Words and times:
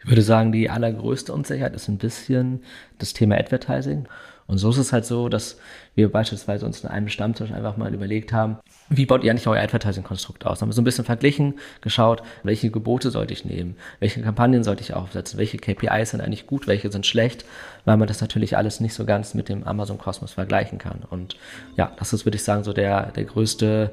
Ich 0.00 0.08
würde 0.08 0.22
sagen, 0.22 0.52
die 0.52 0.70
allergrößte 0.70 1.32
Unsicherheit 1.32 1.74
ist 1.74 1.88
ein 1.88 1.98
bisschen 1.98 2.62
das 2.98 3.12
Thema 3.12 3.36
Advertising. 3.36 4.06
Und 4.46 4.56
so 4.56 4.70
ist 4.70 4.78
es 4.78 4.94
halt 4.94 5.04
so, 5.04 5.28
dass 5.28 5.58
wir 5.94 6.10
beispielsweise 6.10 6.64
uns 6.64 6.82
in 6.82 6.88
einem 6.88 7.08
Stammtisch 7.08 7.52
einfach 7.52 7.76
mal 7.76 7.92
überlegt 7.92 8.32
haben, 8.32 8.56
wie 8.88 9.04
baut 9.04 9.22
ihr 9.22 9.30
eigentlich 9.30 9.46
euer 9.46 9.62
Advertising-Konstrukt 9.62 10.46
aus? 10.46 10.62
Haben 10.62 10.70
wir 10.70 10.72
so 10.72 10.80
ein 10.80 10.86
bisschen 10.86 11.04
verglichen, 11.04 11.58
geschaut, 11.82 12.22
welche 12.44 12.70
Gebote 12.70 13.10
sollte 13.10 13.34
ich 13.34 13.44
nehmen, 13.44 13.76
welche 14.00 14.22
Kampagnen 14.22 14.64
sollte 14.64 14.82
ich 14.82 14.94
aufsetzen, 14.94 15.38
welche 15.38 15.58
KPIs 15.58 16.12
sind 16.12 16.22
eigentlich 16.22 16.46
gut, 16.46 16.66
welche 16.66 16.90
sind 16.90 17.04
schlecht, 17.04 17.44
weil 17.84 17.98
man 17.98 18.08
das 18.08 18.22
natürlich 18.22 18.56
alles 18.56 18.80
nicht 18.80 18.94
so 18.94 19.04
ganz 19.04 19.34
mit 19.34 19.50
dem 19.50 19.64
Amazon-Kosmos 19.64 20.32
vergleichen 20.32 20.78
kann. 20.78 21.00
Und 21.10 21.36
ja, 21.76 21.92
das 21.98 22.14
ist, 22.14 22.24
würde 22.24 22.36
ich 22.36 22.44
sagen, 22.44 22.64
so 22.64 22.72
der, 22.72 23.12
der 23.12 23.24
größte, 23.24 23.90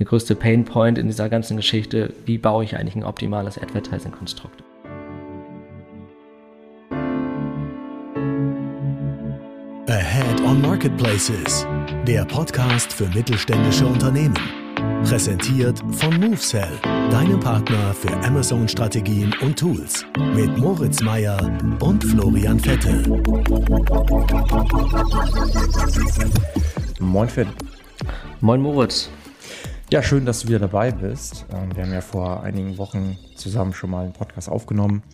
der 0.00 0.06
größte 0.06 0.34
Pain-Point 0.34 0.98
in 0.98 1.06
dieser 1.06 1.28
ganzen 1.28 1.56
Geschichte. 1.56 2.12
Wie 2.26 2.38
baue 2.38 2.64
ich 2.64 2.76
eigentlich 2.76 2.96
ein 2.96 3.04
optimales 3.04 3.58
Advertising-Konstrukt? 3.58 4.64
Ahead 9.94 10.40
on 10.40 10.60
Marketplaces, 10.60 11.64
der 12.04 12.24
Podcast 12.24 12.92
für 12.92 13.06
mittelständische 13.10 13.86
Unternehmen. 13.86 14.34
Präsentiert 15.04 15.78
von 15.92 16.18
MoveSell, 16.18 16.80
deinem 17.12 17.38
Partner 17.38 17.94
für 17.94 18.12
Amazon-Strategien 18.26 19.32
und 19.40 19.56
Tools. 19.56 20.04
Mit 20.34 20.58
Moritz 20.58 21.00
Meyer 21.00 21.38
und 21.78 22.02
Florian 22.02 22.58
Vettel. 22.58 23.04
Moin 26.98 27.28
Finn. 27.28 27.48
Moin 28.40 28.60
Moritz. 28.60 29.08
Ja, 29.92 30.02
schön, 30.02 30.26
dass 30.26 30.40
du 30.40 30.48
wieder 30.48 30.58
dabei 30.58 30.90
bist. 30.90 31.46
Ähm, 31.52 31.68
wir 31.72 31.84
haben 31.84 31.92
ja 31.92 32.00
vor 32.00 32.42
einigen 32.42 32.78
Wochen 32.78 33.16
zusammen 33.36 33.72
schon 33.72 33.90
mal 33.90 34.02
einen 34.02 34.12
Podcast 34.12 34.48
aufgenommen. 34.48 35.04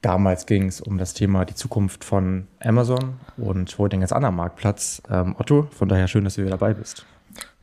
Damals 0.00 0.46
ging 0.46 0.66
es 0.66 0.80
um 0.80 0.96
das 0.96 1.12
Thema 1.12 1.44
die 1.44 1.54
Zukunft 1.54 2.04
von 2.04 2.46
Amazon 2.60 3.18
und 3.36 3.76
heute 3.78 3.96
den 3.96 4.00
ganz 4.00 4.12
anderen 4.12 4.36
Marktplatz. 4.36 5.02
Ähm, 5.10 5.34
Otto, 5.38 5.66
von 5.72 5.88
daher 5.88 6.06
schön, 6.06 6.24
dass 6.24 6.36
du 6.36 6.42
wieder 6.42 6.52
dabei 6.52 6.74
bist. 6.74 7.04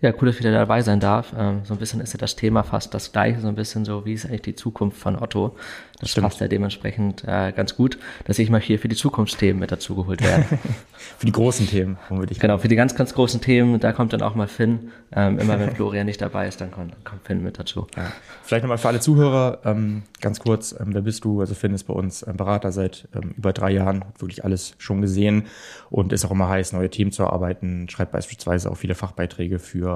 Ja, 0.06 0.14
cool, 0.22 0.28
dass 0.28 0.36
ich 0.36 0.42
wieder 0.42 0.52
dabei 0.52 0.84
sein 0.84 1.00
darf. 1.00 1.34
Ähm, 1.36 1.62
so 1.64 1.74
ein 1.74 1.80
bisschen 1.80 2.00
ist 2.00 2.14
ja 2.14 2.20
das 2.20 2.36
Thema 2.36 2.62
fast 2.62 2.94
das 2.94 3.12
gleiche, 3.12 3.42
so 3.42 3.48
ein 3.48 3.56
bisschen 3.56 3.86
so, 3.86 4.06
wie 4.06 4.14
ist 4.14 4.28
eigentlich 4.28 4.44
die 4.44 4.54
Zukunft 4.54 5.00
von 5.00 5.20
Otto? 5.20 5.56
Das 6.00 6.12
Stimmt. 6.12 6.28
passt 6.28 6.42
ja 6.42 6.48
dementsprechend 6.48 7.24
äh, 7.24 7.54
ganz 7.54 7.76
gut, 7.78 7.98
dass 8.26 8.38
ich 8.38 8.50
mal 8.50 8.60
hier 8.60 8.80
für 8.80 8.90
die 8.90 8.98
Zukunftsthemen 8.98 9.60
mit 9.60 9.72
dazu 9.72 9.96
geholt 9.96 10.22
werde. 10.22 10.44
für 11.18 11.26
die 11.26 11.32
großen 11.32 11.68
Themen, 11.68 11.98
womit 12.10 12.32
ich 12.32 12.40
Genau, 12.40 12.58
für 12.58 12.68
die 12.68 12.76
ganz, 12.76 12.96
ganz 12.96 13.14
großen 13.14 13.40
Themen, 13.40 13.80
da 13.80 13.94
kommt 13.94 14.12
dann 14.12 14.22
auch 14.22 14.36
mal 14.36 14.48
Finn. 14.48 14.92
Ähm, 15.14 15.40
immer 15.40 15.58
wenn 15.58 15.74
Florian 15.74 16.06
nicht 16.06 16.22
dabei 16.22 16.50
ist, 16.50 16.60
dann 16.60 16.72
kommt, 16.72 16.94
kommt 17.06 17.26
Finn 17.26 17.42
mit 17.42 17.58
dazu. 17.58 17.88
Ja. 17.96 18.12
Vielleicht 18.44 18.64
nochmal 18.64 18.78
für 18.78 18.90
alle 18.90 19.00
Zuhörer, 19.00 19.60
ähm, 19.64 20.04
ganz 20.20 20.40
kurz, 20.40 20.76
ähm, 20.78 20.94
wer 20.94 21.02
bist 21.02 21.24
du? 21.24 21.40
Also 21.40 21.56
Finn 21.56 21.74
ist 21.74 21.86
bei 21.86 21.94
uns 21.94 22.26
ein 22.26 22.36
Berater 22.36 22.74
seit 22.74 23.08
ähm, 23.16 23.34
über 23.38 23.54
drei 23.54 23.72
Jahren, 23.72 24.02
hat 24.02 24.22
wirklich 24.22 24.44
alles 24.44 24.76
schon 24.78 25.02
gesehen 25.02 25.46
und 25.90 26.12
ist 26.12 26.26
auch 26.26 26.32
immer 26.32 26.50
heiß, 26.50 26.74
neue 26.74 26.90
Themen 26.90 27.14
zu 27.14 27.24
erarbeiten, 27.24 27.88
schreibt 27.88 28.12
beispielsweise 28.12 28.70
auch 28.70 28.76
viele 28.76 28.96
Fachbeiträge 28.96 29.60
für 29.60 29.95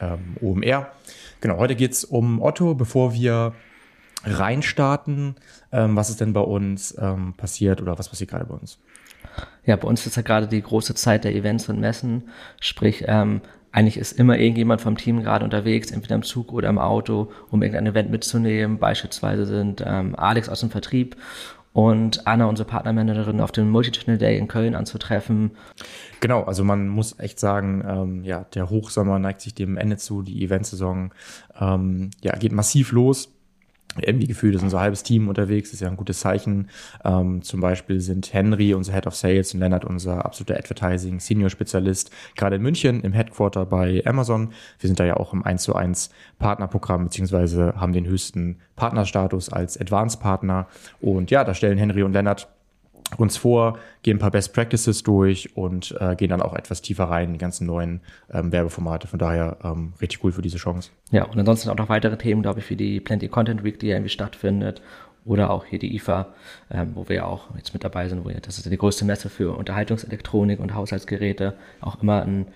ähm, 0.00 0.36
OMR. 0.40 0.90
Genau, 1.40 1.58
heute 1.58 1.76
geht 1.76 1.92
es 1.92 2.04
um 2.04 2.40
Otto. 2.40 2.74
Bevor 2.74 3.14
wir 3.14 3.54
reinstarten, 4.24 5.36
ähm, 5.72 5.96
was 5.96 6.10
ist 6.10 6.20
denn 6.20 6.32
bei 6.32 6.40
uns 6.40 6.96
ähm, 6.98 7.34
passiert 7.36 7.80
oder 7.80 7.98
was 7.98 8.08
passiert 8.08 8.30
gerade 8.30 8.44
bei 8.46 8.54
uns? 8.54 8.78
Ja, 9.64 9.76
bei 9.76 9.88
uns 9.88 10.06
ist 10.06 10.16
ja 10.16 10.22
gerade 10.22 10.48
die 10.48 10.62
große 10.62 10.94
Zeit 10.94 11.24
der 11.24 11.34
Events 11.34 11.68
und 11.68 11.80
Messen. 11.80 12.28
Sprich, 12.60 13.04
ähm, 13.06 13.40
eigentlich 13.72 13.98
ist 13.98 14.18
immer 14.18 14.36
irgendjemand 14.36 14.80
vom 14.80 14.96
Team 14.96 15.22
gerade 15.22 15.44
unterwegs, 15.44 15.90
entweder 15.90 16.16
im 16.16 16.22
Zug 16.22 16.52
oder 16.52 16.68
im 16.68 16.78
Auto, 16.78 17.30
um 17.50 17.62
irgendein 17.62 17.86
Event 17.86 18.10
mitzunehmen. 18.10 18.78
Beispielsweise 18.78 19.46
sind 19.46 19.82
ähm, 19.86 20.16
Alex 20.16 20.48
aus 20.48 20.60
dem 20.60 20.70
Vertrieb 20.70 21.16
und 21.72 22.26
Anna, 22.26 22.46
unsere 22.46 22.68
Partnermanagerin, 22.68 23.40
auf 23.40 23.52
dem 23.52 23.70
Multichannel 23.70 24.18
Day 24.18 24.36
in 24.36 24.48
Köln 24.48 24.74
anzutreffen. 24.74 25.52
Genau, 26.20 26.42
also 26.42 26.64
man 26.64 26.88
muss 26.88 27.18
echt 27.18 27.38
sagen, 27.38 27.84
ähm, 27.86 28.24
ja, 28.24 28.44
der 28.54 28.70
Hochsommer 28.70 29.18
neigt 29.18 29.40
sich 29.40 29.54
dem 29.54 29.76
Ende 29.76 29.96
zu, 29.96 30.22
die 30.22 30.42
Eventsaison 30.42 31.12
ähm, 31.58 32.10
ja, 32.22 32.36
geht 32.36 32.52
massiv 32.52 32.92
los 32.92 33.30
irgendwie 33.98 34.26
gefühlt 34.26 34.54
ist 34.54 34.62
unser 34.62 34.80
halbes 34.80 35.02
Team 35.02 35.28
unterwegs, 35.28 35.72
ist 35.72 35.80
ja 35.80 35.88
ein 35.88 35.96
gutes 35.96 36.20
Zeichen. 36.20 36.68
Ähm, 37.04 37.42
zum 37.42 37.60
Beispiel 37.60 38.00
sind 38.00 38.32
Henry, 38.32 38.74
unser 38.74 38.92
Head 38.92 39.06
of 39.06 39.16
Sales, 39.16 39.52
und 39.54 39.60
Lennart, 39.60 39.84
unser 39.84 40.24
absoluter 40.24 40.56
Advertising 40.56 41.20
Senior 41.20 41.50
Spezialist, 41.50 42.10
gerade 42.36 42.56
in 42.56 42.62
München 42.62 43.00
im 43.02 43.12
Headquarter 43.12 43.66
bei 43.66 44.02
Amazon. 44.06 44.52
Wir 44.78 44.88
sind 44.88 45.00
da 45.00 45.04
ja 45.04 45.16
auch 45.16 45.32
im 45.32 45.44
1 45.44 45.62
zu 45.62 45.74
1 45.74 46.10
Partnerprogramm, 46.38 47.04
beziehungsweise 47.04 47.74
haben 47.76 47.92
den 47.92 48.06
höchsten 48.06 48.58
Partnerstatus 48.76 49.52
als 49.52 49.78
Advanced 49.80 50.20
Partner. 50.20 50.68
Und 51.00 51.30
ja, 51.30 51.44
da 51.44 51.54
stellen 51.54 51.78
Henry 51.78 52.02
und 52.02 52.12
Lennart 52.12 52.48
uns 53.16 53.36
vor, 53.36 53.78
gehen 54.02 54.16
ein 54.16 54.20
paar 54.20 54.30
Best 54.30 54.52
Practices 54.54 55.02
durch 55.02 55.56
und 55.56 55.94
äh, 56.00 56.14
gehen 56.16 56.30
dann 56.30 56.42
auch 56.42 56.54
etwas 56.54 56.82
tiefer 56.82 57.04
rein 57.04 57.28
in 57.28 57.32
die 57.34 57.38
ganzen 57.38 57.66
neuen 57.66 58.00
ähm, 58.32 58.52
Werbeformate. 58.52 59.08
Von 59.08 59.18
daher 59.18 59.58
ähm, 59.64 59.92
richtig 60.00 60.22
cool 60.24 60.32
für 60.32 60.42
diese 60.42 60.58
Chance. 60.58 60.90
Ja, 61.10 61.24
und 61.24 61.38
ansonsten 61.38 61.70
auch 61.70 61.76
noch 61.76 61.88
weitere 61.88 62.16
Themen, 62.16 62.42
glaube 62.42 62.60
ich, 62.60 62.70
wie 62.70 62.76
die 62.76 63.00
Plenty 63.00 63.28
Content 63.28 63.64
Week, 63.64 63.78
die 63.78 63.88
ja 63.88 63.96
irgendwie 63.96 64.10
stattfindet. 64.10 64.80
Oder 65.26 65.50
auch 65.50 65.66
hier 65.66 65.78
die 65.78 65.94
IFA, 65.96 66.28
ähm, 66.70 66.92
wo 66.94 67.08
wir 67.08 67.16
ja 67.16 67.24
auch 67.26 67.54
jetzt 67.54 67.74
mit 67.74 67.84
dabei 67.84 68.08
sind, 68.08 68.24
wo 68.24 68.30
ja, 68.30 68.40
das 68.40 68.56
ist 68.56 68.70
die 68.70 68.76
größte 68.76 69.04
Messe 69.04 69.28
für 69.28 69.56
Unterhaltungselektronik 69.56 70.60
und 70.60 70.74
Haushaltsgeräte. 70.74 71.54
Auch 71.82 72.02
immer 72.02 72.22
ein, 72.22 72.46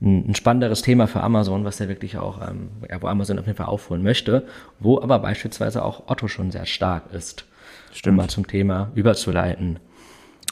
ein, 0.00 0.30
ein 0.30 0.34
spannenderes 0.34 0.82
Thema 0.82 1.06
für 1.06 1.22
Amazon, 1.22 1.64
was 1.64 1.78
ja 1.78 1.88
wirklich 1.88 2.18
auch, 2.18 2.40
ähm, 2.46 2.70
ja, 2.90 3.00
wo 3.00 3.06
Amazon 3.06 3.38
auf 3.38 3.46
jeden 3.46 3.56
Fall 3.56 3.66
aufholen 3.66 4.02
möchte, 4.02 4.46
wo 4.80 5.00
aber 5.00 5.20
beispielsweise 5.20 5.84
auch 5.84 6.08
Otto 6.08 6.26
schon 6.26 6.50
sehr 6.50 6.66
stark 6.66 7.12
ist. 7.12 7.44
Stimmt. 7.92 8.14
Um 8.14 8.16
mal 8.16 8.28
zum 8.28 8.46
Thema 8.46 8.90
überzuleiten. 8.96 9.78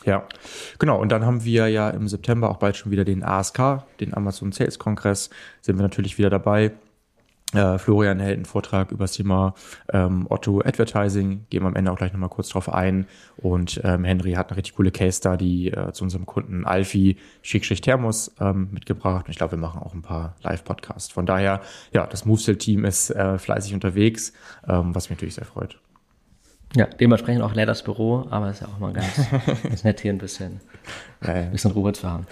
Ja, 0.06 0.25
genau. 0.78 1.00
Und 1.00 1.11
dann 1.11 1.27
haben 1.27 1.44
wir 1.44 1.69
ja 1.69 1.91
im 1.91 2.06
September 2.06 2.49
auch 2.49 2.59
bald 2.59 2.77
schon 2.77 2.93
wieder 2.93 3.05
den 3.05 3.25
ASK, 3.25 3.83
den 4.00 4.15
Amazon 4.15 4.53
Sales 4.53 4.78
Kongress, 4.78 5.31
sind 5.61 5.77
wir 5.77 5.83
natürlich 5.83 6.17
wieder 6.17 6.31
dabei. 6.31 6.72
Äh, 7.53 7.78
Florian 7.78 8.21
hält 8.21 8.37
einen 8.37 8.45
Vortrag 8.45 8.93
über 8.93 9.05
das 9.05 9.12
Thema 9.12 9.55
ähm, 9.93 10.27
Otto 10.28 10.61
Advertising, 10.61 11.47
gehen 11.50 11.62
wir 11.62 11.69
am 11.69 11.77
Ende 11.77 11.91
auch 11.91 11.97
gleich 11.97 12.12
nochmal 12.12 12.28
kurz 12.28 12.49
drauf 12.49 12.72
ein. 12.72 13.06
Und 13.37 13.81
ähm, 13.84 14.05
Henry 14.05 14.33
hat 14.33 14.50
eine 14.50 14.59
richtig 14.59 14.77
coole 14.77 14.93
Case 14.93 15.19
Study 15.19 15.69
äh, 15.69 15.93
zu 15.93 16.05
unserem 16.05 16.25
Kunden 16.25 16.65
Alfie 16.65 17.16
Schickschicht 17.43 17.84
Thermos 17.84 18.33
ähm, 18.41 18.69
mitgebracht. 18.71 19.27
Und 19.27 19.31
ich 19.33 19.39
glaube, 19.39 19.53
wir 19.53 19.59
machen 19.59 19.81
auch 19.81 19.95
ein 19.95 20.03
paar 20.03 20.37
Live-Podcasts. 20.43 21.12
Von 21.12 21.27
daher, 21.27 21.62
ja, 21.93 22.06
das 22.06 22.25
Movesell-Team 22.25 22.84
ist 22.84 23.11
äh, 23.11 23.39
fleißig 23.39 23.75
unterwegs, 23.75 24.33
ähm, 24.69 24.95
was 24.95 25.09
mich 25.09 25.19
natürlich 25.19 25.34
sehr 25.34 25.47
freut. 25.47 25.78
Ja, 26.76 26.84
dementsprechend 26.84 27.42
auch 27.42 27.54
leer 27.54 27.64
das 27.64 27.82
Büro, 27.82 28.26
aber 28.28 28.50
ist 28.50 28.60
ja 28.60 28.69
auch 28.69 28.78
mal 28.78 28.92
ganz, 28.92 29.06
ganz 29.62 29.82
nett 29.82 30.00
hier 30.00 30.12
ein 30.12 30.19
bisschen, 30.19 30.60
ein 31.22 31.50
bisschen 31.50 31.70
Ruhe 31.70 31.94
zu 31.94 32.06
haben. 32.06 32.26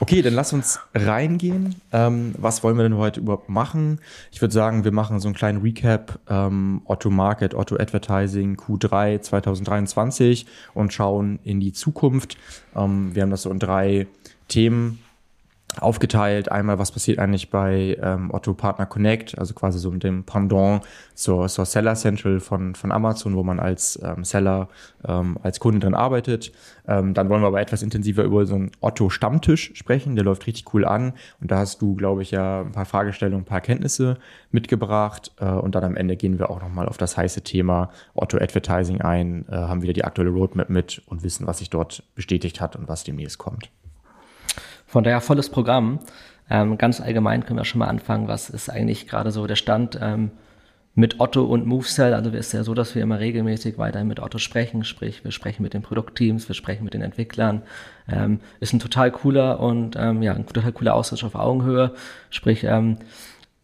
Okay, 0.00 0.22
dann 0.22 0.32
lass 0.32 0.54
uns 0.54 0.80
reingehen. 0.94 1.74
Ähm, 1.92 2.34
was 2.38 2.64
wollen 2.64 2.78
wir 2.78 2.84
denn 2.84 2.96
heute 2.96 3.20
überhaupt 3.20 3.50
machen? 3.50 4.00
Ich 4.30 4.40
würde 4.40 4.54
sagen, 4.54 4.84
wir 4.84 4.92
machen 4.92 5.20
so 5.20 5.28
einen 5.28 5.34
kleinen 5.34 5.60
Recap 5.60 6.20
ähm, 6.30 6.80
Otto 6.86 7.10
Market, 7.10 7.54
Otto 7.54 7.76
Advertising 7.76 8.56
Q3 8.56 9.20
2023 9.20 10.46
und 10.72 10.94
schauen 10.94 11.38
in 11.44 11.60
die 11.60 11.74
Zukunft. 11.74 12.38
Ähm, 12.74 13.14
wir 13.14 13.20
haben 13.20 13.30
das 13.30 13.42
so 13.42 13.50
in 13.50 13.58
drei 13.58 14.06
Themen 14.48 15.00
aufgeteilt. 15.80 16.50
Einmal, 16.50 16.78
was 16.78 16.92
passiert 16.92 17.18
eigentlich 17.18 17.50
bei 17.50 17.96
ähm, 18.02 18.30
Otto 18.32 18.54
Partner 18.54 18.86
Connect, 18.86 19.38
also 19.38 19.54
quasi 19.54 19.78
so 19.78 19.90
mit 19.90 20.04
dem 20.04 20.24
Pendant 20.24 20.82
zur, 21.14 21.48
zur 21.48 21.64
Seller 21.64 21.94
Central 21.94 22.40
von, 22.40 22.74
von 22.74 22.92
Amazon, 22.92 23.36
wo 23.36 23.42
man 23.42 23.60
als 23.60 23.98
ähm, 24.02 24.24
Seller, 24.24 24.68
ähm, 25.06 25.38
als 25.42 25.60
Kunde 25.60 25.80
drin 25.80 25.94
arbeitet. 25.94 26.52
Ähm, 26.86 27.14
dann 27.14 27.28
wollen 27.28 27.42
wir 27.42 27.46
aber 27.46 27.60
etwas 27.60 27.82
intensiver 27.82 28.24
über 28.24 28.44
so 28.44 28.54
einen 28.54 28.70
Otto 28.80 29.08
Stammtisch 29.08 29.72
sprechen. 29.74 30.14
Der 30.14 30.24
läuft 30.24 30.46
richtig 30.46 30.72
cool 30.74 30.84
an. 30.84 31.14
Und 31.40 31.50
da 31.50 31.58
hast 31.58 31.80
du, 31.80 31.94
glaube 31.94 32.22
ich, 32.22 32.30
ja 32.30 32.62
ein 32.62 32.72
paar 32.72 32.86
Fragestellungen, 32.86 33.42
ein 33.42 33.46
paar 33.48 33.60
Kenntnisse 33.60 34.18
mitgebracht. 34.50 35.32
Äh, 35.38 35.46
und 35.46 35.74
dann 35.74 35.84
am 35.84 35.96
Ende 35.96 36.16
gehen 36.16 36.38
wir 36.38 36.50
auch 36.50 36.60
nochmal 36.60 36.88
auf 36.88 36.98
das 36.98 37.16
heiße 37.16 37.42
Thema 37.42 37.90
Otto 38.14 38.38
Advertising 38.38 39.00
ein, 39.00 39.46
äh, 39.48 39.54
haben 39.54 39.82
wieder 39.82 39.92
die 39.92 40.04
aktuelle 40.04 40.30
Roadmap 40.30 40.68
mit 40.68 41.02
und 41.06 41.22
wissen, 41.22 41.46
was 41.46 41.58
sich 41.58 41.70
dort 41.70 42.02
bestätigt 42.14 42.60
hat 42.60 42.76
und 42.76 42.88
was 42.88 43.04
demnächst 43.04 43.38
kommt. 43.38 43.70
Von 44.92 45.04
daher 45.04 45.22
volles 45.22 45.48
Programm. 45.48 46.00
Ähm, 46.50 46.76
ganz 46.76 47.00
allgemein 47.00 47.46
können 47.46 47.58
wir 47.58 47.64
schon 47.64 47.78
mal 47.78 47.86
anfangen. 47.86 48.28
Was 48.28 48.50
ist 48.50 48.68
eigentlich 48.68 49.08
gerade 49.08 49.30
so 49.30 49.46
der 49.46 49.56
Stand 49.56 49.98
ähm, 49.98 50.32
mit 50.94 51.18
Otto 51.18 51.44
und 51.44 51.64
MoveCell? 51.64 52.12
Also 52.12 52.28
es 52.28 52.48
ist 52.48 52.52
ja 52.52 52.62
so, 52.62 52.74
dass 52.74 52.94
wir 52.94 53.02
immer 53.02 53.18
regelmäßig 53.18 53.78
weiterhin 53.78 54.06
mit 54.06 54.20
Otto 54.20 54.36
sprechen. 54.36 54.84
Sprich, 54.84 55.24
wir 55.24 55.30
sprechen 55.30 55.62
mit 55.62 55.72
den 55.72 55.80
Produktteams, 55.80 56.46
wir 56.46 56.54
sprechen 56.54 56.84
mit 56.84 56.92
den 56.92 57.00
Entwicklern. 57.00 57.62
Ähm, 58.06 58.40
ist 58.60 58.74
ein 58.74 58.80
total 58.80 59.10
cooler 59.12 59.60
und 59.60 59.96
ähm, 59.98 60.20
ja, 60.20 60.34
ein 60.34 60.44
total 60.44 60.72
cooler 60.72 60.92
Austausch 60.92 61.24
auf 61.24 61.36
Augenhöhe. 61.36 61.92
Sprich, 62.28 62.64
ähm, 62.64 62.98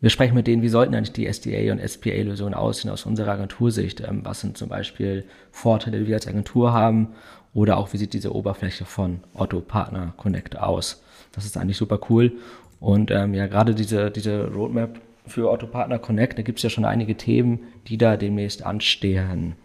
wir 0.00 0.11
sprechen 0.11 0.35
mit 0.35 0.47
denen, 0.47 0.62
wie 0.62 0.69
sollten 0.69 0.95
eigentlich 0.95 1.12
die 1.12 1.27
SDA 1.27 1.73
und 1.73 1.81
SPA-Lösungen 1.81 2.55
aussehen 2.55 2.91
aus 2.91 3.05
unserer 3.05 3.33
Agentursicht? 3.33 4.00
Ähm, 4.00 4.21
was 4.25 4.41
sind 4.41 4.56
zum 4.56 4.69
Beispiel 4.69 5.25
Vorteile, 5.50 5.99
die 5.99 6.06
wir 6.06 6.15
als 6.15 6.29
Agentur 6.29 6.73
haben? 6.73 7.09
Oder 7.53 7.79
auch, 7.79 7.93
wie 7.93 7.97
sieht 7.97 8.12
diese 8.12 8.35
Oberfläche 8.35 8.85
von 8.85 9.21
Otto 9.35 9.61
Partner 9.61 10.15
Connect 10.17 10.59
aus? 10.59 11.03
Das 11.33 11.45
ist 11.45 11.56
eigentlich 11.56 11.77
super 11.77 11.99
cool. 12.09 12.33
Und 12.79 13.11
ähm, 13.11 13.35
ja, 13.35 13.49
gerade 13.49 13.75
diese, 13.75 14.11
diese 14.11 14.47
Roadmap 14.47 15.00
für 15.27 15.50
Otto 15.50 15.67
Partner 15.67 15.99
Connect, 15.99 16.39
da 16.39 16.43
gibt 16.43 16.61
es 16.61 16.62
ja 16.62 16.71
schon 16.71 16.85
einige 16.85 17.17
Themen, 17.17 17.61
die 17.89 17.99
da 17.99 18.17
demnächst 18.17 18.65
anstehen. 18.65 19.56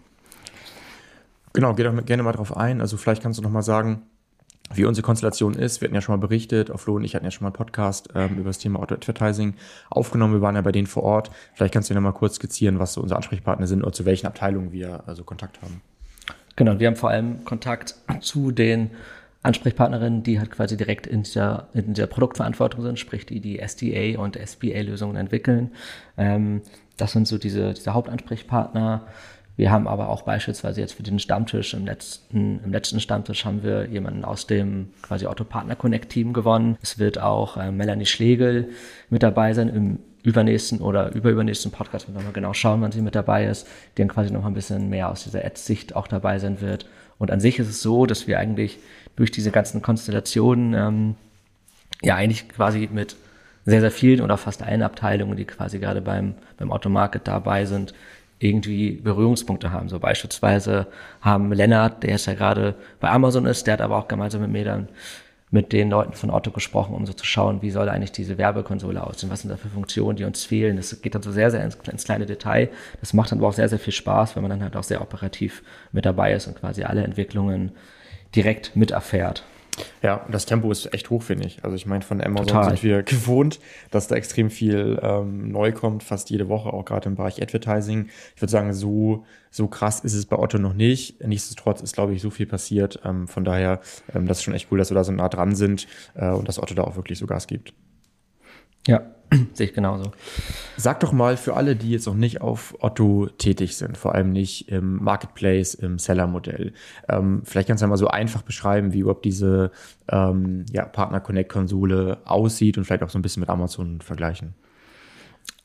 Genau, 1.53 1.75
geh 1.75 1.83
doch 1.83 2.05
gerne 2.05 2.23
mal 2.23 2.31
drauf 2.31 2.57
ein. 2.57 2.81
Also 2.81 2.97
vielleicht 2.97 3.21
kannst 3.21 3.37
du 3.37 3.43
noch 3.43 3.51
mal 3.51 3.61
sagen, 3.61 4.01
wie 4.73 4.85
unsere 4.85 5.05
Konstellation 5.05 5.53
ist. 5.53 5.81
Wir 5.81 5.87
hatten 5.87 5.95
ja 5.95 6.01
schon 6.01 6.13
mal 6.13 6.25
berichtet, 6.25 6.71
auf 6.71 6.81
Flo 6.81 6.95
und 6.95 7.03
ich 7.03 7.15
hatten 7.15 7.25
ja 7.25 7.31
schon 7.31 7.43
mal 7.43 7.49
einen 7.49 7.55
Podcast 7.55 8.09
ähm, 8.15 8.37
über 8.37 8.49
das 8.49 8.59
Thema 8.59 8.79
Auto-Advertising 8.79 9.55
aufgenommen. 9.89 10.33
Wir 10.33 10.41
waren 10.41 10.55
ja 10.55 10.61
bei 10.61 10.71
denen 10.71 10.87
vor 10.87 11.03
Ort. 11.03 11.31
Vielleicht 11.53 11.73
kannst 11.73 11.89
du 11.89 11.93
dir 11.93 11.99
noch 11.99 12.11
mal 12.11 12.17
kurz 12.17 12.35
skizzieren, 12.35 12.79
was 12.79 12.93
so 12.93 13.01
unsere 13.01 13.17
Ansprechpartner 13.17 13.67
sind 13.67 13.83
oder 13.83 13.93
zu 13.93 14.05
welchen 14.05 14.27
Abteilungen 14.27 14.71
wir 14.71 15.03
also 15.07 15.23
Kontakt 15.23 15.61
haben. 15.61 15.81
Genau, 16.55 16.79
wir 16.79 16.87
haben 16.87 16.95
vor 16.95 17.09
allem 17.09 17.43
Kontakt 17.45 17.95
zu 18.21 18.51
den 18.51 18.91
Ansprechpartnerinnen, 19.41 20.23
die 20.23 20.39
halt 20.39 20.51
quasi 20.51 20.77
direkt 20.77 21.05
in 21.05 21.23
der, 21.35 21.67
in 21.73 21.93
der 21.93 22.07
Produktverantwortung 22.07 22.81
sind, 22.81 22.99
sprich 22.99 23.25
die 23.25 23.41
die 23.41 23.59
SDA 23.59 24.19
und 24.19 24.37
SBA-Lösungen 24.37 25.17
entwickeln. 25.17 25.71
Ähm, 26.17 26.61
das 26.97 27.11
sind 27.11 27.27
so 27.27 27.37
diese, 27.37 27.73
diese 27.73 27.93
Hauptansprechpartner. 27.93 29.05
Wir 29.55 29.71
haben 29.71 29.87
aber 29.87 30.09
auch 30.09 30.23
beispielsweise 30.23 30.81
jetzt 30.81 30.93
für 30.93 31.03
den 31.03 31.19
Stammtisch 31.19 31.73
im 31.73 31.85
letzten, 31.85 32.59
im 32.63 32.71
letzten 32.71 32.99
Stammtisch 32.99 33.45
haben 33.45 33.61
wir 33.61 33.85
jemanden 33.85 34.25
aus 34.25 34.47
dem 34.47 34.89
quasi 35.03 35.27
Otto 35.27 35.43
Partner 35.43 35.75
Connect 35.75 36.09
Team 36.09 36.33
gewonnen. 36.33 36.77
Es 36.81 36.97
wird 36.97 37.19
auch 37.19 37.57
äh, 37.57 37.71
Melanie 37.71 38.07
Schlegel 38.07 38.69
mit 39.09 39.21
dabei 39.21 39.53
sein 39.53 39.69
im 39.69 39.99
übernächsten 40.23 40.79
oder 40.79 41.13
überübernächsten 41.13 41.71
Podcast. 41.71 42.07
Wir 42.07 42.19
mal 42.19 42.31
genau 42.31 42.53
schauen, 42.53 42.81
wann 42.81 42.91
sie 42.91 43.01
mit 43.01 43.13
dabei 43.13 43.45
ist, 43.45 43.67
die 43.95 44.01
dann 44.01 44.07
quasi 44.07 44.31
noch 44.31 44.45
ein 44.45 44.53
bisschen 44.53 44.89
mehr 44.89 45.09
aus 45.09 45.23
dieser 45.23 45.45
Ads-Sicht 45.45 45.95
auch 45.95 46.07
dabei 46.07 46.39
sein 46.39 46.61
wird. 46.61 46.87
Und 47.19 47.29
an 47.29 47.39
sich 47.39 47.59
ist 47.59 47.67
es 47.69 47.81
so, 47.81 48.05
dass 48.05 48.25
wir 48.25 48.39
eigentlich 48.39 48.79
durch 49.15 49.31
diese 49.31 49.51
ganzen 49.51 49.81
Konstellationen 49.81 50.73
ähm, 50.73 51.15
ja 52.01 52.15
eigentlich 52.15 52.49
quasi 52.49 52.89
mit 52.91 53.17
sehr, 53.65 53.81
sehr 53.81 53.91
vielen 53.91 54.21
oder 54.21 54.37
fast 54.37 54.63
allen 54.63 54.81
Abteilungen, 54.81 55.37
die 55.37 55.45
quasi 55.45 55.79
gerade 55.79 56.01
beim, 56.01 56.35
beim 56.57 56.71
Automarket 56.71 57.27
dabei 57.27 57.65
sind, 57.65 57.93
irgendwie 58.43 58.91
Berührungspunkte 58.91 59.71
haben. 59.71 59.89
So 59.89 59.99
beispielsweise 59.99 60.87
haben 61.21 61.51
Lennart, 61.51 62.03
der 62.03 62.11
jetzt 62.11 62.25
ja 62.25 62.33
gerade 62.33 62.75
bei 62.99 63.09
Amazon 63.09 63.45
ist, 63.45 63.65
der 63.65 63.73
hat 63.73 63.81
aber 63.81 63.97
auch 63.97 64.07
gemeinsam 64.07 64.41
mit 64.41 64.51
mir 64.51 64.65
dann 64.65 64.89
mit 65.49 65.71
den 65.71 65.91
Leuten 65.91 66.13
von 66.13 66.31
Otto 66.31 66.49
gesprochen, 66.49 66.95
um 66.95 67.05
so 67.05 67.13
zu 67.13 67.25
schauen, 67.25 67.61
wie 67.61 67.69
soll 67.69 67.87
eigentlich 67.87 68.11
diese 68.11 68.39
Werbekonsole 68.39 69.05
aussehen, 69.05 69.29
was 69.29 69.41
sind 69.41 69.51
da 69.51 69.55
für 69.55 69.69
Funktionen, 69.69 70.17
die 70.17 70.23
uns 70.23 70.43
fehlen. 70.43 70.77
Das 70.77 70.99
geht 71.01 71.13
dann 71.13 71.21
so 71.21 71.31
sehr, 71.31 71.51
sehr 71.51 71.63
ins, 71.63 71.75
ins, 71.75 72.05
kleine 72.05 72.25
Detail. 72.25 72.69
Das 73.01 73.13
macht 73.13 73.31
dann 73.31 73.37
aber 73.37 73.49
auch 73.49 73.53
sehr, 73.53 73.69
sehr 73.69 73.77
viel 73.77 73.93
Spaß, 73.93 74.35
wenn 74.35 74.41
man 74.41 74.49
dann 74.49 74.63
halt 74.63 74.75
auch 74.75 74.83
sehr 74.83 74.99
operativ 74.99 75.61
mit 75.91 76.07
dabei 76.07 76.33
ist 76.33 76.47
und 76.47 76.59
quasi 76.59 76.83
alle 76.83 77.03
Entwicklungen 77.03 77.71
direkt 78.35 78.75
mit 78.75 78.91
erfährt. 78.91 79.43
Ja, 80.01 80.25
das 80.29 80.45
Tempo 80.45 80.71
ist 80.71 80.93
echt 80.93 81.09
hoch, 81.09 81.23
finde 81.23 81.47
ich. 81.47 81.63
Also 81.63 81.75
ich 81.75 81.85
meine, 81.85 82.03
von 82.03 82.21
Amazon 82.21 82.47
Total. 82.47 82.69
sind 82.69 82.83
wir 82.83 83.03
gewohnt, 83.03 83.59
dass 83.91 84.07
da 84.07 84.15
extrem 84.15 84.49
viel 84.49 84.99
ähm, 85.01 85.51
neu 85.51 85.71
kommt, 85.71 86.03
fast 86.03 86.29
jede 86.29 86.49
Woche, 86.49 86.71
auch 86.73 86.85
gerade 86.85 87.09
im 87.09 87.15
Bereich 87.15 87.41
Advertising. 87.41 88.09
Ich 88.35 88.41
würde 88.41 88.51
sagen, 88.51 88.73
so, 88.73 89.25
so 89.49 89.67
krass 89.67 90.01
ist 90.01 90.13
es 90.13 90.25
bei 90.25 90.37
Otto 90.37 90.57
noch 90.57 90.73
nicht. 90.73 91.25
Nichtsdestotrotz 91.25 91.81
ist, 91.81 91.93
glaube 91.93 92.13
ich, 92.13 92.21
so 92.21 92.29
viel 92.29 92.45
passiert. 92.45 92.99
Ähm, 93.03 93.27
von 93.27 93.43
daher, 93.43 93.79
ähm, 94.13 94.27
das 94.27 94.39
ist 94.39 94.43
schon 94.43 94.53
echt 94.53 94.67
cool, 94.71 94.77
dass 94.77 94.91
wir 94.91 94.95
da 94.95 95.03
so 95.03 95.11
nah 95.11 95.29
dran 95.29 95.55
sind 95.55 95.87
äh, 96.15 96.29
und 96.29 96.47
dass 96.47 96.61
Otto 96.61 96.73
da 96.75 96.83
auch 96.83 96.95
wirklich 96.95 97.17
so 97.17 97.25
Gas 97.25 97.47
gibt. 97.47 97.73
Ja, 98.87 99.01
sehe 99.53 99.67
ich 99.67 99.73
genauso. 99.73 100.11
Sag 100.77 100.99
doch 100.99 101.11
mal 101.11 101.37
für 101.37 101.55
alle, 101.55 101.75
die 101.75 101.91
jetzt 101.91 102.07
noch 102.07 102.15
nicht 102.15 102.41
auf 102.41 102.75
Otto 102.79 103.27
tätig 103.37 103.77
sind, 103.77 103.97
vor 103.97 104.15
allem 104.15 104.31
nicht 104.31 104.69
im 104.69 105.03
Marketplace, 105.03 105.73
im 105.73 105.99
Seller-Modell. 105.99 106.73
Ähm, 107.09 107.41
vielleicht 107.43 107.67
kannst 107.67 107.81
du 107.81 107.85
ja 107.85 107.89
mal 107.89 107.97
so 107.97 108.07
einfach 108.07 108.41
beschreiben, 108.41 108.93
wie 108.93 108.99
überhaupt 108.99 109.25
diese 109.25 109.71
ähm, 110.09 110.65
ja, 110.71 110.85
Partner 110.85 111.19
Connect-Konsole 111.19 112.19
aussieht 112.25 112.77
und 112.77 112.85
vielleicht 112.85 113.03
auch 113.03 113.09
so 113.09 113.19
ein 113.19 113.21
bisschen 113.21 113.41
mit 113.41 113.49
Amazon 113.49 114.01
vergleichen. 114.01 114.53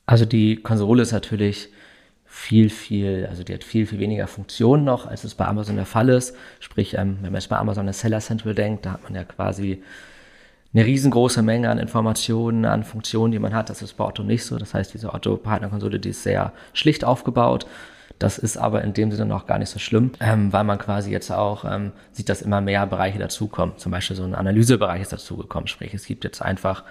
Also 0.06 0.24
die 0.24 0.56
Konsole 0.56 1.02
ist 1.02 1.12
natürlich 1.12 1.68
viel, 2.24 2.70
viel, 2.70 3.26
also 3.28 3.42
die 3.42 3.54
hat 3.54 3.64
viel, 3.64 3.86
viel 3.86 3.98
weniger 3.98 4.26
Funktionen 4.26 4.84
noch, 4.84 5.06
als 5.06 5.24
es 5.24 5.34
bei 5.34 5.46
Amazon 5.46 5.76
der 5.76 5.86
Fall 5.86 6.08
ist. 6.10 6.36
Sprich, 6.60 6.94
ähm, 6.94 7.18
wenn 7.22 7.32
man 7.32 7.40
jetzt 7.40 7.48
bei 7.48 7.56
Amazon 7.56 7.88
an 7.88 7.94
Seller 7.94 8.20
Central 8.20 8.54
denkt, 8.54 8.86
da 8.86 8.92
hat 8.92 9.02
man 9.02 9.14
ja 9.14 9.24
quasi 9.24 9.82
eine 10.74 10.84
riesengroße 10.84 11.42
Menge 11.42 11.70
an 11.70 11.78
Informationen, 11.78 12.64
an 12.64 12.84
Funktionen, 12.84 13.32
die 13.32 13.38
man 13.38 13.54
hat. 13.54 13.70
Das 13.70 13.82
ist 13.82 13.94
bei 13.94 14.04
Otto 14.04 14.22
nicht 14.22 14.44
so. 14.44 14.58
Das 14.58 14.74
heißt, 14.74 14.92
diese 14.92 15.14
Otto-Partnerkonsole, 15.14 15.98
die 15.98 16.10
ist 16.10 16.22
sehr 16.22 16.52
schlicht 16.72 17.04
aufgebaut. 17.04 17.66
Das 18.18 18.36
ist 18.36 18.56
aber 18.56 18.82
in 18.82 18.92
dem 18.94 19.12
Sinne 19.12 19.26
noch 19.26 19.46
gar 19.46 19.58
nicht 19.58 19.70
so 19.70 19.78
schlimm, 19.78 20.10
ähm, 20.20 20.52
weil 20.52 20.64
man 20.64 20.78
quasi 20.78 21.10
jetzt 21.10 21.30
auch 21.30 21.64
ähm, 21.64 21.92
sieht, 22.10 22.28
dass 22.28 22.42
immer 22.42 22.60
mehr 22.60 22.84
Bereiche 22.86 23.18
dazukommen. 23.18 23.78
Zum 23.78 23.92
Beispiel 23.92 24.16
so 24.16 24.24
ein 24.24 24.34
Analysebereich 24.34 25.02
ist 25.02 25.12
dazugekommen. 25.12 25.68
Sprich, 25.68 25.94
es 25.94 26.04
gibt 26.04 26.24
jetzt 26.24 26.42
einfach 26.42 26.82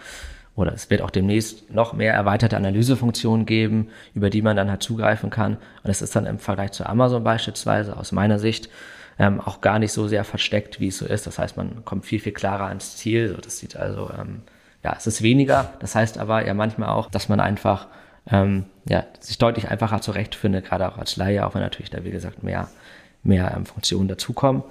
oder 0.55 0.73
es 0.73 0.89
wird 0.89 1.01
auch 1.01 1.11
demnächst 1.11 1.71
noch 1.71 1.93
mehr 1.93 2.13
erweiterte 2.13 2.57
Analysefunktionen 2.57 3.45
geben, 3.45 3.89
über 4.15 4.29
die 4.31 4.41
man 4.41 4.55
dann 4.57 4.71
halt 4.71 4.81
zugreifen 4.81 5.29
kann. 5.29 5.53
Und 5.53 5.87
das 5.87 6.01
ist 6.01 6.15
dann 6.15 6.25
im 6.25 6.39
Vergleich 6.39 6.71
zu 6.71 6.87
Amazon 6.87 7.23
beispielsweise 7.23 7.95
aus 7.95 8.11
meiner 8.11 8.39
Sicht 8.39 8.69
ähm, 9.19 9.41
auch 9.41 9.61
gar 9.61 9.79
nicht 9.79 9.91
so 9.91 10.07
sehr 10.07 10.23
versteckt, 10.23 10.79
wie 10.79 10.87
es 10.87 10.97
so 10.97 11.05
ist. 11.05 11.27
Das 11.27 11.39
heißt, 11.39 11.57
man 11.57 11.83
kommt 11.85 12.05
viel, 12.05 12.19
viel 12.19 12.33
klarer 12.33 12.65
ans 12.65 12.97
Ziel. 12.97 13.29
So, 13.29 13.37
das 13.37 13.57
sieht 13.57 13.75
also, 13.75 14.11
ähm, 14.17 14.41
ja, 14.83 14.93
es 14.97 15.07
ist 15.07 15.21
weniger. 15.21 15.73
Das 15.79 15.95
heißt 15.95 16.17
aber 16.17 16.45
ja 16.45 16.53
manchmal 16.53 16.89
auch, 16.89 17.09
dass 17.09 17.29
man 17.29 17.39
einfach 17.39 17.87
ähm, 18.29 18.65
ja, 18.87 19.05
sich 19.19 19.37
deutlich 19.37 19.69
einfacher 19.69 20.01
zurechtfindet, 20.01 20.65
gerade 20.65 20.87
auch 20.87 20.97
als 20.97 21.15
Laie, 21.15 21.45
auch 21.45 21.55
wenn 21.55 21.61
natürlich 21.61 21.89
da, 21.89 22.03
wie 22.03 22.11
gesagt, 22.11 22.43
mehr, 22.43 22.69
mehr 23.23 23.53
ähm, 23.55 23.65
Funktionen 23.65 24.07
dazukommen. 24.07 24.63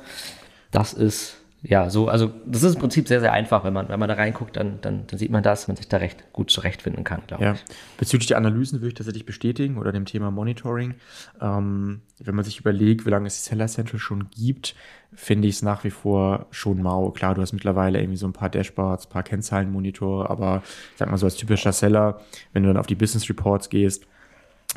Das 0.71 0.93
ist 0.93 1.39
ja, 1.69 1.91
so, 1.91 2.09
also 2.09 2.31
das 2.47 2.63
ist 2.63 2.75
im 2.75 2.81
Prinzip 2.81 3.09
sehr, 3.09 3.19
sehr 3.19 3.33
einfach. 3.33 3.65
Wenn 3.65 3.73
man, 3.73 3.89
wenn 3.89 3.99
man 3.99 4.09
da 4.09 4.15
reinguckt, 4.15 4.57
dann, 4.57 4.81
dann, 4.83 5.07
dann 5.09 5.19
sieht 5.19 5.33
man 5.33 5.43
das, 5.43 5.67
man 5.67 5.77
sich 5.77 5.89
da 5.89 5.97
recht 5.97 6.33
gut 6.33 6.51
zurechtfinden 6.51 7.03
kann, 7.03 7.23
glaube 7.27 7.43
ja. 7.43 7.53
ich. 7.55 7.65
Bezüglich 7.99 8.29
der 8.29 8.37
Analysen 8.37 8.81
würde 8.81 8.89
ich 8.89 8.95
tatsächlich 8.95 9.27
bestätigen 9.27 9.77
oder 9.77 9.91
dem 9.91 10.05
Thema 10.05 10.31
Monitoring. 10.31 10.95
Ähm, 11.41 12.03
wenn 12.21 12.35
man 12.37 12.45
sich 12.45 12.61
überlegt, 12.61 13.05
wie 13.05 13.11
lange 13.11 13.27
es 13.27 13.43
die 13.43 13.49
Seller 13.49 13.67
Central 13.67 13.99
schon 13.99 14.29
gibt, 14.31 14.77
finde 15.13 15.49
ich 15.49 15.57
es 15.57 15.63
nach 15.63 15.83
wie 15.83 15.91
vor 15.91 16.47
schon 16.53 16.81
mau. 16.81 17.11
Klar, 17.11 17.35
du 17.35 17.43
hast 17.43 17.53
mittlerweile 17.53 17.99
irgendwie 17.99 18.19
so 18.19 18.29
ein 18.29 18.33
paar 18.33 18.51
Dashboards, 18.51 19.07
ein 19.07 19.11
paar 19.11 19.25
Kennzahlenmonitore, 19.25 20.31
aber 20.31 20.63
ich 20.93 20.99
sag 20.99 21.11
mal 21.11 21.19
so 21.19 21.27
als 21.27 21.35
typischer 21.35 21.73
Seller, 21.73 22.21
wenn 22.53 22.63
du 22.63 22.69
dann 22.69 22.77
auf 22.77 22.87
die 22.87 22.95
Business 22.95 23.29
Reports 23.29 23.71
gehst, 23.71 24.07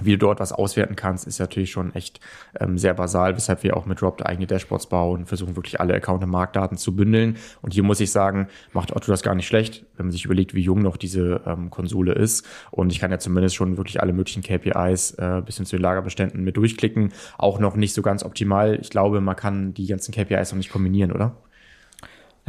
wie 0.02 0.12
du 0.12 0.18
dort 0.18 0.40
was 0.40 0.52
auswerten 0.52 0.96
kannst, 0.96 1.28
ist 1.28 1.40
natürlich 1.40 1.72
schon 1.72 1.94
echt 1.94 2.20
ähm, 2.60 2.78
sehr 2.78 2.94
basal, 2.94 3.36
weshalb 3.36 3.64
wir 3.64 3.76
auch 3.76 3.86
mit 3.86 4.02
Drop 4.02 4.22
eigene 4.22 4.48
Dashboards 4.48 4.88
bauen, 4.88 5.26
versuchen 5.26 5.56
wirklich 5.56 5.80
alle 5.80 5.94
Account- 5.94 6.24
und 6.24 6.30
Marktdaten 6.30 6.78
zu 6.78 6.96
bündeln. 6.96 7.38
Und 7.62 7.74
hier 7.74 7.84
muss 7.84 8.00
ich 8.00 8.12
sagen, 8.12 8.48
macht 8.74 8.96
Otto 8.96 9.12
das 9.12 9.24
gar 9.24 9.36
nicht 9.36 9.48
schlecht, 9.48 9.86
wenn 9.98 10.08
man 10.08 10.12
sich 10.12 10.26
überlegt, 10.26 10.54
wie 10.54 10.62
jung 10.62 10.82
noch 10.82 10.98
diese 10.98 11.42
ähm, 11.46 11.70
Konsole 11.70 12.14
ist. 12.14 12.46
Und 12.72 12.92
ich 12.92 13.00
kann 13.00 13.12
ja 13.12 13.20
zumindest 13.20 13.56
schon 13.56 13.78
wirklich 13.78 14.02
alle 14.02 14.14
möglichen 14.14 14.44
KPIs 14.44 15.12
äh, 15.12 15.42
bis 15.46 15.58
hin 15.58 15.66
zu 15.66 15.76
den 15.76 15.84
Lagerbeständen 15.84 16.44
mit 16.44 16.58
durchklicken. 16.58 17.14
Auch 17.38 17.60
noch 17.60 17.76
nicht 17.76 17.94
so 17.94 18.02
ganz 18.02 18.24
optimal. 18.24 18.80
Ich 18.82 18.90
glaube, 18.90 19.22
man 19.22 19.36
kann 19.36 19.74
die 19.74 19.88
ganzen 19.88 20.14
KPIs 20.14 20.52
noch 20.52 20.58
nicht 20.58 20.72
kombinieren, 20.72 21.12
oder? 21.12 21.36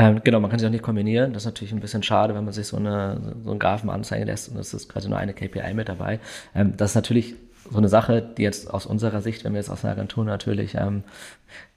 Ähm, 0.00 0.22
genau, 0.24 0.40
man 0.40 0.50
kann 0.50 0.58
sie 0.58 0.66
auch 0.66 0.70
nicht 0.70 0.82
kombinieren. 0.82 1.34
Das 1.34 1.42
ist 1.42 1.46
natürlich 1.46 1.74
ein 1.74 1.80
bisschen 1.80 2.02
schade, 2.02 2.34
wenn 2.34 2.44
man 2.44 2.54
sich 2.54 2.66
so, 2.66 2.78
eine, 2.78 3.34
so 3.44 3.50
einen 3.50 3.58
Graphen 3.58 3.90
anzeigen 3.90 4.26
lässt 4.26 4.48
und 4.48 4.56
es 4.56 4.72
ist 4.72 4.88
quasi 4.88 5.10
nur 5.10 5.18
eine 5.18 5.34
KPI 5.34 5.74
mit 5.74 5.90
dabei. 5.90 6.20
Ähm, 6.54 6.74
das 6.78 6.92
ist 6.92 6.94
natürlich 6.94 7.34
so 7.70 7.76
eine 7.76 7.88
Sache, 7.88 8.22
die 8.22 8.42
jetzt 8.42 8.72
aus 8.72 8.86
unserer 8.86 9.20
Sicht, 9.20 9.44
wenn 9.44 9.52
wir 9.52 9.60
jetzt 9.60 9.68
aus 9.68 9.84
einer 9.84 9.92
Agentur 9.92 10.24
natürlich 10.24 10.74
ähm, 10.74 11.02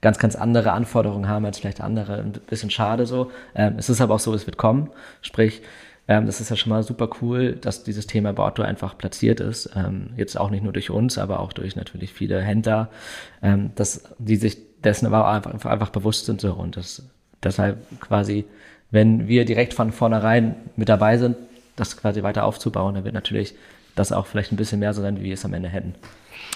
ganz, 0.00 0.18
ganz 0.18 0.36
andere 0.36 0.72
Anforderungen 0.72 1.28
haben 1.28 1.44
als 1.44 1.58
vielleicht 1.58 1.82
andere, 1.82 2.16
ein 2.16 2.32
bisschen 2.32 2.70
schade 2.70 3.04
so. 3.04 3.30
Ähm, 3.54 3.74
es 3.76 3.90
ist 3.90 4.00
aber 4.00 4.14
auch 4.14 4.20
so, 4.20 4.32
es 4.32 4.46
wird 4.46 4.56
kommen. 4.56 4.88
Sprich, 5.20 5.60
ähm, 6.08 6.24
das 6.24 6.40
ist 6.40 6.48
ja 6.48 6.56
schon 6.56 6.70
mal 6.70 6.82
super 6.82 7.10
cool, 7.20 7.56
dass 7.56 7.84
dieses 7.84 8.06
Thema 8.06 8.32
Otto 8.38 8.62
einfach 8.62 8.96
platziert 8.96 9.40
ist. 9.40 9.68
Ähm, 9.76 10.14
jetzt 10.16 10.40
auch 10.40 10.48
nicht 10.48 10.64
nur 10.64 10.72
durch 10.72 10.88
uns, 10.88 11.18
aber 11.18 11.40
auch 11.40 11.52
durch 11.52 11.76
natürlich 11.76 12.14
viele 12.14 12.40
Händler, 12.40 12.88
ähm, 13.42 13.72
dass 13.74 14.14
die 14.18 14.36
sich 14.36 14.56
dessen 14.82 15.04
aber 15.04 15.28
einfach, 15.28 15.70
einfach 15.70 15.90
bewusst 15.90 16.24
sind 16.24 16.40
so 16.40 16.54
und 16.54 16.78
das 16.78 17.02
Deshalb 17.44 17.78
quasi, 18.00 18.44
wenn 18.90 19.28
wir 19.28 19.44
direkt 19.44 19.74
von 19.74 19.92
vornherein 19.92 20.56
mit 20.76 20.88
dabei 20.88 21.18
sind, 21.18 21.36
das 21.76 21.96
quasi 21.96 22.22
weiter 22.22 22.44
aufzubauen, 22.44 22.94
dann 22.94 23.04
wird 23.04 23.14
natürlich 23.14 23.54
das 23.94 24.12
auch 24.12 24.26
vielleicht 24.26 24.52
ein 24.52 24.56
bisschen 24.56 24.80
mehr 24.80 24.94
so 24.94 25.02
sein, 25.02 25.18
wie 25.18 25.24
wir 25.24 25.34
es 25.34 25.44
am 25.44 25.54
Ende 25.54 25.68
hätten. 25.68 25.94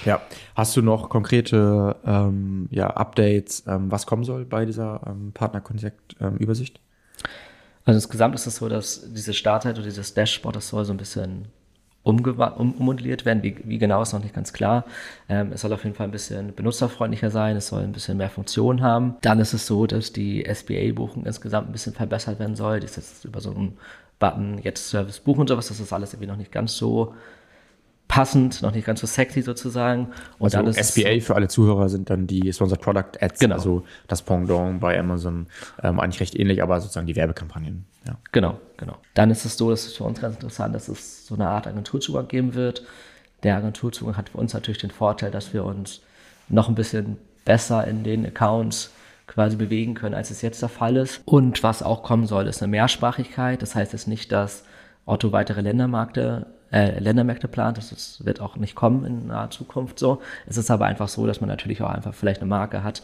Ja, 0.04 0.20
hast 0.54 0.76
du 0.76 0.82
noch 0.82 1.08
konkrete 1.08 1.96
ähm, 2.04 2.68
ja, 2.70 2.88
Updates, 2.88 3.64
ähm, 3.66 3.90
was 3.90 4.06
kommen 4.06 4.24
soll 4.24 4.44
bei 4.44 4.64
dieser 4.64 5.00
ähm, 5.06 5.32
Partner-Konzept-Übersicht? 5.32 6.80
also 7.84 7.96
insgesamt 7.96 8.34
ist 8.34 8.46
es 8.46 8.56
so, 8.56 8.68
dass 8.68 9.12
diese 9.14 9.32
Startseite 9.32 9.80
oder 9.80 9.88
dieses 9.88 10.12
Dashboard, 10.12 10.56
das 10.56 10.68
soll 10.68 10.84
so 10.84 10.92
ein 10.92 10.98
bisschen 10.98 11.46
ummodelliert 12.08 13.24
werden. 13.24 13.42
Wie, 13.42 13.56
wie, 13.64 13.78
genau 13.78 14.02
ist 14.02 14.12
noch 14.12 14.22
nicht 14.22 14.34
ganz 14.34 14.52
klar. 14.52 14.84
Ähm, 15.28 15.52
es 15.52 15.60
soll 15.60 15.72
auf 15.72 15.84
jeden 15.84 15.94
Fall 15.94 16.08
ein 16.08 16.12
bisschen 16.12 16.54
benutzerfreundlicher 16.54 17.30
sein, 17.30 17.56
es 17.56 17.68
soll 17.68 17.82
ein 17.82 17.92
bisschen 17.92 18.16
mehr 18.16 18.30
Funktion 18.30 18.82
haben. 18.82 19.16
Dann 19.20 19.40
ist 19.40 19.52
es 19.52 19.66
so, 19.66 19.86
dass 19.86 20.12
die 20.12 20.44
SBA-Buchung 20.44 21.26
insgesamt 21.26 21.68
ein 21.68 21.72
bisschen 21.72 21.94
verbessert 21.94 22.38
werden 22.38 22.56
soll. 22.56 22.80
Die 22.80 22.86
ist 22.86 22.96
jetzt 22.96 23.24
über 23.24 23.40
so 23.40 23.50
einen 23.50 23.78
Button 24.18 24.58
jetzt 24.62 24.88
Service 24.88 25.20
buchen 25.20 25.42
und 25.42 25.48
sowas. 25.48 25.68
Das 25.68 25.80
ist 25.80 25.92
alles 25.92 26.12
irgendwie 26.12 26.28
noch 26.28 26.36
nicht 26.36 26.52
ganz 26.52 26.76
so 26.76 27.14
passend, 28.08 28.62
noch 28.62 28.74
nicht 28.74 28.86
ganz 28.86 29.00
so 29.00 29.06
sexy 29.06 29.42
sozusagen. 29.42 30.08
Und 30.38 30.54
also 30.54 30.72
SPA 30.72 31.20
für 31.20 31.34
alle 31.34 31.48
Zuhörer 31.48 31.88
sind 31.88 32.10
dann 32.10 32.26
die 32.26 32.52
Sponsored 32.52 32.80
Product 32.80 33.20
Ads, 33.20 33.38
genau. 33.38 33.54
also 33.54 33.84
das 34.08 34.22
Pendant 34.22 34.80
bei 34.80 34.98
Amazon, 34.98 35.46
ähm, 35.82 36.00
eigentlich 36.00 36.20
recht 36.20 36.34
ähnlich, 36.34 36.62
aber 36.62 36.80
sozusagen 36.80 37.06
die 37.06 37.16
Werbekampagnen. 37.16 37.84
Ja. 38.06 38.16
Genau, 38.32 38.58
genau. 38.78 38.96
Dann 39.14 39.30
ist 39.30 39.44
es 39.44 39.56
so, 39.56 39.70
das 39.70 39.84
ist 39.84 39.98
für 39.98 40.04
uns 40.04 40.20
ganz 40.20 40.34
interessant, 40.34 40.74
dass 40.74 40.88
es 40.88 41.26
so 41.26 41.34
eine 41.34 41.48
Art 41.48 41.66
Agenturzugang 41.66 42.26
geben 42.26 42.54
wird. 42.54 42.82
Der 43.42 43.56
Agenturzugang 43.56 44.16
hat 44.16 44.30
für 44.30 44.38
uns 44.38 44.54
natürlich 44.54 44.78
den 44.78 44.90
Vorteil, 44.90 45.30
dass 45.30 45.52
wir 45.52 45.64
uns 45.64 46.00
noch 46.48 46.68
ein 46.68 46.74
bisschen 46.74 47.18
besser 47.44 47.86
in 47.86 48.04
den 48.04 48.26
Accounts 48.26 48.90
quasi 49.26 49.56
bewegen 49.56 49.94
können, 49.94 50.14
als 50.14 50.30
es 50.30 50.42
jetzt 50.42 50.62
der 50.62 50.70
Fall 50.70 50.96
ist. 50.96 51.20
Und 51.26 51.62
was 51.62 51.82
auch 51.82 52.02
kommen 52.02 52.26
soll, 52.26 52.46
ist 52.46 52.62
eine 52.62 52.70
Mehrsprachigkeit. 52.70 53.60
Das 53.60 53.74
heißt 53.74 53.92
jetzt 53.92 54.08
nicht, 54.08 54.32
dass 54.32 54.64
Otto 55.04 55.32
weitere 55.32 55.60
Ländermärkte, 55.60 56.46
äh, 56.72 56.98
Ländermärkte 56.98 57.48
plant. 57.48 57.78
Das 57.78 57.92
ist, 57.92 58.24
wird 58.24 58.40
auch 58.40 58.56
nicht 58.56 58.74
kommen 58.74 59.04
in 59.04 59.26
naher 59.28 59.50
Zukunft 59.50 59.98
so. 59.98 60.20
Es 60.46 60.56
ist 60.56 60.70
aber 60.70 60.86
einfach 60.86 61.08
so, 61.08 61.26
dass 61.26 61.40
man 61.40 61.48
natürlich 61.48 61.82
auch 61.82 61.90
einfach 61.90 62.14
vielleicht 62.14 62.40
eine 62.40 62.48
Marke 62.48 62.82
hat 62.82 63.02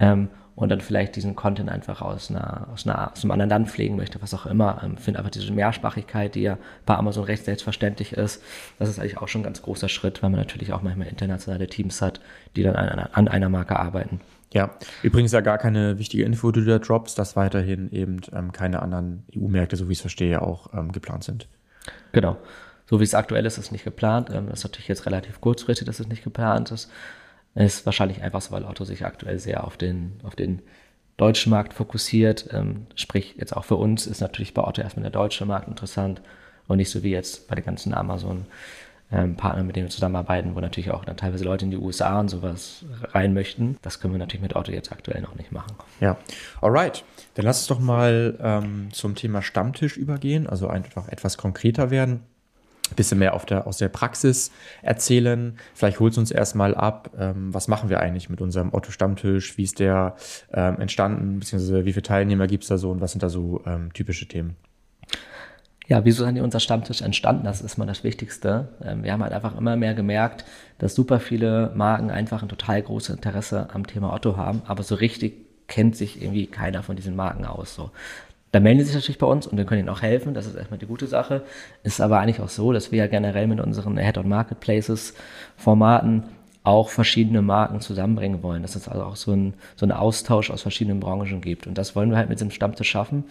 ähm, 0.00 0.28
und 0.54 0.70
dann 0.70 0.80
vielleicht 0.80 1.14
diesen 1.14 1.36
Content 1.36 1.70
einfach 1.70 2.02
aus, 2.02 2.30
einer, 2.30 2.68
aus, 2.72 2.86
einer, 2.86 3.12
aus 3.12 3.22
einem 3.22 3.30
anderen 3.30 3.50
Land 3.50 3.70
pflegen 3.70 3.96
möchte, 3.96 4.20
was 4.20 4.34
auch 4.34 4.46
immer. 4.46 4.78
Ich 4.78 4.88
ähm, 4.88 4.96
finde 4.96 5.20
einfach 5.20 5.30
diese 5.30 5.52
Mehrsprachigkeit, 5.52 6.34
die 6.34 6.42
ja 6.42 6.58
bei 6.84 6.96
Amazon 6.96 7.24
recht 7.24 7.44
selbstverständlich 7.44 8.12
ist, 8.12 8.42
das 8.78 8.88
ist 8.88 8.98
eigentlich 8.98 9.18
auch 9.18 9.28
schon 9.28 9.42
ein 9.42 9.44
ganz 9.44 9.62
großer 9.62 9.88
Schritt, 9.88 10.22
weil 10.22 10.30
man 10.30 10.40
natürlich 10.40 10.72
auch 10.72 10.82
manchmal 10.82 11.08
internationale 11.08 11.68
Teams 11.68 12.02
hat, 12.02 12.20
die 12.56 12.62
dann 12.62 12.74
an, 12.74 12.98
an 13.12 13.28
einer 13.28 13.48
Marke 13.48 13.78
arbeiten. 13.78 14.20
Ja, 14.52 14.70
übrigens 15.02 15.32
ja 15.32 15.42
gar 15.42 15.58
keine 15.58 15.98
wichtige 15.98 16.24
Info, 16.24 16.50
die 16.50 16.60
du 16.60 16.66
da 16.66 16.78
droppst, 16.78 17.18
dass 17.18 17.36
weiterhin 17.36 17.90
eben 17.92 18.20
ähm, 18.32 18.50
keine 18.50 18.80
anderen 18.80 19.24
EU-Märkte, 19.36 19.76
so 19.76 19.88
wie 19.88 19.92
ich 19.92 19.98
es 19.98 20.02
verstehe, 20.02 20.40
auch 20.40 20.72
ähm, 20.72 20.90
geplant 20.90 21.24
sind. 21.24 21.48
Genau. 22.12 22.38
So 22.88 23.00
wie 23.00 23.04
es 23.04 23.14
aktuell 23.14 23.44
ist, 23.44 23.58
ist 23.58 23.66
es 23.66 23.70
nicht 23.70 23.84
geplant. 23.84 24.30
Ähm, 24.32 24.46
das 24.48 24.60
ist 24.60 24.64
natürlich 24.64 24.88
jetzt 24.88 25.04
relativ 25.04 25.40
kurzfristig, 25.40 25.86
dass 25.86 26.00
es 26.00 26.08
nicht 26.08 26.24
geplant 26.24 26.70
ist. 26.70 26.90
Ist 27.54 27.84
wahrscheinlich 27.86 28.22
einfach 28.22 28.40
so, 28.40 28.52
weil 28.52 28.64
Otto 28.64 28.84
sich 28.84 29.04
aktuell 29.04 29.38
sehr 29.38 29.64
auf 29.64 29.76
den, 29.76 30.12
auf 30.22 30.34
den 30.34 30.62
deutschen 31.16 31.50
Markt 31.50 31.74
fokussiert. 31.74 32.48
Ähm, 32.52 32.86
sprich, 32.94 33.34
jetzt 33.36 33.54
auch 33.56 33.64
für 33.64 33.76
uns 33.76 34.06
ist 34.06 34.20
natürlich 34.20 34.54
bei 34.54 34.64
Otto 34.64 34.80
erstmal 34.80 35.02
der 35.02 35.10
deutsche 35.10 35.44
Markt 35.44 35.68
interessant 35.68 36.22
und 36.66 36.78
nicht 36.78 36.90
so 36.90 37.02
wie 37.02 37.10
jetzt 37.10 37.48
bei 37.48 37.56
den 37.56 37.64
ganzen 37.64 37.92
Amazon-Partnern, 37.92 39.60
ähm, 39.60 39.66
mit 39.66 39.76
denen 39.76 39.86
wir 39.86 39.90
zusammenarbeiten, 39.90 40.54
wo 40.54 40.60
natürlich 40.60 40.90
auch 40.90 41.04
dann 41.04 41.16
teilweise 41.16 41.44
Leute 41.44 41.64
in 41.66 41.70
die 41.70 41.76
USA 41.76 42.20
und 42.20 42.28
sowas 42.28 42.84
rein 43.12 43.34
möchten. 43.34 43.76
Das 43.82 44.00
können 44.00 44.14
wir 44.14 44.18
natürlich 44.18 44.42
mit 44.42 44.56
Otto 44.56 44.72
jetzt 44.72 44.92
aktuell 44.92 45.20
noch 45.20 45.34
nicht 45.34 45.52
machen. 45.52 45.74
Ja, 46.00 46.16
alright. 46.62 47.04
Dann 47.34 47.44
lass 47.44 47.58
uns 47.58 47.66
doch 47.66 47.80
mal 47.80 48.38
ähm, 48.40 48.88
zum 48.92 49.14
Thema 49.14 49.42
Stammtisch 49.42 49.96
übergehen, 49.98 50.46
also 50.46 50.68
einfach 50.68 51.08
etwas 51.08 51.36
konkreter 51.36 51.90
werden 51.90 52.20
bisschen 52.96 53.18
mehr 53.18 53.38
der, 53.48 53.66
aus 53.66 53.78
der 53.78 53.88
Praxis 53.88 54.50
erzählen. 54.82 55.56
Vielleicht 55.74 56.00
holst 56.00 56.16
du 56.16 56.20
uns 56.20 56.30
erstmal 56.30 56.74
ab, 56.74 57.10
ähm, 57.18 57.52
was 57.52 57.68
machen 57.68 57.90
wir 57.90 58.00
eigentlich 58.00 58.28
mit 58.30 58.40
unserem 58.40 58.72
Otto-Stammtisch, 58.72 59.56
wie 59.58 59.64
ist 59.64 59.78
der 59.78 60.16
ähm, 60.52 60.80
entstanden, 60.80 61.40
beziehungsweise 61.40 61.84
wie 61.84 61.92
viele 61.92 62.02
Teilnehmer 62.02 62.46
gibt 62.46 62.64
es 62.64 62.68
da 62.68 62.78
so 62.78 62.90
und 62.90 63.00
was 63.00 63.12
sind 63.12 63.22
da 63.22 63.28
so 63.28 63.62
ähm, 63.66 63.92
typische 63.92 64.26
Themen? 64.26 64.56
Ja, 65.88 66.04
wieso 66.04 66.26
ist 66.26 66.38
unser 66.38 66.60
Stammtisch 66.60 67.00
entstanden? 67.00 67.44
Das 67.44 67.62
ist 67.62 67.78
mal 67.78 67.86
das 67.86 68.04
Wichtigste. 68.04 68.68
Ähm, 68.84 69.04
wir 69.04 69.12
haben 69.12 69.22
halt 69.22 69.32
einfach 69.32 69.56
immer 69.56 69.74
mehr 69.74 69.94
gemerkt, 69.94 70.44
dass 70.76 70.94
super 70.94 71.18
viele 71.18 71.72
Marken 71.74 72.10
einfach 72.10 72.42
ein 72.42 72.48
total 72.50 72.82
großes 72.82 73.16
Interesse 73.16 73.68
am 73.72 73.86
Thema 73.86 74.12
Otto 74.12 74.36
haben, 74.36 74.60
aber 74.66 74.82
so 74.82 74.96
richtig 74.96 75.46
kennt 75.66 75.96
sich 75.96 76.20
irgendwie 76.20 76.46
keiner 76.46 76.82
von 76.82 76.96
diesen 76.96 77.16
Marken 77.16 77.46
aus. 77.46 77.74
So. 77.74 77.90
Da 78.50 78.60
melden 78.60 78.80
sie 78.80 78.86
sich 78.86 78.94
natürlich 78.94 79.18
bei 79.18 79.26
uns 79.26 79.46
und 79.46 79.58
wir 79.58 79.66
können 79.66 79.80
ihnen 79.80 79.90
auch 79.90 80.00
helfen. 80.02 80.32
Das 80.32 80.46
ist 80.46 80.54
erstmal 80.54 80.78
die 80.78 80.86
gute 80.86 81.06
Sache. 81.06 81.42
Ist 81.82 82.00
aber 82.00 82.18
eigentlich 82.18 82.40
auch 82.40 82.48
so, 82.48 82.72
dass 82.72 82.90
wir 82.92 83.00
ja 83.00 83.06
generell 83.06 83.46
mit 83.46 83.60
unseren 83.60 83.98
Head-on-Marketplaces-Formaten 83.98 86.22
auch 86.64 86.88
verschiedene 86.88 87.42
Marken 87.42 87.80
zusammenbringen 87.80 88.42
wollen. 88.42 88.62
Dass 88.62 88.74
es 88.74 88.88
also 88.88 89.04
auch 89.04 89.16
so 89.16 89.32
ein, 89.32 89.52
so 89.76 89.84
ein 89.84 89.92
Austausch 89.92 90.50
aus 90.50 90.62
verschiedenen 90.62 91.00
Branchen 91.00 91.42
gibt. 91.42 91.66
Und 91.66 91.76
das 91.76 91.94
wollen 91.94 92.08
wir 92.10 92.16
halt 92.16 92.30
mit 92.30 92.38
diesem 92.38 92.50
Stammtisch 92.50 92.88
schaffen. 92.88 93.24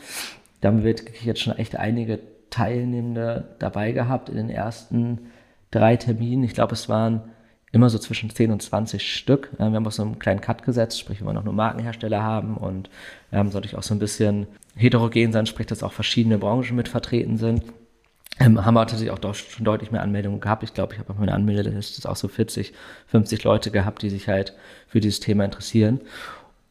Da 0.61 0.67
haben 0.69 0.83
wir 0.83 0.93
jetzt 1.23 1.41
schon 1.41 1.57
echt 1.57 1.75
einige 1.75 2.19
Teilnehmende 2.49 3.55
dabei 3.59 3.91
gehabt 3.91 4.29
in 4.29 4.37
den 4.37 4.49
ersten 4.49 5.19
drei 5.71 5.97
Terminen. 5.97 6.43
Ich 6.43 6.53
glaube, 6.53 6.73
es 6.73 6.89
waren 6.89 7.21
immer 7.71 7.89
so 7.89 7.99
zwischen 7.99 8.29
10 8.29 8.51
und 8.51 8.61
20 8.61 9.13
Stück. 9.13 9.51
Wir 9.57 9.65
haben 9.65 9.85
auch 9.85 9.91
so 9.91 10.03
einen 10.03 10.19
kleinen 10.19 10.41
Cut 10.41 10.63
gesetzt, 10.63 10.99
sprich, 10.99 11.19
wir 11.19 11.27
wollen 11.27 11.37
auch 11.37 11.43
nur 11.43 11.53
Markenhersteller 11.53 12.23
haben 12.23 12.55
und 12.55 12.89
wir 13.29 13.39
haben 13.39 13.47
natürlich 13.49 13.75
auch 13.75 13.83
so 13.83 13.93
ein 13.93 13.99
bisschen 13.99 14.47
heterogen 14.75 15.31
sein, 15.31 15.45
sprich, 15.45 15.67
dass 15.67 15.83
auch 15.83 15.93
verschiedene 15.93 16.37
Branchen 16.37 16.75
mit 16.75 16.87
vertreten 16.87 17.37
sind. 17.37 17.63
Ähm, 18.39 18.63
haben 18.63 18.75
wir 18.75 18.85
tatsächlich 18.85 19.11
auch 19.11 19.33
schon 19.33 19.65
deutlich 19.65 19.91
mehr 19.91 20.01
Anmeldungen 20.01 20.39
gehabt. 20.39 20.63
Ich 20.63 20.73
glaube, 20.73 20.93
ich 20.93 20.99
habe 20.99 21.09
auf 21.11 21.17
meiner 21.17 21.33
Anmeldeliste 21.33 22.07
auch 22.07 22.15
so 22.15 22.27
40, 22.27 22.73
50 23.07 23.43
Leute 23.43 23.71
gehabt, 23.71 24.01
die 24.03 24.09
sich 24.09 24.27
halt 24.27 24.53
für 24.87 24.99
dieses 24.99 25.19
Thema 25.19 25.43
interessieren. 25.43 26.01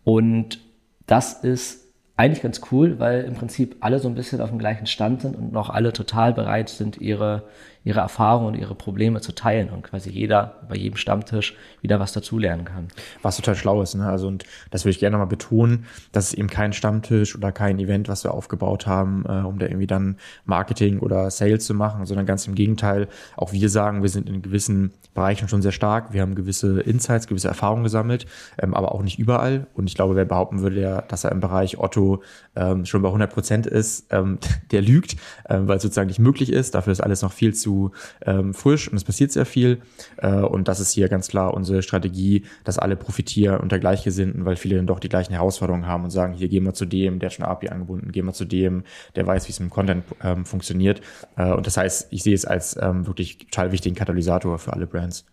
Und 0.04 0.60
das 1.06 1.42
ist 1.42 1.86
eigentlich 2.16 2.42
ganz 2.42 2.60
cool, 2.70 2.98
weil 2.98 3.24
im 3.24 3.34
Prinzip 3.34 3.76
alle 3.80 3.98
so 3.98 4.08
ein 4.08 4.14
bisschen 4.14 4.40
auf 4.40 4.50
dem 4.50 4.58
gleichen 4.58 4.86
Stand 4.86 5.22
sind 5.22 5.36
und 5.36 5.52
noch 5.52 5.68
alle 5.68 5.92
total 5.92 6.32
bereit 6.32 6.68
sind, 6.68 6.98
ihre, 6.98 7.42
ihre 7.86 8.00
Erfahrungen 8.00 8.48
und 8.48 8.54
ihre 8.54 8.74
Probleme 8.74 9.20
zu 9.20 9.32
teilen 9.32 9.70
und 9.70 9.84
quasi 9.84 10.10
jeder 10.10 10.56
bei 10.68 10.74
jedem 10.74 10.96
Stammtisch 10.96 11.54
wieder 11.82 12.00
was 12.00 12.12
dazulernen 12.12 12.64
kann. 12.64 12.88
Was 13.22 13.36
total 13.36 13.54
schlau 13.54 13.80
ist, 13.80 13.94
ne? 13.94 14.08
Also, 14.08 14.26
und 14.26 14.44
das 14.72 14.84
würde 14.84 14.90
ich 14.90 14.98
gerne 14.98 15.12
nochmal 15.12 15.28
betonen, 15.28 15.86
dass 16.10 16.28
es 16.28 16.34
eben 16.34 16.48
kein 16.48 16.72
Stammtisch 16.72 17.36
oder 17.36 17.52
kein 17.52 17.78
Event, 17.78 18.08
was 18.08 18.24
wir 18.24 18.34
aufgebaut 18.34 18.88
haben, 18.88 19.24
äh, 19.28 19.46
um 19.46 19.60
da 19.60 19.66
irgendwie 19.66 19.86
dann 19.86 20.16
Marketing 20.44 20.98
oder 20.98 21.30
Sales 21.30 21.64
zu 21.64 21.74
machen, 21.74 22.04
sondern 22.06 22.26
ganz 22.26 22.48
im 22.48 22.56
Gegenteil, 22.56 23.06
auch 23.36 23.52
wir 23.52 23.70
sagen, 23.70 24.02
wir 24.02 24.08
sind 24.08 24.28
in 24.28 24.42
gewissen 24.42 24.90
Bereichen 25.14 25.46
schon 25.46 25.62
sehr 25.62 25.70
stark, 25.70 26.12
wir 26.12 26.22
haben 26.22 26.34
gewisse 26.34 26.80
Insights, 26.80 27.28
gewisse 27.28 27.46
Erfahrungen 27.46 27.84
gesammelt, 27.84 28.26
ähm, 28.60 28.74
aber 28.74 28.96
auch 28.96 29.02
nicht 29.04 29.20
überall. 29.20 29.68
Und 29.74 29.86
ich 29.86 29.94
glaube, 29.94 30.16
wer 30.16 30.24
behaupten 30.24 30.58
würde, 30.58 31.04
dass 31.06 31.22
er 31.22 31.30
im 31.30 31.38
Bereich 31.38 31.78
Otto 31.78 32.24
ähm, 32.56 32.84
schon 32.84 33.02
bei 33.02 33.08
100 33.08 33.32
Prozent 33.32 33.66
ist, 33.68 34.06
ähm, 34.10 34.38
der 34.72 34.82
lügt, 34.82 35.14
ähm, 35.48 35.68
weil 35.68 35.76
es 35.76 35.84
sozusagen 35.84 36.08
nicht 36.08 36.18
möglich 36.18 36.52
ist. 36.52 36.74
Dafür 36.74 36.92
ist 36.92 37.00
alles 37.00 37.22
noch 37.22 37.32
viel 37.32 37.54
zu 37.54 37.75
ähm, 38.24 38.54
frisch 38.54 38.88
und 38.88 38.96
es 38.96 39.04
passiert 39.04 39.32
sehr 39.32 39.46
viel. 39.46 39.80
Äh, 40.18 40.28
und 40.28 40.68
das 40.68 40.80
ist 40.80 40.92
hier 40.92 41.08
ganz 41.08 41.28
klar 41.28 41.54
unsere 41.54 41.82
Strategie, 41.82 42.44
dass 42.64 42.78
alle 42.78 42.96
profitieren 42.96 43.60
und 43.60 43.72
der 43.72 43.78
Gleichgesinnten, 43.78 44.44
weil 44.44 44.56
viele 44.56 44.76
dann 44.76 44.86
doch 44.86 45.00
die 45.00 45.08
gleichen 45.08 45.32
Herausforderungen 45.32 45.86
haben 45.86 46.04
und 46.04 46.10
sagen, 46.10 46.32
hier 46.32 46.48
gehen 46.48 46.64
wir 46.64 46.74
zu 46.74 46.86
dem, 46.86 47.18
der 47.18 47.28
hat 47.28 47.34
schon 47.34 47.44
API 47.44 47.68
angebunden, 47.68 48.12
gehen 48.12 48.26
wir 48.26 48.32
zu 48.32 48.44
dem, 48.44 48.84
der 49.14 49.26
weiß, 49.26 49.46
wie 49.48 49.52
es 49.52 49.60
mit 49.60 49.70
Content 49.70 50.04
ähm, 50.22 50.44
funktioniert. 50.44 51.00
Äh, 51.36 51.52
und 51.52 51.66
das 51.66 51.76
heißt, 51.76 52.08
ich 52.12 52.22
sehe 52.22 52.34
es 52.34 52.44
als 52.44 52.76
ähm, 52.80 53.06
wirklich 53.06 53.38
total 53.38 53.72
wichtigen 53.72 53.94
Katalysator 53.94 54.58
für 54.58 54.72
alle 54.72 54.86
Brands. 54.86 55.24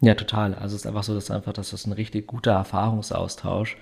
Ja, 0.00 0.14
total. 0.14 0.54
Also 0.54 0.76
es 0.76 0.82
ist 0.82 0.86
einfach 0.86 1.04
so, 1.04 1.14
dass 1.14 1.30
einfach, 1.30 1.52
dass 1.52 1.70
das 1.70 1.86
ein 1.86 1.92
richtig 1.92 2.26
guter 2.26 2.52
Erfahrungsaustausch 2.52 3.76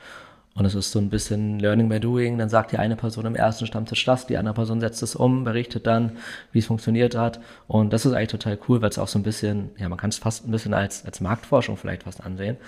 und 0.54 0.66
es 0.66 0.74
ist 0.74 0.92
so 0.92 0.98
ein 0.98 1.08
bisschen 1.08 1.58
Learning 1.60 1.88
by 1.88 1.98
Doing. 1.98 2.36
Dann 2.36 2.50
sagt 2.50 2.72
die 2.72 2.78
eine 2.78 2.94
Person 2.94 3.24
im 3.24 3.34
ersten 3.34 3.66
Stammtisch 3.66 4.04
das, 4.04 4.26
die 4.26 4.36
andere 4.36 4.54
Person 4.54 4.80
setzt 4.80 5.02
es 5.02 5.16
um, 5.16 5.44
berichtet 5.44 5.86
dann, 5.86 6.12
wie 6.52 6.58
es 6.58 6.66
funktioniert 6.66 7.16
hat. 7.16 7.40
Und 7.68 7.92
das 7.92 8.04
ist 8.04 8.12
eigentlich 8.12 8.28
total 8.28 8.58
cool, 8.68 8.82
weil 8.82 8.90
es 8.90 8.98
auch 8.98 9.08
so 9.08 9.18
ein 9.18 9.22
bisschen, 9.22 9.70
ja, 9.78 9.88
man 9.88 9.98
kann 9.98 10.10
es 10.10 10.18
fast 10.18 10.46
ein 10.46 10.50
bisschen 10.50 10.74
als, 10.74 11.06
als 11.06 11.20
Marktforschung 11.20 11.78
vielleicht 11.78 12.02
fast 12.02 12.24
ansehen. 12.24 12.58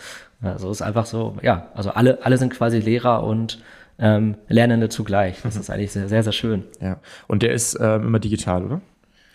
Also 0.40 0.70
es 0.70 0.78
ist 0.78 0.82
einfach 0.82 1.04
so, 1.04 1.36
ja, 1.42 1.68
also 1.74 1.90
alle, 1.90 2.24
alle 2.24 2.38
sind 2.38 2.54
quasi 2.54 2.78
Lehrer 2.78 3.22
und 3.22 3.60
ähm, 3.98 4.36
Lernende 4.48 4.88
zugleich. 4.88 5.42
Das 5.42 5.54
ist 5.54 5.68
eigentlich 5.68 5.92
sehr, 5.92 6.08
sehr, 6.08 6.22
sehr 6.22 6.32
schön. 6.32 6.64
Ja. 6.80 7.00
Und 7.26 7.42
der 7.42 7.52
ist 7.52 7.78
ähm, 7.80 8.06
immer 8.06 8.18
digital, 8.18 8.64
oder? 8.64 8.80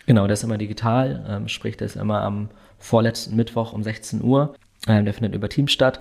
Genau, 0.06 0.26
der 0.26 0.34
ist 0.34 0.42
immer 0.42 0.58
digital, 0.58 1.24
ähm, 1.28 1.48
sprich, 1.48 1.76
der 1.76 1.86
ist 1.86 1.94
immer 1.94 2.22
am 2.22 2.48
vorletzten 2.78 3.36
Mittwoch 3.36 3.72
um 3.72 3.84
16 3.84 4.24
Uhr. 4.24 4.56
Ähm, 4.88 5.04
der 5.04 5.14
findet 5.14 5.34
über 5.34 5.48
Teams 5.48 5.70
statt. 5.70 6.00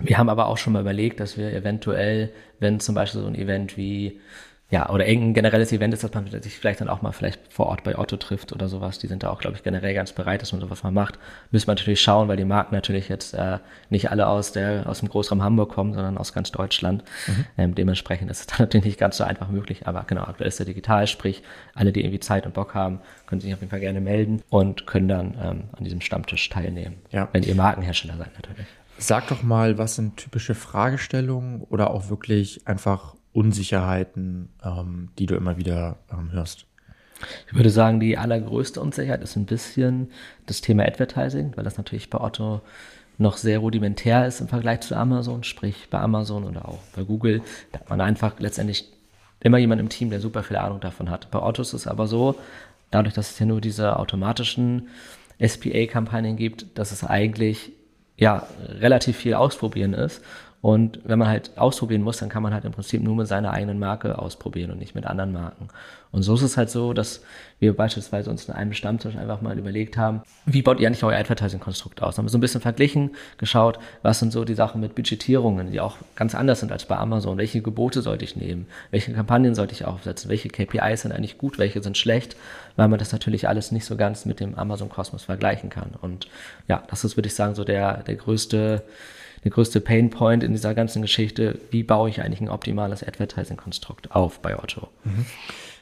Wir 0.00 0.18
haben 0.18 0.28
aber 0.28 0.46
auch 0.46 0.58
schon 0.58 0.72
mal 0.72 0.80
überlegt, 0.80 1.20
dass 1.20 1.38
wir 1.38 1.52
eventuell, 1.52 2.32
wenn 2.60 2.80
zum 2.80 2.94
Beispiel 2.94 3.20
so 3.20 3.26
ein 3.26 3.34
Event 3.34 3.76
wie 3.76 4.20
ja, 4.68 4.90
oder 4.90 5.06
irgendein 5.06 5.34
generelles 5.34 5.70
Event 5.70 5.94
ist, 5.94 6.02
dass 6.02 6.12
man 6.12 6.26
sich 6.26 6.58
vielleicht 6.58 6.80
dann 6.80 6.88
auch 6.88 7.00
mal 7.00 7.12
vielleicht 7.12 7.52
vor 7.52 7.66
Ort 7.66 7.84
bei 7.84 7.96
Otto 7.96 8.16
trifft 8.16 8.52
oder 8.52 8.66
sowas. 8.68 8.98
Die 8.98 9.06
sind 9.06 9.22
da 9.22 9.30
auch, 9.30 9.38
glaube 9.38 9.56
ich, 9.56 9.62
generell 9.62 9.94
ganz 9.94 10.10
bereit, 10.10 10.42
dass 10.42 10.50
man 10.50 10.60
sowas 10.60 10.82
mal 10.82 10.90
macht. 10.90 11.20
Müssen 11.52 11.68
wir 11.68 11.74
natürlich 11.74 12.00
schauen, 12.00 12.26
weil 12.26 12.36
die 12.36 12.44
Marken 12.44 12.74
natürlich 12.74 13.08
jetzt 13.08 13.34
äh, 13.34 13.58
nicht 13.90 14.10
alle 14.10 14.26
aus 14.26 14.50
der 14.50 14.88
aus 14.88 14.98
dem 14.98 15.08
Großraum 15.08 15.40
Hamburg 15.40 15.70
kommen, 15.70 15.94
sondern 15.94 16.18
aus 16.18 16.32
ganz 16.32 16.50
Deutschland. 16.50 17.04
Mhm. 17.28 17.44
Ähm, 17.56 17.74
dementsprechend 17.76 18.28
ist 18.28 18.40
es 18.40 18.46
dann 18.58 18.58
natürlich 18.58 18.86
nicht 18.86 18.98
ganz 18.98 19.18
so 19.18 19.24
einfach 19.24 19.48
möglich. 19.48 19.86
Aber 19.86 20.02
genau, 20.04 20.22
aktuell 20.22 20.48
ist 20.48 20.58
der 20.58 20.66
digital, 20.66 21.06
sprich, 21.06 21.44
alle, 21.74 21.92
die 21.92 22.00
irgendwie 22.00 22.20
Zeit 22.20 22.44
und 22.44 22.54
Bock 22.54 22.74
haben, 22.74 22.98
können 23.26 23.40
sich 23.40 23.54
auf 23.54 23.60
jeden 23.60 23.70
Fall 23.70 23.80
gerne 23.80 24.00
melden 24.00 24.42
und 24.50 24.86
können 24.88 25.06
dann 25.06 25.34
ähm, 25.40 25.64
an 25.76 25.84
diesem 25.84 26.00
Stammtisch 26.00 26.48
teilnehmen. 26.48 26.96
Ja. 27.12 27.28
Wenn 27.32 27.44
ihr 27.44 27.54
Markenhersteller 27.54 28.16
seid 28.16 28.34
natürlich. 28.34 28.66
Sag 28.98 29.28
doch 29.28 29.42
mal, 29.42 29.78
was 29.78 29.94
sind 29.94 30.16
typische 30.16 30.54
Fragestellungen 30.54 31.60
oder 31.62 31.90
auch 31.90 32.08
wirklich 32.08 32.66
einfach 32.66 33.15
Unsicherheiten, 33.36 34.48
ähm, 34.64 35.10
die 35.18 35.26
du 35.26 35.34
immer 35.34 35.58
wieder 35.58 35.98
ähm, 36.10 36.32
hörst? 36.32 36.64
Ich 37.46 37.54
würde 37.54 37.70
sagen, 37.70 38.00
die 38.00 38.16
allergrößte 38.16 38.80
Unsicherheit 38.80 39.22
ist 39.22 39.36
ein 39.36 39.46
bisschen 39.46 40.10
das 40.46 40.62
Thema 40.62 40.84
Advertising, 40.84 41.52
weil 41.54 41.64
das 41.64 41.76
natürlich 41.76 42.08
bei 42.10 42.20
Otto 42.20 42.62
noch 43.18 43.36
sehr 43.36 43.58
rudimentär 43.58 44.26
ist 44.26 44.40
im 44.40 44.48
Vergleich 44.48 44.80
zu 44.80 44.94
Amazon, 44.94 45.44
sprich 45.44 45.88
bei 45.90 45.98
Amazon 45.98 46.44
oder 46.44 46.68
auch 46.68 46.80
bei 46.94 47.02
Google. 47.02 47.42
Da 47.72 47.80
hat 47.80 47.90
man 47.90 48.00
einfach 48.00 48.38
letztendlich 48.40 48.90
immer 49.40 49.58
jemand 49.58 49.80
im 49.80 49.88
Team, 49.88 50.10
der 50.10 50.20
super 50.20 50.42
viel 50.42 50.56
Ahnung 50.56 50.80
davon 50.80 51.10
hat. 51.10 51.30
Bei 51.30 51.42
Otto 51.42 51.62
ist 51.62 51.72
es 51.72 51.86
aber 51.86 52.06
so, 52.06 52.36
dadurch, 52.90 53.14
dass 53.14 53.30
es 53.30 53.38
ja 53.38 53.46
nur 53.46 53.60
diese 53.60 53.98
automatischen 53.98 54.88
SPA-Kampagnen 55.44 56.36
gibt, 56.36 56.78
dass 56.78 56.92
es 56.92 57.04
eigentlich 57.04 57.72
ja 58.16 58.46
relativ 58.58 59.16
viel 59.16 59.34
ausprobieren 59.34 59.92
ist 59.92 60.22
Und 60.62 61.00
wenn 61.04 61.18
man 61.18 61.28
halt 61.28 61.56
ausprobieren 61.58 62.02
muss, 62.02 62.18
dann 62.18 62.28
kann 62.28 62.42
man 62.42 62.52
halt 62.52 62.64
im 62.64 62.72
Prinzip 62.72 63.02
nur 63.02 63.14
mit 63.14 63.28
seiner 63.28 63.52
eigenen 63.52 63.78
Marke 63.78 64.18
ausprobieren 64.18 64.70
und 64.70 64.78
nicht 64.78 64.94
mit 64.94 65.06
anderen 65.06 65.32
Marken. 65.32 65.68
Und 66.12 66.22
so 66.22 66.34
ist 66.34 66.42
es 66.42 66.56
halt 66.56 66.70
so, 66.70 66.94
dass 66.94 67.22
wir 67.58 67.76
beispielsweise 67.76 68.30
uns 68.30 68.48
in 68.48 68.54
einem 68.54 68.72
Stammtisch 68.72 69.16
einfach 69.16 69.42
mal 69.42 69.58
überlegt 69.58 69.96
haben, 69.98 70.22
wie 70.46 70.62
baut 70.62 70.80
ihr 70.80 70.86
eigentlich 70.86 71.04
euer 71.04 71.18
Advertising-Konstrukt 71.18 72.02
aus? 72.02 72.16
Haben 72.16 72.24
wir 72.24 72.30
so 72.30 72.38
ein 72.38 72.40
bisschen 72.40 72.60
verglichen, 72.60 73.10
geschaut, 73.38 73.78
was 74.02 74.18
sind 74.18 74.32
so 74.32 74.44
die 74.44 74.54
Sachen 74.54 74.80
mit 74.80 74.94
Budgetierungen, 74.94 75.70
die 75.70 75.78
auch 75.78 75.98
ganz 76.14 76.34
anders 76.34 76.60
sind 76.60 76.72
als 76.72 76.86
bei 76.86 76.96
Amazon. 76.96 77.36
Welche 77.36 77.60
Gebote 77.60 78.00
sollte 78.02 78.24
ich 78.24 78.34
nehmen? 78.34 78.66
Welche 78.90 79.12
Kampagnen 79.12 79.54
sollte 79.54 79.74
ich 79.74 79.84
aufsetzen? 79.84 80.30
Welche 80.30 80.48
KPIs 80.48 81.02
sind 81.02 81.12
eigentlich 81.12 81.38
gut? 81.38 81.58
Welche 81.58 81.82
sind 81.82 81.98
schlecht? 81.98 82.34
Weil 82.76 82.88
man 82.88 82.98
das 82.98 83.12
natürlich 83.12 83.46
alles 83.46 83.70
nicht 83.70 83.84
so 83.84 83.96
ganz 83.96 84.24
mit 84.24 84.40
dem 84.40 84.54
Amazon-Kosmos 84.54 85.24
vergleichen 85.24 85.70
kann. 85.70 85.90
Und 86.00 86.28
ja, 86.66 86.82
das 86.88 87.04
ist, 87.04 87.16
würde 87.16 87.28
ich 87.28 87.34
sagen, 87.34 87.54
so 87.54 87.64
der, 87.64 88.02
der 88.04 88.16
größte 88.16 88.82
der 89.46 89.52
größte 89.52 89.80
Painpoint 89.80 90.42
in 90.42 90.50
dieser 90.50 90.74
ganzen 90.74 91.02
Geschichte, 91.02 91.60
wie 91.70 91.84
baue 91.84 92.10
ich 92.10 92.20
eigentlich 92.20 92.40
ein 92.40 92.48
optimales 92.48 93.06
Advertising-Konstrukt 93.06 94.10
auf 94.10 94.40
bei 94.40 94.58
Otto. 94.60 94.88
Mhm. 95.04 95.24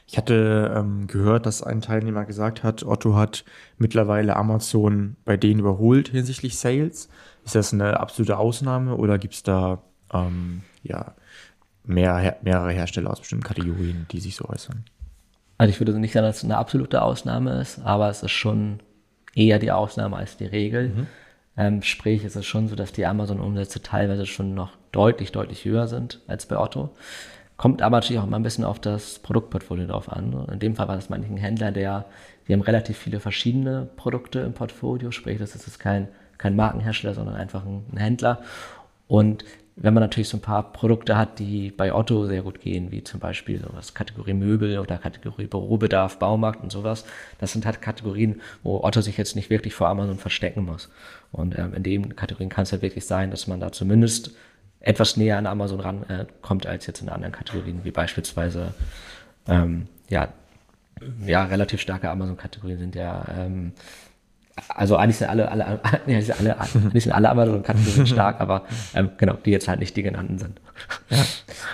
Ich 0.05 0.19
hatte 0.19 0.71
ähm, 0.77 1.07
gehört, 1.07 1.47
dass 1.47 1.63
ein 1.63 1.81
Teilnehmer 1.81 2.25
gesagt 2.25 2.61
hat, 2.61 2.83
Otto 2.83 3.15
hat 3.15 3.43
mittlerweile 3.79 4.35
Amazon 4.35 5.15
bei 5.25 5.35
denen 5.35 5.61
überholt 5.61 6.09
hinsichtlich 6.09 6.59
Sales. 6.59 7.09
Ist 7.43 7.55
das 7.55 7.73
eine 7.73 7.99
absolute 7.99 8.37
Ausnahme 8.37 8.97
oder 8.97 9.17
gibt 9.17 9.33
es 9.33 9.41
da 9.41 9.81
ähm, 10.13 10.61
ja, 10.83 11.15
mehr, 11.83 12.37
mehrere 12.43 12.71
Hersteller 12.71 13.09
aus 13.09 13.19
bestimmten 13.19 13.45
Kategorien, 13.45 14.05
die 14.11 14.19
sich 14.19 14.35
so 14.35 14.45
äußern? 14.45 14.85
Also 15.57 15.71
ich 15.71 15.79
würde 15.79 15.97
nicht 15.97 16.13
sagen, 16.13 16.27
dass 16.27 16.37
es 16.37 16.43
eine 16.43 16.57
absolute 16.57 17.01
Ausnahme 17.01 17.59
ist, 17.61 17.79
aber 17.83 18.11
es 18.11 18.21
ist 18.21 18.29
schon 18.29 18.79
eher 19.33 19.57
die 19.57 19.71
Ausnahme 19.71 20.17
als 20.17 20.37
die 20.37 20.45
Regel. 20.45 20.89
Mhm. 20.89 21.07
Ähm, 21.57 21.81
sprich, 21.81 22.23
es 22.23 22.35
ist 22.35 22.45
schon 22.45 22.67
so, 22.67 22.75
dass 22.75 22.91
die 22.91 23.05
Amazon-Umsätze 23.05 23.81
teilweise 23.81 24.25
schon 24.25 24.53
noch 24.53 24.71
deutlich, 24.91 25.31
deutlich 25.31 25.63
höher 25.65 25.87
sind 25.87 26.21
als 26.27 26.45
bei 26.45 26.57
Otto. 26.57 26.89
Kommt 27.57 27.81
aber 27.81 27.97
natürlich 27.97 28.19
auch 28.19 28.27
immer 28.27 28.37
ein 28.37 28.43
bisschen 28.43 28.65
auf 28.65 28.79
das 28.79 29.19
Produktportfolio 29.19 29.87
drauf 29.87 30.11
an. 30.11 30.47
In 30.51 30.59
dem 30.59 30.75
Fall 30.75 30.89
war 30.89 30.95
das 30.95 31.09
manchmal 31.09 31.37
ein 31.37 31.41
Händler, 31.41 31.71
der, 31.71 32.05
die 32.47 32.53
haben 32.53 32.61
relativ 32.61 32.97
viele 32.97 33.21
verschiedene 33.21 33.87
Produkte 33.95 34.39
im 34.39 34.53
Portfolio, 34.53 35.11
sprich, 35.11 35.39
das 35.39 35.55
ist 35.55 35.79
kein, 35.79 36.09
kein 36.37 36.57
Markenhersteller, 36.57 37.13
sondern 37.13 37.35
einfach 37.35 37.65
ein, 37.65 37.85
ein 37.93 37.97
Händler. 37.97 38.41
Und 39.07 39.45
wenn 39.77 39.93
man 39.93 40.01
natürlich 40.01 40.29
so 40.29 40.37
ein 40.37 40.41
paar 40.41 40.71
Produkte 40.71 41.17
hat, 41.17 41.39
die 41.39 41.69
bei 41.71 41.93
Otto 41.93 42.25
sehr 42.27 42.43
gut 42.43 42.61
gehen, 42.61 42.91
wie 42.91 43.03
zum 43.03 43.19
Beispiel 43.19 43.59
sowas 43.59 43.93
Kategorie 43.93 44.33
Möbel 44.33 44.79
oder 44.79 44.97
Kategorie 44.97 45.47
Bürobedarf, 45.47 46.17
Baumarkt 46.17 46.63
und 46.63 46.71
sowas, 46.71 47.05
das 47.39 47.51
sind 47.51 47.65
halt 47.65 47.81
Kategorien, 47.81 48.41
wo 48.63 48.81
Otto 48.83 49.01
sich 49.01 49.17
jetzt 49.17 49.35
nicht 49.35 49.49
wirklich 49.49 49.73
vor 49.73 49.89
Amazon 49.89 50.17
verstecken 50.17 50.63
muss. 50.63 50.89
Und 51.35 51.57
ähm, 51.59 51.73
in 51.73 51.83
den 51.83 52.15
Kategorien 52.15 52.49
kann 52.49 52.63
es 52.63 52.71
ja 52.71 52.81
wirklich 52.81 53.05
sein, 53.05 53.29
dass 53.29 53.47
man 53.47 53.59
da 53.59 53.71
zumindest 53.71 54.31
etwas 54.79 55.17
näher 55.17 55.37
an 55.37 55.47
Amazon 55.47 55.79
rankommt 55.79 56.65
äh, 56.65 56.69
als 56.69 56.87
jetzt 56.87 57.01
in 57.01 57.09
anderen 57.09 57.33
Kategorien, 57.33 57.81
wie 57.83 57.91
beispielsweise 57.91 58.73
ähm, 59.47 59.87
ja, 60.09 60.29
ja, 61.25 61.43
relativ 61.43 61.81
starke 61.81 62.09
Amazon-Kategorien 62.09 62.79
sind 62.79 62.95
ja 62.95 63.25
ähm, 63.37 63.73
also 64.69 64.95
eigentlich 64.95 65.17
sind 65.17 65.27
alle, 65.27 65.51
alle, 65.51 65.81
nee, 66.05 66.21
sind 66.21 66.39
alle, 66.39 66.57
eigentlich 66.59 67.03
sind 67.03 67.11
alle 67.11 67.29
Amazon-Kategorien 67.29 68.07
stark, 68.07 68.39
aber 68.39 68.63
ähm, 68.93 69.11
genau, 69.17 69.33
die 69.33 69.51
jetzt 69.51 69.67
halt 69.67 69.79
nicht 69.79 69.97
die 69.97 70.03
genannten 70.03 70.37
sind. 70.37 70.61
Ja, 71.09 71.25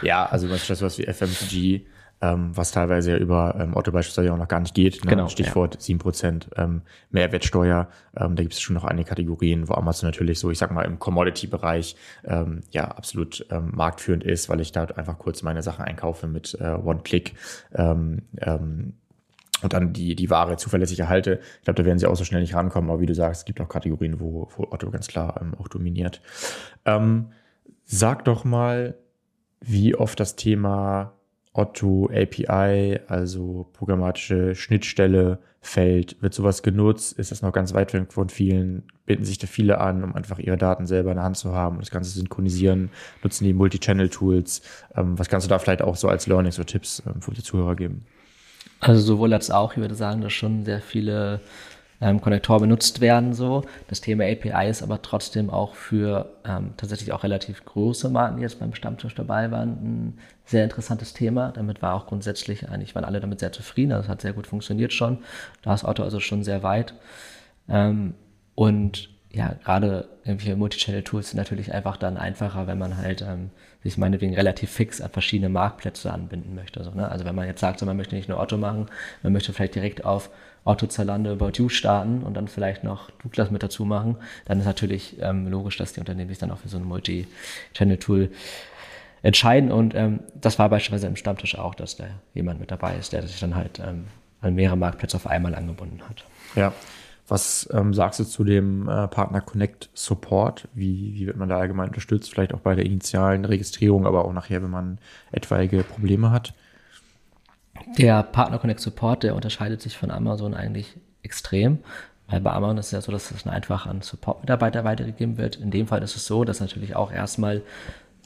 ja 0.01 0.25
also 0.25 0.47
beispielsweise 0.47 0.85
was 0.85 0.97
wie 0.97 1.05
FMCG, 1.05 1.85
ähm, 2.21 2.55
was 2.55 2.71
teilweise 2.71 3.11
ja 3.11 3.17
über 3.17 3.55
ähm, 3.59 3.75
Otto 3.75 3.91
beispielsweise 3.91 4.31
auch 4.33 4.37
noch 4.37 4.47
gar 4.47 4.59
nicht 4.59 4.75
geht. 4.75 5.03
Ne? 5.03 5.09
Genau, 5.09 5.27
Stichwort 5.27 5.75
ja. 5.87 5.95
7% 5.95 6.47
ähm, 6.55 6.81
Mehrwertsteuer. 7.09 7.87
Ähm, 8.15 8.35
da 8.35 8.43
gibt 8.43 8.53
es 8.53 8.61
schon 8.61 8.75
noch 8.75 8.83
einige 8.83 9.09
Kategorien, 9.09 9.67
wo 9.67 9.73
Amazon 9.73 10.07
natürlich 10.07 10.39
so, 10.39 10.51
ich 10.51 10.59
sag 10.59 10.71
mal, 10.71 10.83
im 10.83 10.99
Commodity-Bereich 10.99 11.95
ähm, 12.23 12.61
ja 12.71 12.85
absolut 12.89 13.45
ähm, 13.49 13.71
marktführend 13.73 14.23
ist, 14.23 14.49
weil 14.49 14.61
ich 14.61 14.71
da 14.71 14.83
einfach 14.83 15.17
kurz 15.17 15.41
meine 15.41 15.63
Sachen 15.63 15.83
einkaufe 15.83 16.27
mit 16.27 16.57
äh, 16.59 16.73
One-Click. 16.73 17.33
Ähm, 17.73 18.23
ähm, 18.39 18.93
und 19.63 19.73
dann 19.73 19.93
die, 19.93 20.15
die 20.15 20.29
Ware 20.29 20.57
zuverlässig 20.57 20.99
erhalte. 20.99 21.39
Ich 21.59 21.65
glaube, 21.65 21.81
da 21.81 21.85
werden 21.85 21.99
sie 21.99 22.07
auch 22.07 22.15
so 22.15 22.23
schnell 22.23 22.41
nicht 22.41 22.55
rankommen, 22.55 22.89
aber 22.89 22.99
wie 22.99 23.05
du 23.05 23.13
sagst, 23.13 23.41
es 23.41 23.45
gibt 23.45 23.61
auch 23.61 23.69
Kategorien, 23.69 24.19
wo, 24.19 24.49
wo 24.55 24.67
Otto 24.71 24.89
ganz 24.89 25.07
klar 25.07 25.39
ähm, 25.39 25.53
auch 25.59 25.67
dominiert. 25.67 26.21
Ähm, 26.85 27.27
sag 27.85 28.25
doch 28.25 28.43
mal, 28.43 28.95
wie 29.59 29.93
oft 29.93 30.19
das 30.19 30.35
Thema 30.35 31.13
Otto 31.53 32.09
API, 32.13 32.99
also 33.07 33.67
programmatische 33.73 34.55
Schnittstelle, 34.55 35.39
fällt. 35.61 36.21
Wird 36.21 36.33
sowas 36.33 36.63
genutzt? 36.63 37.17
Ist 37.17 37.31
das 37.31 37.43
noch 37.43 37.53
ganz 37.53 37.73
weit 37.73 37.93
weg 37.93 38.11
von 38.11 38.29
vielen? 38.29 38.83
Binden 39.05 39.25
sich 39.25 39.37
da 39.37 39.47
viele 39.47 39.79
an, 39.79 40.03
um 40.03 40.15
einfach 40.15 40.39
ihre 40.39 40.57
Daten 40.57 40.87
selber 40.87 41.11
in 41.11 41.17
der 41.17 41.23
Hand 41.23 41.37
zu 41.37 41.53
haben 41.53 41.75
und 41.75 41.83
das 41.83 41.91
Ganze 41.91 42.09
synchronisieren? 42.11 42.89
Nutzen 43.23 43.43
die 43.43 43.53
Multi-Channel-Tools? 43.53 44.61
Ähm, 44.95 45.19
was 45.19 45.29
kannst 45.29 45.45
du 45.45 45.49
da 45.49 45.59
vielleicht 45.59 45.83
auch 45.83 45.95
so 45.95 46.07
als 46.07 46.25
Learnings 46.25 46.57
oder 46.57 46.65
Tipps 46.65 47.03
ähm, 47.05 47.21
für 47.21 47.31
die 47.31 47.43
Zuhörer 47.43 47.75
geben? 47.75 48.05
Also 48.79 49.01
sowohl 49.01 49.33
als 49.33 49.51
auch, 49.51 49.73
ich 49.73 49.77
würde 49.77 49.93
sagen, 49.93 50.21
dass 50.21 50.33
schon 50.33 50.65
sehr 50.65 50.81
viele 50.81 51.41
ähm, 52.01 52.19
Konnektoren 52.19 52.61
benutzt 52.61 52.99
werden. 52.99 53.33
So. 53.33 53.63
Das 53.87 54.01
Thema 54.01 54.23
API 54.23 54.69
ist 54.69 54.81
aber 54.81 55.01
trotzdem 55.03 55.51
auch 55.51 55.75
für 55.75 56.33
ähm, 56.43 56.73
tatsächlich 56.75 57.13
auch 57.13 57.23
relativ 57.23 57.63
große 57.63 58.09
Marken, 58.09 58.37
die 58.37 58.41
jetzt 58.41 58.59
beim 58.59 58.73
Stammtisch 58.73 59.13
dabei 59.13 59.51
waren, 59.51 59.69
ein 59.69 60.17
sehr 60.51 60.63
interessantes 60.63 61.13
Thema. 61.13 61.51
Damit 61.51 61.81
war 61.81 61.95
auch 61.95 62.07
grundsätzlich 62.07 62.69
eigentlich, 62.69 62.93
waren 62.95 63.05
alle 63.05 63.19
damit 63.19 63.39
sehr 63.39 63.51
zufrieden. 63.51 63.91
Also 63.91 64.05
es 64.05 64.09
hat 64.09 64.21
sehr 64.21 64.33
gut 64.33 64.47
funktioniert 64.47 64.93
schon. 64.93 65.19
Da 65.63 65.73
ist 65.73 65.83
Otto 65.83 66.03
also 66.03 66.19
schon 66.19 66.43
sehr 66.43 66.63
weit. 66.63 66.93
Ähm, 67.67 68.13
und 68.55 69.09
ja, 69.33 69.55
gerade 69.63 70.09
irgendwelche 70.25 70.57
Multichannel-Tools 70.57 71.29
sind 71.29 71.37
natürlich 71.37 71.73
einfach 71.73 71.95
dann 71.97 72.17
einfacher, 72.17 72.67
wenn 72.67 72.77
man 72.77 72.97
halt 72.97 73.21
ähm, 73.21 73.49
sich 73.81 73.97
meinetwegen 73.97 74.35
relativ 74.35 74.69
fix 74.69 74.99
an 75.01 75.09
verschiedene 75.09 75.49
Marktplätze 75.49 76.11
anbinden 76.11 76.53
möchte. 76.53 76.83
So, 76.83 76.91
ne? 76.91 77.09
Also 77.09 77.25
wenn 77.25 77.33
man 77.33 77.47
jetzt 77.47 77.61
sagt, 77.61 77.79
so, 77.79 77.85
man 77.85 77.97
möchte 77.97 78.15
nicht 78.15 78.27
nur 78.27 78.39
Otto 78.39 78.57
machen, 78.57 78.87
man 79.23 79.33
möchte 79.33 79.53
vielleicht 79.53 79.75
direkt 79.75 80.03
auf 80.03 80.29
Otto, 80.63 80.85
Zalando, 80.85 81.31
About 81.31 81.53
You 81.55 81.69
starten 81.69 82.21
und 82.23 82.35
dann 82.35 82.47
vielleicht 82.47 82.83
noch 82.83 83.09
Douglas 83.23 83.49
mit 83.49 83.63
dazu 83.63 83.85
machen, 83.85 84.17
dann 84.45 84.59
ist 84.59 84.65
natürlich 84.65 85.15
ähm, 85.19 85.47
logisch, 85.47 85.77
dass 85.77 85.93
die 85.93 86.01
Unternehmen 86.01 86.29
sich 86.29 86.37
dann 86.37 86.51
auch 86.51 86.59
für 86.59 86.69
so 86.69 86.77
ein 86.77 86.83
Multi-Channel-Tool 86.83 88.29
entscheiden. 89.21 89.71
Und 89.71 89.95
ähm, 89.95 90.21
das 90.39 90.59
war 90.59 90.69
beispielsweise 90.69 91.07
im 91.07 91.15
Stammtisch 91.15 91.57
auch, 91.57 91.75
dass 91.75 91.95
da 91.95 92.05
jemand 92.33 92.59
mit 92.59 92.71
dabei 92.71 92.95
ist, 92.95 93.13
der 93.13 93.25
sich 93.27 93.39
dann 93.39 93.55
halt 93.55 93.79
ähm, 93.79 94.05
an 94.41 94.55
mehrere 94.55 94.77
Marktplätze 94.77 95.17
auf 95.17 95.27
einmal 95.27 95.55
angebunden 95.55 96.01
hat. 96.07 96.25
Ja, 96.55 96.73
was 97.27 97.69
ähm, 97.71 97.93
sagst 97.93 98.19
du 98.19 98.23
zu 98.25 98.43
dem 98.43 98.89
äh, 98.89 99.07
Partner 99.07 99.39
Connect 99.41 99.89
Support? 99.93 100.67
Wie, 100.73 101.13
wie 101.13 101.27
wird 101.27 101.37
man 101.37 101.47
da 101.47 101.57
allgemein 101.57 101.87
unterstützt? 101.87 102.31
Vielleicht 102.31 102.53
auch 102.53 102.59
bei 102.59 102.75
der 102.75 102.85
initialen 102.85 103.45
Registrierung, 103.45 104.05
aber 104.05 104.25
auch 104.25 104.33
nachher, 104.33 104.61
wenn 104.61 104.69
man 104.69 104.97
etwaige 105.31 105.83
Probleme 105.83 106.31
hat? 106.31 106.53
Der 107.97 108.23
Partner 108.23 108.59
Connect 108.59 108.81
Support, 108.81 109.23
der 109.23 109.35
unterscheidet 109.35 109.81
sich 109.81 109.97
von 109.97 110.11
Amazon 110.11 110.53
eigentlich 110.53 110.97
extrem. 111.23 111.79
Weil 112.27 112.41
bei 112.41 112.51
Amazon 112.51 112.77
ist 112.77 112.87
es 112.87 112.91
ja 112.91 113.01
so, 113.01 113.11
dass 113.11 113.31
es 113.31 113.47
einfach 113.47 113.85
an 113.85 114.01
Support-Mitarbeiter 114.01 114.83
weitergegeben 114.83 115.37
wird. 115.37 115.57
In 115.57 115.71
dem 115.71 115.87
Fall 115.87 116.01
ist 116.01 116.15
es 116.15 116.25
so, 116.25 116.43
dass 116.43 116.59
natürlich 116.59 116.95
auch 116.95 117.11
erstmal 117.11 117.61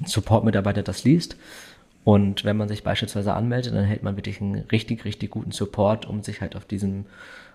Support-Mitarbeiter 0.04 0.84
das 0.84 1.04
liest. 1.04 1.38
Und 2.04 2.46
wenn 2.46 2.58
man 2.58 2.68
sich 2.68 2.84
beispielsweise 2.84 3.34
anmeldet, 3.34 3.74
dann 3.74 3.86
hält 3.86 4.04
man 4.04 4.16
wirklich 4.16 4.40
einen 4.40 4.56
richtig, 4.72 5.06
richtig 5.06 5.32
guten 5.32 5.52
Support, 5.52 6.06
um 6.06 6.22
sich 6.22 6.42
halt 6.42 6.56
auf 6.56 6.66
diesem 6.66 7.06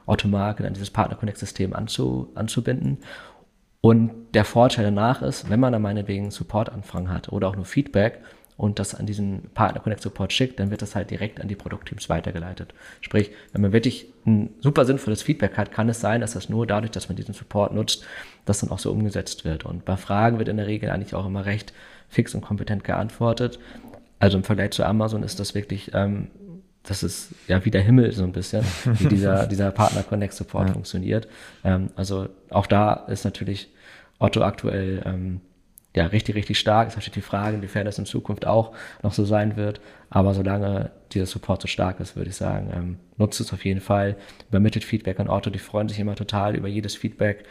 Automarket 0.07 0.67
an 0.67 0.75
dieses 0.75 0.91
Partner 0.91 1.17
Connect 1.17 1.39
System 1.39 1.73
anzu, 1.73 2.31
anzubinden. 2.35 2.99
Und 3.81 4.11
der 4.35 4.45
Vorteil 4.45 4.85
danach 4.85 5.23
ist, 5.23 5.49
wenn 5.49 5.61
man 5.61 5.73
da 5.73 5.79
meinetwegen 5.79 6.31
Support-Anfragen 6.31 7.11
hat 7.11 7.31
oder 7.31 7.49
auch 7.49 7.57
nur 7.57 7.65
Feedback 7.65 8.21
und 8.61 8.79
das 8.79 8.95
an 8.95 9.07
diesen 9.07 9.49
Partner 9.55 9.81
Connect 9.81 10.03
Support 10.03 10.35
schickt, 10.35 10.61
dann 10.61 10.71
wird 10.71 10.83
das 10.83 10.95
halt 10.95 11.11
direkt 11.11 11.41
an 11.41 11.49
die 11.49 11.55
Produktteams 11.55 12.11
weitergeleitet. 12.11 12.75
Sprich, 13.01 13.31
wenn 13.53 13.63
man 13.63 13.73
wirklich 13.73 14.13
ein 14.27 14.51
super 14.61 14.85
sinnvolles 14.85 15.23
Feedback 15.23 15.57
hat, 15.57 15.73
kann 15.73 15.89
es 15.89 16.03
sein, 16.03 16.21
dass 16.21 16.35
das 16.35 16.51
nur 16.51 16.67
dadurch, 16.67 16.91
dass 16.91 17.09
man 17.09 17.17
diesen 17.17 17.33
Support 17.33 17.73
nutzt, 17.73 18.05
das 18.45 18.61
dann 18.61 18.71
auch 18.71 18.79
so 18.79 18.93
umgesetzt 18.93 19.47
wird. 19.47 19.65
Und 19.65 19.87
bei 19.87 19.97
Fragen 19.97 20.37
wird 20.37 20.49
in 20.49 20.59
der 20.59 20.67
Regel 20.67 20.91
eigentlich 20.91 21.15
auch 21.15 21.25
immer 21.25 21.47
recht 21.47 21.73
fix 22.11 22.35
und 22.35 22.43
kompetent 22.43 22.85
geantwortet. 22.85 23.59
Also 24.19 24.37
im 24.37 24.45
Vergleich 24.45 24.73
zu 24.73 24.85
Amazon 24.85 25.23
ist 25.23 25.41
das 25.41 25.55
wirklich 25.55 25.93
ähm, 25.95 26.29
das 26.83 27.03
ist 27.03 27.31
ja 27.49 27.65
wie 27.65 27.71
der 27.71 27.83
Himmel 27.83 28.13
so 28.13 28.25
ein 28.25 28.33
bisschen, 28.33 28.63
wie 28.85 29.09
dieser, 29.09 29.47
dieser 29.49 29.71
Partner 29.71 30.03
Connect 30.03 30.35
Support 30.35 30.69
ja. 30.69 30.73
funktioniert. 30.75 31.29
Ähm, 31.65 31.89
also 31.97 32.29
auch 32.51 32.67
da 32.67 32.93
ist 32.93 33.25
natürlich 33.25 33.71
Otto 34.19 34.43
aktuell 34.43 35.03
ähm, 35.07 35.41
ja 35.95 36.07
richtig, 36.07 36.37
richtig 36.37 36.59
stark. 36.59 36.89
Es 36.89 37.03
steht 37.03 37.17
die 37.17 37.21
Frage, 37.21 37.57
inwiefern 37.57 37.85
das 37.85 37.99
in 37.99 38.07
Zukunft 38.07 38.47
auch 38.47 38.73
noch 39.03 39.13
so 39.13 39.25
sein 39.25 39.57
wird. 39.57 39.81
Aber 40.09 40.35
solange 40.35 40.91
dieser 41.13 41.27
Support 41.27 41.63
so 41.63 41.69
stark 41.69 42.01
ist, 42.01 42.17
würde 42.17 42.31
ich 42.31 42.37
sagen, 42.37 42.71
ähm, 42.75 42.99
nutzt 43.17 43.41
es 43.41 43.53
auf 43.53 43.65
jeden 43.65 43.81
Fall. 43.81 44.17
Übermittelt 44.49 44.85
Feedback 44.85 45.19
an 45.21 45.29
Otto, 45.29 45.51
die 45.51 45.59
freuen 45.59 45.89
sich 45.89 45.99
immer 45.99 46.15
total 46.15 46.57
über 46.57 46.69
jedes 46.69 46.95
Feedback. 46.95 47.45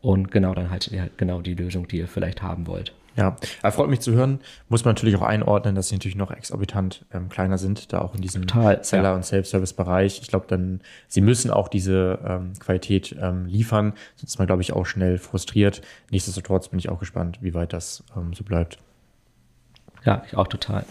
Und 0.00 0.30
genau, 0.30 0.54
dann 0.54 0.70
haltet 0.70 0.92
ihr 0.92 1.00
halt 1.00 1.18
genau 1.18 1.40
die 1.40 1.54
Lösung, 1.54 1.88
die 1.88 1.98
ihr 1.98 2.08
vielleicht 2.08 2.42
haben 2.42 2.66
wollt. 2.66 2.92
Ja, 3.14 3.36
freut 3.70 3.90
mich 3.90 4.00
zu 4.00 4.12
hören. 4.12 4.40
Muss 4.68 4.84
man 4.84 4.94
natürlich 4.94 5.16
auch 5.16 5.22
einordnen, 5.22 5.74
dass 5.74 5.88
sie 5.88 5.96
natürlich 5.96 6.16
noch 6.16 6.30
exorbitant 6.30 7.04
ähm, 7.12 7.28
kleiner 7.28 7.58
sind, 7.58 7.92
da 7.92 8.00
auch 8.00 8.14
in 8.14 8.22
diesem 8.22 8.46
Total, 8.46 8.82
Seller- 8.82 9.10
ja. 9.10 9.14
und 9.14 9.24
Self-Service-Bereich. 9.24 10.20
Ich 10.22 10.28
glaube, 10.28 10.46
dann, 10.48 10.80
sie 11.08 11.20
müssen 11.20 11.50
auch 11.50 11.68
diese 11.68 12.18
ähm, 12.26 12.52
Qualität 12.58 13.14
ähm, 13.20 13.46
liefern, 13.46 13.92
sonst 14.16 14.30
ist 14.30 14.38
man, 14.38 14.46
glaube 14.46 14.62
ich, 14.62 14.72
auch 14.72 14.86
schnell 14.86 15.18
frustriert. 15.18 15.82
Nichtsdestotrotz 16.10 16.68
bin 16.68 16.78
ich 16.78 16.88
auch 16.88 17.00
gespannt, 17.00 17.38
wie 17.42 17.52
weit 17.54 17.72
das 17.72 18.02
ähm, 18.16 18.32
so 18.32 18.44
bleibt. 18.44 18.78
Ja, 20.04 20.22
ich 20.26 20.36
auch 20.36 20.48
total. 20.48 20.84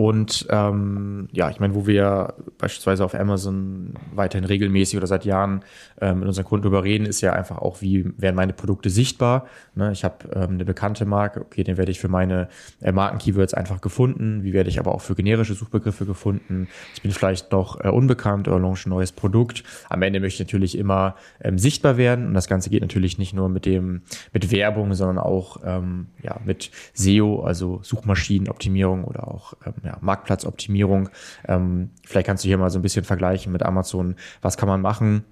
Und 0.00 0.46
ähm, 0.48 1.28
ja, 1.30 1.50
ich 1.50 1.60
meine, 1.60 1.74
wo 1.74 1.86
wir 1.86 2.32
beispielsweise 2.56 3.04
auf 3.04 3.14
Amazon 3.14 3.92
weiterhin 4.14 4.46
regelmäßig 4.46 4.96
oder 4.96 5.06
seit 5.06 5.26
Jahren 5.26 5.60
ähm, 6.00 6.20
mit 6.20 6.28
unseren 6.28 6.46
Kunden 6.46 6.62
darüber 6.62 6.84
reden, 6.84 7.04
ist 7.04 7.20
ja 7.20 7.34
einfach 7.34 7.58
auch, 7.58 7.82
wie 7.82 8.10
werden 8.16 8.34
meine 8.34 8.54
Produkte 8.54 8.88
sichtbar. 8.88 9.44
Ne? 9.74 9.92
Ich 9.92 10.02
habe 10.02 10.26
ähm, 10.32 10.52
eine 10.52 10.64
bekannte 10.64 11.04
Marke, 11.04 11.42
okay, 11.42 11.64
den 11.64 11.76
werde 11.76 11.90
ich 11.90 12.00
für 12.00 12.08
meine 12.08 12.48
äh, 12.80 12.92
Marken-Keywords 12.92 13.52
einfach 13.52 13.82
gefunden. 13.82 14.42
Wie 14.42 14.54
werde 14.54 14.70
ich 14.70 14.80
aber 14.80 14.94
auch 14.94 15.02
für 15.02 15.14
generische 15.14 15.52
Suchbegriffe 15.52 16.06
gefunden? 16.06 16.68
Ich 16.94 17.02
bin 17.02 17.10
vielleicht 17.10 17.52
noch 17.52 17.78
äh, 17.84 17.90
unbekannt 17.90 18.48
oder 18.48 18.58
launch 18.58 18.86
ein 18.86 18.88
neues 18.88 19.12
Produkt. 19.12 19.64
Am 19.90 20.00
Ende 20.00 20.20
möchte 20.20 20.42
ich 20.42 20.48
natürlich 20.48 20.78
immer 20.78 21.14
ähm, 21.42 21.58
sichtbar 21.58 21.98
werden 21.98 22.26
und 22.26 22.32
das 22.32 22.48
Ganze 22.48 22.70
geht 22.70 22.80
natürlich 22.80 23.18
nicht 23.18 23.34
nur 23.34 23.50
mit 23.50 23.66
dem 23.66 24.00
mit 24.32 24.50
Werbung, 24.50 24.94
sondern 24.94 25.18
auch 25.18 25.58
ähm, 25.62 26.06
ja 26.22 26.40
mit 26.42 26.70
SEO, 26.94 27.42
also 27.42 27.80
Suchmaschinenoptimierung 27.82 29.04
oder 29.04 29.28
auch 29.28 29.52
ähm, 29.66 29.74
ja, 29.90 29.98
Marktplatzoptimierung. 30.00 31.08
Ähm, 31.46 31.90
vielleicht 32.06 32.26
kannst 32.26 32.44
du 32.44 32.48
hier 32.48 32.58
mal 32.58 32.70
so 32.70 32.78
ein 32.78 32.82
bisschen 32.82 33.04
vergleichen 33.04 33.52
mit 33.52 33.62
Amazon. 33.62 34.16
Was 34.40 34.56
kann 34.56 34.68
man 34.68 34.80
machen? 34.80 35.24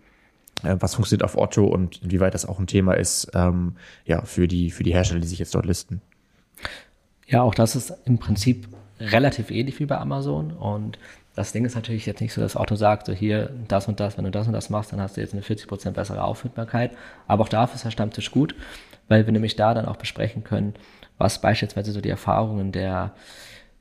Äh, 0.65 0.77
was 0.81 0.95
funktioniert 0.95 1.25
auf 1.25 1.37
Otto 1.37 1.65
und 1.65 2.03
inwieweit 2.03 2.35
das 2.35 2.47
auch 2.47 2.59
ein 2.59 2.67
Thema 2.67 2.95
ist, 2.95 3.31
ähm, 3.35 3.77
ja, 4.05 4.23
für 4.25 4.49
die, 4.49 4.71
für 4.71 4.83
die 4.83 4.93
Hersteller, 4.93 5.21
die 5.21 5.29
sich 5.29 5.39
jetzt 5.39 5.55
dort 5.55 5.67
listen. 5.67 6.01
Ja, 7.27 7.43
auch 7.43 7.55
das 7.55 7.77
ist 7.77 7.93
im 8.05 8.19
Prinzip 8.19 8.69
relativ 8.99 9.51
ähnlich 9.51 9.79
wie 9.79 9.87
bei 9.87 9.99
Amazon 9.99 10.51
und 10.51 10.99
das 11.37 11.53
Ding 11.53 11.65
ist 11.65 11.77
natürlich 11.77 12.05
jetzt 12.05 12.21
nicht 12.21 12.33
so, 12.33 12.41
dass 12.41 12.57
Otto 12.57 12.75
sagt, 12.75 13.07
so 13.07 13.13
hier 13.13 13.51
das 13.69 13.87
und 13.87 14.01
das, 14.01 14.17
wenn 14.17 14.25
du 14.25 14.31
das 14.33 14.49
und 14.49 14.55
das 14.55 14.71
machst, 14.71 14.93
dann 14.93 15.01
hast 15.01 15.17
du 15.17 15.21
jetzt 15.21 15.35
eine 15.35 15.43
40% 15.43 15.93
bessere 15.93 16.25
Auffindbarkeit. 16.25 16.91
Aber 17.29 17.45
auch 17.45 17.49
dafür 17.49 17.77
ist 17.77 17.85
der 17.85 17.93
Stammtisch 17.93 18.33
gut, 18.33 18.57
weil 19.07 19.25
wir 19.25 19.33
nämlich 19.33 19.55
da 19.55 19.73
dann 19.73 19.87
auch 19.87 19.95
besprechen 19.95 20.43
können, 20.43 20.75
was 21.17 21.41
beispielsweise 21.41 21.93
so 21.93 22.01
die 22.01 22.09
Erfahrungen 22.09 22.73
der 22.73 23.13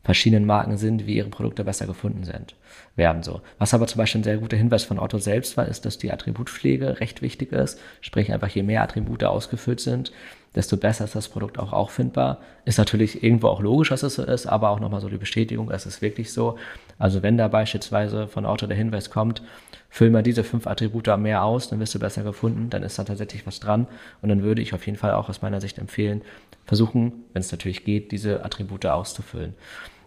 verschiedenen 0.07 0.45
Marken 0.45 0.77
sind, 0.77 1.05
wie 1.05 1.17
ihre 1.17 1.27
Produkte 1.27 1.65
besser 1.65 1.85
gefunden 1.85 2.23
sind, 2.23 2.55
werden 2.95 3.23
so. 3.23 3.41
Was 3.57 3.73
aber 3.73 3.87
zum 3.87 3.97
Beispiel 3.97 4.21
ein 4.21 4.23
sehr 4.23 4.37
guter 4.37 4.55
Hinweis 4.55 4.85
von 4.85 4.99
Otto 4.99 5.17
selbst 5.17 5.57
war, 5.57 5.67
ist, 5.67 5.83
dass 5.83 5.97
die 5.97 6.13
Attributpflege 6.13 7.01
recht 7.01 7.21
wichtig 7.21 7.51
ist. 7.51 7.77
Sprich 7.99 8.31
einfach, 8.31 8.47
je 8.47 8.63
mehr 8.63 8.83
Attribute 8.83 9.25
ausgefüllt 9.25 9.81
sind, 9.81 10.13
desto 10.55 10.77
besser 10.77 11.03
ist 11.03 11.15
das 11.15 11.27
Produkt 11.27 11.59
auch 11.59 11.73
auffindbar. 11.73 12.39
Ist 12.63 12.77
natürlich 12.77 13.21
irgendwo 13.21 13.49
auch 13.49 13.59
logisch, 13.59 13.89
dass 13.89 14.01
es 14.01 14.15
so 14.15 14.23
ist, 14.23 14.45
aber 14.45 14.69
auch 14.69 14.79
nochmal 14.79 15.01
so 15.01 15.09
die 15.09 15.17
Bestätigung, 15.17 15.69
es 15.71 15.85
ist 15.85 16.01
wirklich 16.01 16.31
so. 16.31 16.57
Also 16.97 17.21
wenn 17.21 17.37
da 17.37 17.49
beispielsweise 17.49 18.29
von 18.29 18.45
Otto 18.45 18.65
der 18.65 18.77
Hinweis 18.77 19.09
kommt, 19.09 19.41
füll 19.89 20.09
mal 20.09 20.23
diese 20.23 20.45
fünf 20.45 20.67
Attribute 20.67 21.17
mehr 21.17 21.43
aus, 21.43 21.67
dann 21.67 21.81
wirst 21.81 21.95
du 21.95 21.99
besser 21.99 22.23
gefunden, 22.23 22.69
dann 22.69 22.81
ist 22.81 22.97
da 22.97 23.03
tatsächlich 23.03 23.45
was 23.45 23.59
dran. 23.59 23.87
Und 24.21 24.29
dann 24.29 24.41
würde 24.41 24.61
ich 24.61 24.73
auf 24.73 24.85
jeden 24.85 24.97
Fall 24.97 25.11
auch 25.11 25.27
aus 25.27 25.41
meiner 25.41 25.59
Sicht 25.59 25.79
empfehlen, 25.79 26.21
versuchen, 26.65 27.25
wenn 27.33 27.41
es 27.41 27.51
natürlich 27.51 27.83
geht, 27.83 28.13
diese 28.13 28.45
Attribute 28.45 28.85
auszufüllen. 28.85 29.53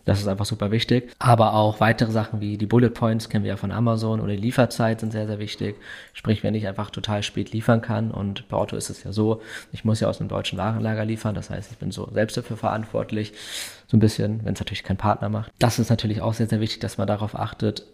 Das 0.04 0.20
ist 0.20 0.26
einfach 0.26 0.44
super 0.44 0.70
wichtig. 0.70 1.12
Aber 1.18 1.54
auch 1.54 1.80
weitere 1.80 2.10
Sachen 2.10 2.40
wie 2.40 2.56
die 2.56 2.66
Bullet 2.66 2.90
Points 2.90 3.28
kennen 3.28 3.44
wir 3.44 3.50
ja 3.50 3.56
von 3.56 3.72
Amazon 3.72 4.20
oder 4.20 4.32
die 4.32 4.42
Lieferzeit 4.42 5.00
sind 5.00 5.12
sehr, 5.12 5.26
sehr 5.26 5.38
wichtig. 5.38 5.76
Sprich, 6.14 6.42
wenn 6.42 6.54
ich 6.54 6.66
einfach 6.66 6.90
total 6.90 7.22
spät 7.22 7.52
liefern 7.52 7.82
kann 7.82 8.10
und 8.10 8.48
bei 8.48 8.56
Auto 8.56 8.76
ist 8.76 8.90
es 8.90 9.04
ja 9.04 9.12
so, 9.12 9.42
ich 9.72 9.84
muss 9.84 10.00
ja 10.00 10.08
aus 10.08 10.20
einem 10.20 10.28
deutschen 10.28 10.58
Warenlager 10.58 11.04
liefern. 11.04 11.34
Das 11.34 11.50
heißt, 11.50 11.70
ich 11.72 11.78
bin 11.78 11.90
so 11.90 12.08
selbst 12.12 12.36
dafür 12.36 12.56
verantwortlich. 12.56 13.32
So 13.86 13.96
ein 13.96 14.00
bisschen, 14.00 14.44
wenn 14.44 14.54
es 14.54 14.60
natürlich 14.60 14.84
kein 14.84 14.96
Partner 14.96 15.28
macht. 15.28 15.52
Das 15.58 15.78
ist 15.78 15.90
natürlich 15.90 16.22
auch 16.22 16.34
sehr, 16.34 16.46
sehr 16.46 16.60
wichtig, 16.60 16.80
dass 16.80 16.98
man 16.98 17.06
darauf 17.06 17.38
achtet. 17.38 17.84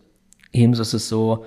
Ebenso 0.52 0.82
ist 0.82 0.94
es 0.94 1.08
so, 1.08 1.44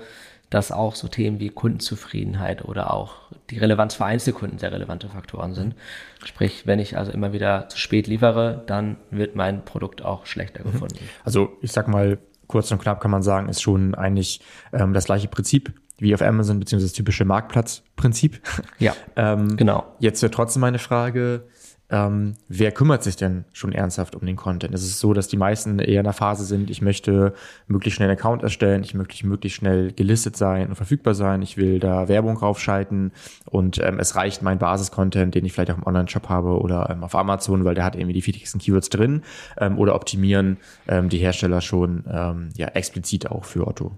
dass 0.50 0.72
auch 0.72 0.96
so 0.96 1.08
Themen 1.08 1.38
wie 1.38 1.48
Kundenzufriedenheit 1.48 2.64
oder 2.64 2.92
auch 2.92 3.14
die 3.50 3.58
Relevanz 3.58 3.94
für 3.94 4.04
Einzelkunden 4.04 4.58
sehr 4.58 4.72
relevante 4.72 5.08
Faktoren 5.08 5.54
sind. 5.54 5.76
Sprich, 6.24 6.66
wenn 6.66 6.80
ich 6.80 6.98
also 6.98 7.12
immer 7.12 7.32
wieder 7.32 7.68
zu 7.68 7.78
spät 7.78 8.08
liefere, 8.08 8.62
dann 8.66 8.96
wird 9.10 9.36
mein 9.36 9.64
Produkt 9.64 10.04
auch 10.04 10.26
schlechter 10.26 10.66
mhm. 10.66 10.72
gefunden. 10.72 11.08
Also 11.24 11.56
ich 11.62 11.72
sag 11.72 11.88
mal, 11.88 12.18
kurz 12.48 12.70
und 12.72 12.82
knapp 12.82 13.00
kann 13.00 13.12
man 13.12 13.22
sagen, 13.22 13.48
ist 13.48 13.62
schon 13.62 13.94
eigentlich 13.94 14.40
ähm, 14.72 14.92
das 14.92 15.04
gleiche 15.04 15.28
Prinzip 15.28 15.72
wie 15.98 16.14
auf 16.14 16.22
Amazon, 16.22 16.58
beziehungsweise 16.58 16.88
das 16.90 16.96
typische 16.96 17.24
Marktplatzprinzip. 17.24 18.40
Ja, 18.78 18.94
ähm, 19.16 19.56
genau. 19.56 19.84
Jetzt 20.00 20.20
wird 20.22 20.34
trotzdem 20.34 20.60
meine 20.60 20.78
Frage, 20.78 21.44
ähm, 21.90 22.34
wer 22.48 22.72
kümmert 22.72 23.02
sich 23.02 23.16
denn 23.16 23.44
schon 23.52 23.72
ernsthaft 23.72 24.14
um 24.14 24.24
den 24.24 24.36
Content? 24.36 24.74
Es 24.74 24.82
ist 24.82 25.00
so, 25.00 25.12
dass 25.12 25.28
die 25.28 25.36
meisten 25.36 25.78
eher 25.78 26.00
in 26.00 26.04
der 26.04 26.12
Phase 26.12 26.44
sind, 26.44 26.70
ich 26.70 26.82
möchte 26.82 27.34
möglichst 27.66 27.96
schnell 27.96 28.08
einen 28.08 28.18
Account 28.18 28.42
erstellen, 28.42 28.82
ich 28.82 28.94
möchte 28.94 29.26
möglichst 29.26 29.58
schnell 29.58 29.92
gelistet 29.92 30.36
sein 30.36 30.68
und 30.68 30.76
verfügbar 30.76 31.14
sein, 31.14 31.42
ich 31.42 31.56
will 31.56 31.80
da 31.80 32.08
Werbung 32.08 32.36
draufschalten 32.36 33.12
und 33.46 33.78
ähm, 33.78 33.98
es 33.98 34.14
reicht 34.14 34.42
mein 34.42 34.58
Basis-Content, 34.58 35.34
den 35.34 35.44
ich 35.44 35.52
vielleicht 35.52 35.72
auch 35.72 35.78
im 35.78 35.86
Online-Shop 35.86 36.28
habe 36.28 36.60
oder 36.60 36.90
ähm, 36.90 37.02
auf 37.02 37.14
Amazon, 37.14 37.64
weil 37.64 37.74
der 37.74 37.84
hat 37.84 37.96
irgendwie 37.96 38.14
die 38.14 38.26
wichtigsten 38.26 38.58
Keywords 38.58 38.90
drin 38.90 39.22
ähm, 39.58 39.78
oder 39.78 39.94
optimieren 39.94 40.58
ähm, 40.86 41.08
die 41.08 41.18
Hersteller 41.18 41.60
schon 41.60 42.04
ähm, 42.10 42.50
ja, 42.56 42.68
explizit 42.68 43.30
auch 43.30 43.44
für 43.44 43.66
Otto. 43.66 43.92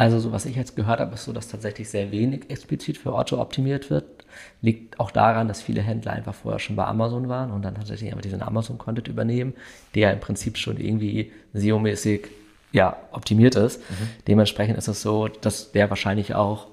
Also, 0.00 0.18
so 0.18 0.32
was 0.32 0.46
ich 0.46 0.56
jetzt 0.56 0.76
gehört 0.76 0.98
habe, 0.98 1.12
ist 1.12 1.24
so, 1.24 1.32
dass 1.34 1.48
tatsächlich 1.48 1.90
sehr 1.90 2.10
wenig 2.10 2.48
explizit 2.48 2.96
für 2.96 3.12
Otto 3.12 3.38
optimiert 3.38 3.90
wird. 3.90 4.24
Liegt 4.62 4.98
auch 4.98 5.10
daran, 5.10 5.46
dass 5.46 5.60
viele 5.60 5.82
Händler 5.82 6.12
einfach 6.12 6.32
vorher 6.32 6.58
schon 6.58 6.74
bei 6.74 6.86
Amazon 6.86 7.28
waren 7.28 7.50
und 7.50 7.60
dann 7.60 7.74
tatsächlich 7.74 8.08
einfach 8.08 8.22
diesen 8.22 8.40
Amazon-Content 8.40 9.08
übernehmen, 9.08 9.52
der 9.94 10.14
im 10.14 10.20
Prinzip 10.20 10.56
schon 10.56 10.78
irgendwie 10.78 11.32
SEO-mäßig 11.52 12.28
ja, 12.72 12.96
optimiert 13.12 13.56
ist. 13.56 13.78
Mhm. 13.90 14.08
Dementsprechend 14.26 14.78
ist 14.78 14.88
es 14.88 15.02
so, 15.02 15.28
dass 15.28 15.72
der 15.72 15.90
wahrscheinlich 15.90 16.34
auch 16.34 16.68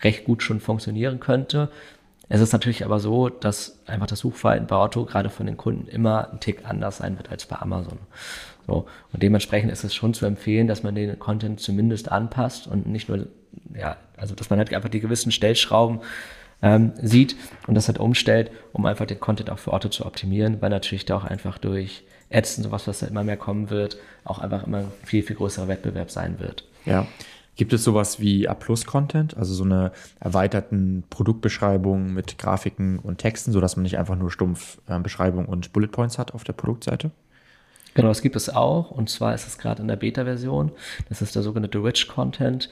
recht 0.00 0.24
gut 0.24 0.42
schon 0.42 0.58
funktionieren 0.58 1.20
könnte. 1.20 1.68
Es 2.30 2.40
ist 2.40 2.54
natürlich 2.54 2.86
aber 2.86 2.98
so, 2.98 3.28
dass 3.28 3.76
einfach 3.84 4.06
das 4.06 4.20
Suchverhalten 4.20 4.68
bei 4.68 4.76
Otto 4.76 5.04
gerade 5.04 5.28
von 5.28 5.44
den 5.44 5.58
Kunden 5.58 5.86
immer 5.86 6.30
ein 6.32 6.40
Tick 6.40 6.64
anders 6.64 6.96
sein 6.96 7.18
wird 7.18 7.30
als 7.30 7.44
bei 7.44 7.56
Amazon. 7.56 7.98
So. 8.70 8.86
Und 9.12 9.22
dementsprechend 9.22 9.72
ist 9.72 9.82
es 9.82 9.94
schon 9.94 10.14
zu 10.14 10.26
empfehlen, 10.26 10.68
dass 10.68 10.84
man 10.84 10.94
den 10.94 11.18
Content 11.18 11.58
zumindest 11.58 12.10
anpasst 12.10 12.68
und 12.68 12.86
nicht 12.86 13.08
nur, 13.08 13.26
ja, 13.74 13.96
also 14.16 14.36
dass 14.36 14.48
man 14.48 14.60
halt 14.60 14.72
einfach 14.72 14.88
die 14.88 15.00
gewissen 15.00 15.32
Stellschrauben 15.32 16.00
ähm, 16.62 16.92
sieht 17.02 17.34
und 17.66 17.74
das 17.74 17.88
halt 17.88 17.98
umstellt, 17.98 18.52
um 18.72 18.86
einfach 18.86 19.06
den 19.06 19.18
Content 19.18 19.50
auch 19.50 19.58
für 19.58 19.72
Otto 19.72 19.88
zu 19.88 20.06
optimieren, 20.06 20.58
weil 20.60 20.70
natürlich 20.70 21.04
da 21.04 21.16
auch 21.16 21.24
einfach 21.24 21.58
durch 21.58 22.04
Ads 22.32 22.58
und 22.58 22.64
sowas, 22.64 22.86
was 22.86 23.00
da 23.00 23.08
immer 23.08 23.24
mehr 23.24 23.36
kommen 23.36 23.70
wird, 23.70 23.96
auch 24.22 24.38
einfach 24.38 24.64
immer 24.64 24.84
viel, 25.02 25.24
viel 25.24 25.34
größerer 25.34 25.66
Wettbewerb 25.66 26.12
sein 26.12 26.38
wird. 26.38 26.64
Ja. 26.84 27.08
Gibt 27.56 27.72
es 27.72 27.82
sowas 27.82 28.20
wie 28.20 28.48
A-Plus-Content, 28.48 29.36
also 29.36 29.52
so 29.52 29.64
eine 29.64 29.90
erweiterten 30.20 31.02
Produktbeschreibung 31.10 32.14
mit 32.14 32.38
Grafiken 32.38 33.00
und 33.00 33.18
Texten, 33.18 33.50
sodass 33.50 33.74
man 33.76 33.82
nicht 33.82 33.98
einfach 33.98 34.16
nur 34.16 34.30
stumpf 34.30 34.78
äh, 34.86 34.98
Beschreibung 35.00 35.46
und 35.46 35.72
Bullet 35.72 35.88
Points 35.88 36.18
hat 36.18 36.32
auf 36.34 36.44
der 36.44 36.52
Produktseite? 36.52 37.10
Genau, 37.94 38.08
das 38.08 38.22
gibt 38.22 38.36
es 38.36 38.48
auch. 38.48 38.90
Und 38.90 39.10
zwar 39.10 39.34
ist 39.34 39.46
es 39.46 39.58
gerade 39.58 39.82
in 39.82 39.88
der 39.88 39.96
Beta-Version. 39.96 40.72
Das 41.08 41.22
ist 41.22 41.34
der 41.34 41.42
sogenannte 41.42 41.82
Rich 41.82 42.08
Content. 42.08 42.70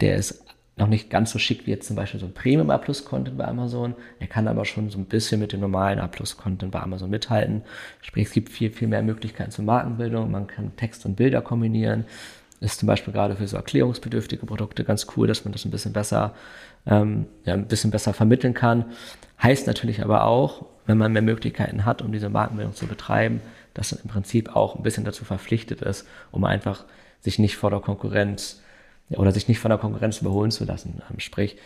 Der 0.00 0.16
ist 0.16 0.44
noch 0.78 0.88
nicht 0.88 1.08
ganz 1.08 1.30
so 1.30 1.38
schick 1.38 1.66
wie 1.66 1.70
jetzt 1.70 1.86
zum 1.86 1.96
Beispiel 1.96 2.20
so 2.20 2.26
ein 2.26 2.34
Premium 2.34 2.68
A 2.68 2.76
Plus 2.76 3.04
Content 3.04 3.38
bei 3.38 3.46
Amazon. 3.46 3.94
Er 4.20 4.26
kann 4.26 4.46
aber 4.46 4.66
schon 4.66 4.90
so 4.90 4.98
ein 4.98 5.06
bisschen 5.06 5.40
mit 5.40 5.52
dem 5.52 5.60
normalen 5.60 5.98
A 5.98 6.06
Plus 6.06 6.36
Content 6.36 6.70
bei 6.70 6.80
Amazon 6.80 7.08
mithalten. 7.08 7.62
Sprich, 8.02 8.26
es 8.26 8.32
gibt 8.32 8.50
viel, 8.50 8.70
viel 8.70 8.88
mehr 8.88 9.02
Möglichkeiten 9.02 9.50
zur 9.50 9.64
Markenbildung. 9.64 10.30
Man 10.30 10.46
kann 10.46 10.76
Text 10.76 11.06
und 11.06 11.16
Bilder 11.16 11.40
kombinieren. 11.40 12.04
Ist 12.60 12.80
zum 12.80 12.86
Beispiel 12.86 13.12
gerade 13.12 13.36
für 13.36 13.46
so 13.46 13.56
erklärungsbedürftige 13.56 14.44
Produkte 14.44 14.84
ganz 14.84 15.06
cool, 15.16 15.26
dass 15.26 15.44
man 15.44 15.52
das 15.52 15.64
ein 15.64 15.70
bisschen 15.70 15.92
besser, 15.92 16.34
ähm, 16.86 17.26
ja, 17.44 17.54
ein 17.54 17.68
bisschen 17.68 17.90
besser 17.90 18.12
vermitteln 18.12 18.54
kann. 18.54 18.86
Heißt 19.42 19.66
natürlich 19.66 20.02
aber 20.02 20.24
auch, 20.24 20.66
wenn 20.86 20.98
man 20.98 21.12
mehr 21.12 21.22
Möglichkeiten 21.22 21.84
hat, 21.84 22.02
um 22.02 22.12
diese 22.12 22.28
Markenbildung 22.28 22.74
zu 22.74 22.86
betreiben, 22.86 23.40
dass 23.76 23.92
man 23.92 24.00
im 24.02 24.08
Prinzip 24.08 24.56
auch 24.56 24.74
ein 24.74 24.82
bisschen 24.82 25.04
dazu 25.04 25.24
verpflichtet 25.24 25.82
ist, 25.82 26.06
um 26.30 26.44
einfach 26.44 26.84
sich 27.20 27.38
nicht 27.38 27.56
vor 27.56 27.70
der 27.70 27.80
Konkurrenz 27.80 28.62
oder 29.10 29.32
sich 29.32 29.48
nicht 29.48 29.60
von 29.60 29.68
der 29.68 29.78
Konkurrenz 29.78 30.20
überholen 30.20 30.50
zu 30.50 30.64
lassen. 30.64 31.02
Ähm, 31.10 31.20
sprich, 31.20 31.56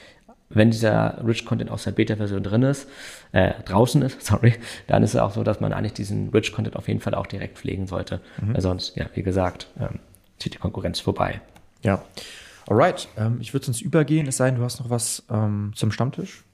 wenn 0.48 0.70
dieser 0.70 1.24
Rich 1.24 1.46
Content 1.46 1.70
aus 1.70 1.84
der 1.84 1.92
Beta-Version 1.92 2.42
drin 2.42 2.62
ist, 2.62 2.88
äh, 3.32 3.52
draußen 3.64 4.02
ist, 4.02 4.20
sorry, 4.26 4.54
dann 4.88 5.02
ist 5.02 5.14
es 5.14 5.20
auch 5.20 5.32
so, 5.32 5.44
dass 5.44 5.60
man 5.60 5.72
eigentlich 5.72 5.94
diesen 5.94 6.30
Rich 6.30 6.52
Content 6.52 6.76
auf 6.76 6.88
jeden 6.88 7.00
Fall 7.00 7.14
auch 7.14 7.26
direkt 7.26 7.58
pflegen 7.58 7.86
sollte. 7.86 8.20
Mhm. 8.42 8.54
Weil 8.54 8.60
sonst, 8.60 8.96
ja, 8.96 9.06
wie 9.14 9.22
gesagt, 9.22 9.68
ähm, 9.78 10.00
zieht 10.38 10.54
die 10.54 10.58
Konkurrenz 10.58 10.98
vorbei. 11.00 11.40
Ja. 11.82 12.02
Alright, 12.66 13.08
ähm, 13.16 13.38
ich 13.40 13.52
würde 13.52 13.66
sonst 13.66 13.80
übergehen, 13.80 14.26
es 14.26 14.36
sei 14.36 14.50
denn, 14.50 14.58
du 14.58 14.64
hast 14.64 14.80
noch 14.80 14.90
was 14.90 15.24
ähm, 15.30 15.72
zum 15.74 15.92
Stammtisch. 15.92 16.44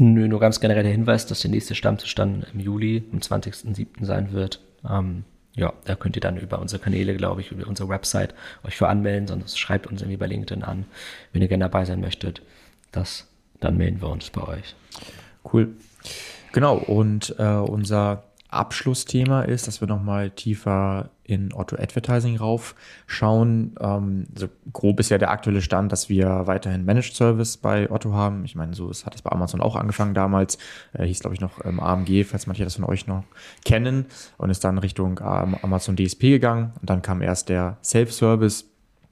Nö, 0.00 0.28
nur 0.28 0.38
ganz 0.38 0.60
generell 0.60 0.84
der 0.84 0.92
Hinweis, 0.92 1.26
dass 1.26 1.40
der 1.40 1.50
nächste 1.50 1.74
Stammtisch 1.74 2.14
dann 2.14 2.46
im 2.54 2.60
Juli, 2.60 3.02
am 3.12 3.18
20.07. 3.18 4.04
sein 4.04 4.32
wird. 4.32 4.60
Ähm, 4.88 5.24
ja, 5.56 5.72
da 5.86 5.96
könnt 5.96 6.16
ihr 6.16 6.20
dann 6.20 6.36
über 6.36 6.60
unsere 6.60 6.80
Kanäle, 6.80 7.16
glaube 7.16 7.40
ich, 7.40 7.50
über 7.50 7.66
unsere 7.66 7.88
Website 7.88 8.32
euch 8.64 8.76
für 8.76 8.88
anmelden, 8.88 9.26
sonst 9.26 9.58
schreibt 9.58 9.88
uns 9.88 10.00
irgendwie 10.00 10.16
bei 10.16 10.28
LinkedIn 10.28 10.62
an, 10.62 10.84
wenn 11.32 11.42
ihr 11.42 11.48
gerne 11.48 11.64
dabei 11.64 11.84
sein 11.84 12.00
möchtet. 12.00 12.42
Das, 12.92 13.26
dann 13.58 13.76
melden 13.76 14.00
wir 14.00 14.08
uns 14.08 14.30
bei 14.30 14.46
euch. 14.46 14.76
Cool. 15.52 15.74
Genau, 16.52 16.76
und 16.76 17.34
äh, 17.38 17.44
unser 17.44 18.22
Abschlussthema 18.48 19.42
ist, 19.42 19.66
dass 19.66 19.80
wir 19.80 19.88
nochmal 19.88 20.30
tiefer 20.30 21.10
in 21.22 21.52
Otto 21.52 21.76
Advertising 21.76 22.36
raufschauen. 22.38 23.74
Ähm, 23.78 24.26
so 24.34 24.48
grob 24.72 24.98
ist 25.00 25.10
ja 25.10 25.18
der 25.18 25.30
aktuelle 25.30 25.60
Stand, 25.60 25.92
dass 25.92 26.08
wir 26.08 26.46
weiterhin 26.46 26.86
Managed 26.86 27.14
Service 27.14 27.58
bei 27.58 27.90
Otto 27.90 28.14
haben. 28.14 28.44
Ich 28.46 28.54
meine, 28.54 28.74
so 28.74 28.90
hat 29.04 29.14
es 29.14 29.22
bei 29.22 29.30
Amazon 29.30 29.60
auch 29.60 29.76
angefangen 29.76 30.14
damals. 30.14 30.56
Äh, 30.94 31.04
hieß, 31.04 31.20
glaube 31.20 31.34
ich, 31.34 31.40
noch 31.40 31.64
ähm, 31.64 31.78
AMG, 31.78 32.24
falls 32.24 32.46
manche 32.46 32.64
das 32.64 32.76
von 32.76 32.84
euch 32.84 33.06
noch 33.06 33.24
kennen. 33.64 34.06
Und 34.38 34.48
ist 34.48 34.64
dann 34.64 34.78
Richtung 34.78 35.20
ähm, 35.22 35.56
Amazon 35.60 35.96
DSP 35.96 36.22
gegangen. 36.22 36.72
Und 36.80 36.88
dann 36.88 37.02
kam 37.02 37.20
erst 37.20 37.50
der 37.50 37.76
Self-Service 37.82 38.64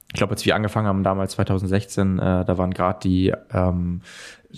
ich 0.09 0.13
glaube, 0.13 0.33
als 0.33 0.45
wir 0.45 0.55
angefangen 0.55 0.87
haben, 0.87 1.03
damals 1.03 1.33
2016, 1.33 2.19
äh, 2.19 2.45
da 2.45 2.57
waren 2.57 2.73
gerade 2.73 2.99
die 3.03 3.33
ähm, 3.53 4.01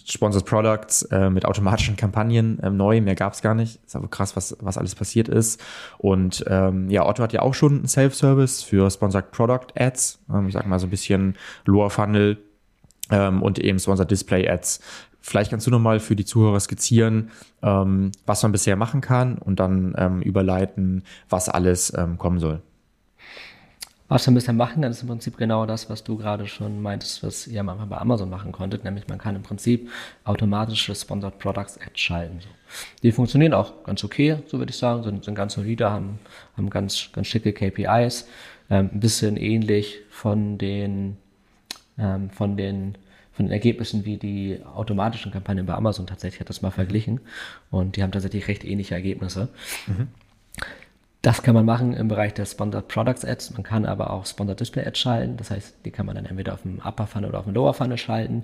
Sponsored 0.05 0.45
Products 0.45 1.03
äh, 1.03 1.29
mit 1.29 1.45
automatischen 1.45 1.95
Kampagnen 1.95 2.59
ähm, 2.61 2.77
neu. 2.77 3.01
Mehr 3.01 3.15
gab 3.15 3.33
es 3.33 3.41
gar 3.41 3.55
nicht. 3.55 3.83
Ist 3.83 3.95
aber 3.95 4.07
krass, 4.07 4.35
was, 4.35 4.55
was 4.61 4.77
alles 4.77 4.93
passiert 4.93 5.27
ist. 5.27 5.59
Und 5.97 6.45
ähm, 6.47 6.89
ja, 6.89 7.05
Otto 7.05 7.23
hat 7.23 7.33
ja 7.33 7.41
auch 7.41 7.55
schon 7.55 7.79
einen 7.79 7.87
Self-Service 7.87 8.61
für 8.61 8.89
Sponsored 8.91 9.31
Product 9.31 9.67
Ads. 9.75 10.19
Ähm, 10.31 10.47
ich 10.47 10.53
sag 10.53 10.67
mal 10.67 10.79
so 10.79 10.87
ein 10.87 10.91
bisschen 10.91 11.35
Lower 11.65 11.89
Funnel 11.89 12.37
ähm, 13.09 13.41
und 13.41 13.57
eben 13.57 13.79
Sponsored 13.79 14.11
Display 14.11 14.47
Ads. 14.47 14.81
Vielleicht 15.19 15.49
kannst 15.49 15.67
du 15.67 15.71
nochmal 15.71 15.99
für 15.99 16.15
die 16.15 16.25
Zuhörer 16.25 16.59
skizzieren, 16.59 17.31
ähm, 17.61 18.11
was 18.25 18.43
man 18.43 18.51
bisher 18.51 18.75
machen 18.75 19.01
kann 19.01 19.37
und 19.37 19.59
dann 19.59 19.93
ähm, 19.97 20.21
überleiten, 20.21 21.03
was 21.27 21.49
alles 21.49 21.91
ähm, 21.97 22.17
kommen 22.17 22.39
soll. 22.39 22.61
Was 24.09 24.27
wir 24.27 24.33
bisschen 24.33 24.57
machen, 24.57 24.81
dann 24.81 24.89
ist 24.89 25.03
im 25.03 25.07
Prinzip 25.07 25.37
genau 25.37 25.67
das, 25.67 25.87
was 25.89 26.03
du 26.03 26.17
gerade 26.17 26.47
schon 26.47 26.81
meintest, 26.81 27.21
was 27.21 27.45
ihr 27.45 27.59
am 27.59 27.69
Anfang 27.69 27.89
bei 27.89 27.97
Amazon 27.97 28.29
machen 28.29 28.51
konntet, 28.51 28.83
nämlich 28.83 29.07
man 29.07 29.19
kann 29.19 29.35
im 29.35 29.43
Prinzip 29.43 29.89
automatische 30.23 30.95
Sponsored 30.95 31.37
Products 31.37 31.79
Ads 31.79 31.99
schalten. 31.99 32.39
So. 32.41 32.49
Die 33.03 33.11
funktionieren 33.11 33.53
auch 33.53 33.83
ganz 33.83 34.03
okay, 34.03 34.37
so 34.47 34.57
würde 34.57 34.71
ich 34.71 34.77
sagen, 34.77 35.03
sind, 35.03 35.23
sind 35.23 35.35
ganz 35.35 35.53
solide, 35.53 35.91
haben, 35.91 36.19
haben 36.57 36.71
ganz, 36.71 37.09
ganz 37.13 37.27
schicke 37.27 37.53
KPIs, 37.53 38.27
ähm, 38.71 38.89
ein 38.91 38.99
bisschen 38.99 39.37
ähnlich 39.37 39.99
von 40.09 40.57
den, 40.57 41.17
ähm, 41.99 42.31
von 42.31 42.57
den 42.57 42.97
von 43.33 43.45
den 43.45 43.53
Ergebnissen 43.53 44.03
wie 44.03 44.17
die 44.17 44.59
automatischen 44.75 45.31
Kampagnen 45.31 45.65
bei 45.65 45.73
Amazon 45.73 46.05
tatsächlich 46.05 46.41
hat 46.41 46.49
das 46.49 46.61
mal 46.61 46.71
verglichen 46.71 47.21
und 47.71 47.95
die 47.95 48.03
haben 48.03 48.11
tatsächlich 48.11 48.49
recht 48.49 48.65
ähnliche 48.65 48.95
Ergebnisse. 48.95 49.47
Mhm. 49.87 50.09
Das 51.21 51.43
kann 51.43 51.53
man 51.53 51.65
machen 51.65 51.93
im 51.93 52.07
Bereich 52.07 52.33
der 52.33 52.45
Sponsored 52.45 52.87
Products 52.87 53.25
Ads. 53.25 53.51
Man 53.51 53.63
kann 53.63 53.85
aber 53.85 54.11
auch 54.11 54.25
Sponsored 54.25 54.59
Display 54.59 54.85
Ads 54.85 54.99
schalten. 54.99 55.37
Das 55.37 55.51
heißt, 55.51 55.77
die 55.83 55.91
kann 55.91 56.05
man 56.05 56.15
dann 56.15 56.25
entweder 56.25 56.53
auf 56.53 56.61
dem 56.61 56.79
Upper 56.79 57.07
Funnel 57.07 57.29
oder 57.29 57.39
auf 57.39 57.45
dem 57.45 57.53
Lower 57.53 57.73
Funnel 57.73 57.97
schalten 57.97 58.43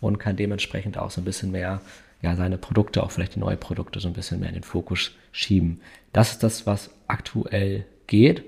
und 0.00 0.18
kann 0.18 0.36
dementsprechend 0.36 0.98
auch 0.98 1.10
so 1.10 1.20
ein 1.20 1.24
bisschen 1.24 1.52
mehr 1.52 1.80
ja, 2.20 2.34
seine 2.34 2.58
Produkte, 2.58 3.02
auch 3.02 3.12
vielleicht 3.12 3.36
die 3.36 3.40
neuen 3.40 3.60
Produkte 3.60 4.00
so 4.00 4.08
ein 4.08 4.14
bisschen 4.14 4.40
mehr 4.40 4.48
in 4.48 4.56
den 4.56 4.64
Fokus 4.64 5.12
schieben. 5.30 5.80
Das 6.12 6.32
ist 6.32 6.42
das, 6.42 6.66
was 6.66 6.90
aktuell 7.06 7.84
geht, 8.08 8.44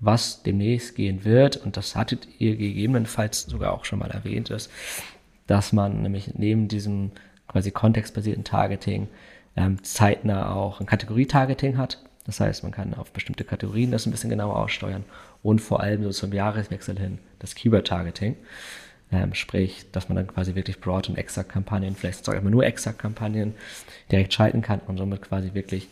was 0.00 0.42
demnächst 0.42 0.94
gehen 0.94 1.24
wird. 1.24 1.58
Und 1.58 1.76
das 1.76 1.94
hattet 1.94 2.26
ihr 2.38 2.56
gegebenenfalls 2.56 3.42
sogar 3.42 3.74
auch 3.74 3.84
schon 3.84 3.98
mal 3.98 4.10
erwähnt, 4.10 4.48
ist, 4.48 4.70
dass 5.46 5.74
man 5.74 6.00
nämlich 6.00 6.34
neben 6.34 6.68
diesem 6.68 7.10
quasi 7.46 7.70
kontextbasierten 7.70 8.44
Targeting 8.44 9.08
ähm, 9.56 9.82
zeitnah 9.84 10.54
auch 10.54 10.80
ein 10.80 10.86
Kategorie-Targeting 10.86 11.76
hat. 11.76 12.02
Das 12.24 12.40
heißt, 12.40 12.62
man 12.62 12.72
kann 12.72 12.94
auf 12.94 13.12
bestimmte 13.12 13.44
Kategorien 13.44 13.90
das 13.90 14.06
ein 14.06 14.12
bisschen 14.12 14.30
genauer 14.30 14.56
aussteuern 14.56 15.04
und 15.42 15.60
vor 15.60 15.80
allem 15.80 16.02
so 16.04 16.10
zum 16.10 16.32
Jahreswechsel 16.32 16.98
hin 16.98 17.18
das 17.38 17.54
Keyword-Targeting. 17.54 18.36
Ähm, 19.10 19.34
sprich, 19.34 19.84
dass 19.92 20.08
man 20.08 20.16
dann 20.16 20.26
quasi 20.26 20.54
wirklich 20.54 20.80
Broad- 20.80 21.10
und 21.10 21.18
Exakt-Kampagnen, 21.18 21.94
vielleicht 21.94 22.24
sogar 22.24 22.40
nur 22.40 22.64
Exakt-Kampagnen 22.64 23.54
direkt 24.10 24.32
schalten 24.32 24.62
kann 24.62 24.80
und 24.86 24.96
somit 24.96 25.20
quasi 25.20 25.52
wirklich 25.52 25.88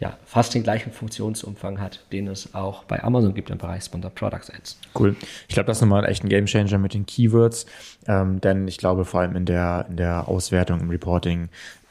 ja, 0.00 0.16
fast 0.24 0.54
den 0.54 0.62
gleichen 0.62 0.92
Funktionsumfang 0.92 1.80
hat, 1.80 2.04
den 2.12 2.28
es 2.28 2.54
auch 2.54 2.84
bei 2.84 3.02
Amazon 3.02 3.34
gibt 3.34 3.50
im 3.50 3.58
Bereich 3.58 3.82
Sponsored 3.82 4.14
Products 4.14 4.48
Ads. 4.48 4.78
Cool. 4.94 5.16
Ich 5.48 5.54
glaube, 5.54 5.66
das 5.66 5.78
ist 5.78 5.80
nochmal 5.80 6.04
echt 6.04 6.22
ein 6.22 6.28
Game 6.28 6.46
Changer 6.46 6.78
mit 6.78 6.94
den 6.94 7.04
Keywords, 7.04 7.66
ähm, 8.06 8.40
denn 8.40 8.68
ich 8.68 8.78
glaube, 8.78 9.04
vor 9.04 9.20
allem 9.20 9.34
in 9.34 9.44
der, 9.44 9.86
in 9.88 9.96
der 9.96 10.28
Auswertung, 10.28 10.80
im 10.80 10.90
Reporting 10.90 11.48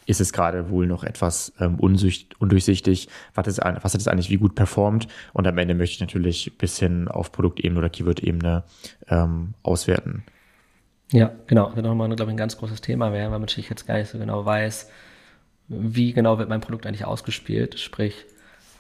ist 0.08 0.22
es 0.22 0.34
gerade 0.34 0.70
wohl 0.70 0.88
noch 0.88 1.04
etwas 1.04 1.54
ähm, 1.60 1.80
undurchsichtig, 1.80 3.10
was, 3.36 3.48
ist, 3.48 3.60
was 3.60 3.94
hat 3.94 4.02
es 4.02 4.08
eigentlich 4.08 4.30
wie 4.30 4.38
gut 4.38 4.56
performt. 4.56 5.08
Und 5.34 5.46
am 5.46 5.58
Ende 5.58 5.76
möchte 5.76 5.96
ich 5.96 6.00
natürlich 6.00 6.48
ein 6.48 6.58
bisschen 6.58 7.08
auf 7.10 7.32
Produktebene 7.32 7.78
oder 7.78 7.90
Keyword-Ebene 7.90 8.64
ähm, 9.10 9.54
auswerten. 9.64 10.24
Ja, 11.12 11.32
genau. 11.46 11.68
Das 11.68 11.76
wird 11.76 11.86
nochmal, 11.86 12.08
glaube 12.16 12.32
ich, 12.32 12.34
ein 12.34 12.38
ganz 12.38 12.58
großes 12.58 12.82
Thema 12.82 13.12
werden, 13.12 13.26
weil 13.26 13.32
man 13.32 13.42
natürlich 13.42 13.70
jetzt 13.70 13.86
gar 13.86 13.98
nicht 13.98 14.10
so 14.10 14.18
genau 14.18 14.46
weiß, 14.46 14.90
wie 15.68 16.14
genau 16.14 16.40
wird 16.40 16.48
mein 16.48 16.62
Produkt 16.62 16.86
eigentlich 16.86 17.06
ausgespielt. 17.06 17.78
Sprich, 17.78 18.26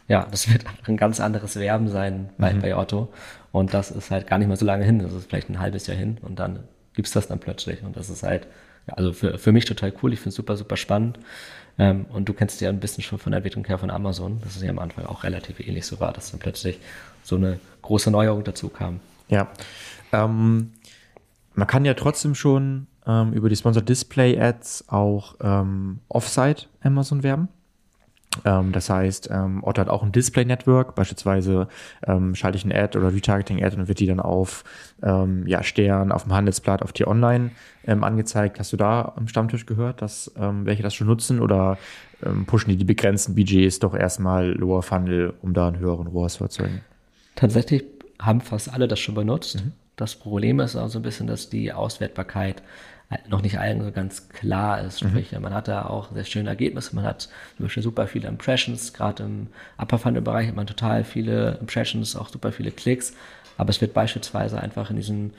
ja, 0.08 0.26
das 0.32 0.52
wird 0.52 0.63
ein 0.88 0.96
ganz 0.96 1.20
anderes 1.20 1.58
Werben 1.58 1.90
sein 1.90 2.30
bei, 2.38 2.54
mhm. 2.54 2.62
bei 2.62 2.78
Otto. 2.78 3.12
Und 3.52 3.74
das 3.74 3.92
ist 3.92 4.12
halt 4.12 4.28
gar 4.28 4.40
nicht 4.40 4.48
mehr 4.48 4.58
so 4.58 4.66
lange 4.66 4.86
hin. 4.86 5.00
Das 5.00 5.12
ist 5.12 5.28
vielleicht 5.28 5.50
ein 5.50 5.60
halbes 5.60 5.88
Jahr 5.88 5.98
hin 5.98 6.20
und 6.22 6.40
dann 6.40 6.63
gibt's 6.94 7.12
das 7.12 7.28
dann 7.28 7.40
plötzlich. 7.40 7.84
Und 7.84 7.98
das 7.98 8.10
ist 8.10 8.24
halt 8.24 8.48
also 8.88 9.13
für, 9.13 9.38
für 9.38 9.52
mich 9.52 9.65
total 9.65 9.93
cool. 10.02 10.13
Ich 10.13 10.19
finde 10.19 10.30
es 10.30 10.36
super, 10.36 10.58
super 10.58 10.78
spannend. 10.78 11.19
Ähm, 11.80 12.06
und 12.10 12.28
du 12.28 12.34
kennst 12.34 12.60
ja 12.62 12.69
ein 12.69 12.80
bisschen 12.80 13.04
schon 13.04 13.19
von 13.19 13.32
der 13.32 13.38
Entwicklung 13.38 13.65
her 13.65 13.78
von 13.78 13.91
Amazon, 13.91 14.41
dass 14.41 14.56
es 14.56 14.63
ja 14.63 14.69
am 14.69 14.80
Anfang 14.80 15.06
auch 15.06 15.23
relativ 15.23 15.60
ähnlich 15.60 15.86
so 15.86 16.00
war, 16.00 16.12
dass 16.13 16.32
dann 16.32 16.39
plötzlich 16.39 16.80
so 17.23 17.36
eine 17.36 17.60
große 17.82 18.10
Neuerung 18.10 18.43
dazu 18.43 18.69
kam. 18.69 19.00
Ja. 19.28 19.47
Ähm, 20.12 20.71
man 21.54 21.67
kann 21.67 21.86
ja 21.86 21.93
trotzdem 21.93 22.36
schon 22.36 22.88
ähm, 23.06 23.34
über 23.34 23.50
die 23.50 23.56
Sponsored 23.56 23.88
Display 23.88 24.39
Ads 24.39 24.86
auch 24.89 25.36
ähm, 25.41 26.00
Offsite 26.08 26.65
Amazon 26.82 27.23
werben. 27.23 27.50
Ähm, 28.46 28.72
das 28.72 28.90
heißt, 28.90 29.30
ähm, 29.32 29.63
Otto 29.63 29.82
hat 29.82 29.90
auch 29.90 30.04
ein 30.04 30.12
Display-Network. 30.12 30.96
Beispielsweise 30.96 31.68
ähm, 32.06 32.36
schalte 32.36 32.58
ich 32.58 32.66
ein 32.66 32.72
Ad 32.72 32.98
oder 32.98 33.13
Retargeting-Ad 33.13 33.76
und 33.76 33.88
wird 33.88 34.00
die 34.00 34.06
dann 34.06 34.20
auf 34.20 34.63
ähm, 35.02 35.46
ja, 35.48 35.63
Stern, 35.63 36.12
auf 36.12 36.24
dem 36.24 36.34
Handelsblatt, 36.34 36.82
auf 36.82 36.94
die 36.94 37.08
Online 37.08 37.52
ähm, 37.86 38.04
angezeigt. 38.04 38.60
Hast 38.60 38.74
du 38.74 38.78
da 38.78 39.13
am 39.16 39.28
Stammtisch 39.28 39.66
gehört, 39.66 40.02
dass 40.02 40.32
ähm, 40.38 40.66
welche 40.66 40.84
das 40.84 40.94
schon 40.94 41.08
nutzen 41.08 41.40
oder 41.40 41.78
ähm, 42.26 42.46
pushen 42.46 42.70
die 42.70 42.78
die 42.78 42.86
begrenzten 42.86 43.36
Budgets 43.36 43.80
doch 43.80 43.96
erstmal 43.96 44.52
Lower 44.52 44.84
Funnel, 44.84 45.34
um 45.42 45.54
da 45.54 45.68
einen 45.68 45.80
höheren 45.80 46.08
ROAS 46.08 46.34
zu 46.34 46.44
erzeugen? 46.44 46.82
Tatsächlich 47.36 47.84
haben 48.20 48.42
fast 48.42 48.74
alle 48.74 48.88
das 48.88 49.00
schon 49.00 49.16
benutzt. 49.16 49.63
Mhm. 49.63 49.74
Das 49.96 50.16
Problem 50.16 50.60
ist 50.60 50.76
auch 50.76 50.90
so 50.90 51.00
ein 51.00 51.04
bisschen, 51.04 51.28
dass 51.28 51.50
die 51.50 51.74
Auswertbarkeit 51.74 52.62
noch 53.30 53.41
nicht 53.41 53.60
allen 53.60 53.82
so 53.84 53.91
ganz 53.91 54.30
klar 54.30 54.82
ist. 54.82 55.04
Mhm. 55.04 55.10
Sprich, 55.10 55.32
mhm. 55.32 55.41
man 55.41 55.54
hat 55.54 55.67
da 55.67 55.86
auch 55.86 56.12
sehr 56.13 56.26
schöne 56.26 56.50
Ergebnisse. 56.50 56.96
Man 56.96 57.06
hat 57.06 57.30
zum 57.56 57.65
Beispiel 57.65 57.84
super 57.84 58.08
viele 58.08 58.28
Impressions. 58.28 58.93
Gerade 58.93 59.24
im 59.24 59.48
Upper 59.78 59.98
Funnel 59.98 60.22
Bereich 60.22 60.48
hat 60.48 60.56
man 60.56 60.67
total 60.67 61.04
viele 61.04 61.58
Impressions, 61.62 62.15
auch 62.15 62.30
super 62.30 62.52
viele 62.52 62.72
Klicks. 62.72 63.13
Aber 63.58 63.70
es 63.70 63.82
wird 63.82 63.93
beispielsweise 63.93 64.62
einfach 64.62 64.89
in 64.89 64.98
diesem 64.98 65.32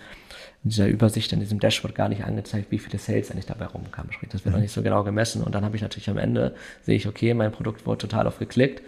in 0.64 0.70
dieser 0.70 0.88
Übersicht, 0.88 1.32
in 1.32 1.38
diesem 1.38 1.60
Dashboard 1.60 1.94
gar 1.94 2.08
nicht 2.08 2.24
angezeigt, 2.24 2.72
wie 2.72 2.78
viele 2.78 2.98
Sales 2.98 3.30
eigentlich 3.30 3.46
dabei 3.46 3.66
rumkamen. 3.66 4.12
Sprich, 4.12 4.30
das 4.30 4.44
wird 4.44 4.52
mhm. 4.52 4.58
noch 4.58 4.62
nicht 4.62 4.72
so 4.72 4.82
genau 4.82 5.04
gemessen. 5.04 5.42
Und 5.42 5.54
dann 5.54 5.64
habe 5.64 5.76
ich 5.76 5.82
natürlich 5.82 6.10
am 6.10 6.18
Ende, 6.18 6.54
sehe 6.82 6.96
ich, 6.96 7.06
okay, 7.06 7.32
mein 7.32 7.52
Produkt 7.52 7.86
wurde 7.86 7.98
total 7.98 8.26
oft 8.26 8.40
geklickt, 8.40 8.82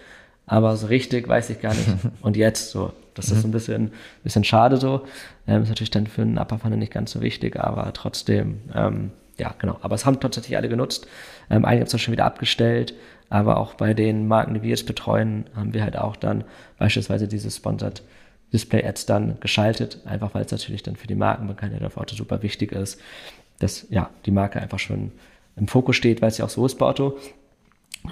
aber 0.50 0.76
so 0.76 0.88
richtig 0.88 1.28
weiß 1.28 1.48
ich 1.50 1.60
gar 1.60 1.72
nicht. 1.72 1.88
Und 2.22 2.36
jetzt 2.36 2.72
so, 2.72 2.92
das 3.14 3.30
ist 3.30 3.44
mhm. 3.44 3.50
ein 3.50 3.52
bisschen, 3.52 3.92
bisschen 4.24 4.42
schade 4.42 4.78
so. 4.78 5.02
Ähm, 5.46 5.62
ist 5.62 5.68
natürlich 5.68 5.92
dann 5.92 6.08
für 6.08 6.22
einen 6.22 6.38
Upper 6.38 6.58
Funnel 6.58 6.76
nicht 6.76 6.92
ganz 6.92 7.12
so 7.12 7.20
wichtig, 7.20 7.56
aber 7.56 7.92
trotzdem, 7.92 8.60
ähm, 8.74 9.12
ja, 9.38 9.54
genau. 9.60 9.78
Aber 9.80 9.94
es 9.94 10.04
haben 10.04 10.18
tatsächlich 10.18 10.56
alle 10.56 10.68
genutzt. 10.68 11.06
Ähm, 11.50 11.64
einige 11.64 11.82
haben 11.82 11.86
es 11.86 11.94
auch 11.94 12.00
schon 12.00 12.10
wieder 12.10 12.24
abgestellt, 12.24 12.94
aber 13.28 13.58
auch 13.58 13.74
bei 13.74 13.94
den 13.94 14.26
Marken, 14.26 14.54
die 14.54 14.62
wir 14.62 14.70
jetzt 14.70 14.86
betreuen, 14.86 15.44
haben 15.54 15.72
wir 15.72 15.84
halt 15.84 15.96
auch 15.96 16.16
dann 16.16 16.42
beispielsweise 16.78 17.28
diese 17.28 17.48
Sponsored 17.48 18.02
Display 18.52 18.84
Ads 18.84 19.06
dann 19.06 19.38
geschaltet, 19.38 20.00
einfach 20.04 20.34
weil 20.34 20.44
es 20.44 20.50
natürlich 20.50 20.82
dann 20.82 20.96
für 20.96 21.06
die 21.06 21.14
Markenbekanntheit 21.14 21.84
auf 21.84 21.96
Auto 21.96 22.16
super 22.16 22.42
wichtig 22.42 22.72
ist, 22.72 23.00
dass 23.60 23.86
ja 23.88 24.10
die 24.26 24.32
Marke 24.32 24.60
einfach 24.60 24.80
schon 24.80 25.12
im 25.54 25.68
Fokus 25.68 25.94
steht, 25.94 26.20
weil 26.20 26.30
es 26.30 26.38
ja 26.38 26.44
auch 26.44 26.50
so 26.50 26.66
ist 26.66 26.76
bei 26.76 26.86
Auto. 26.86 27.18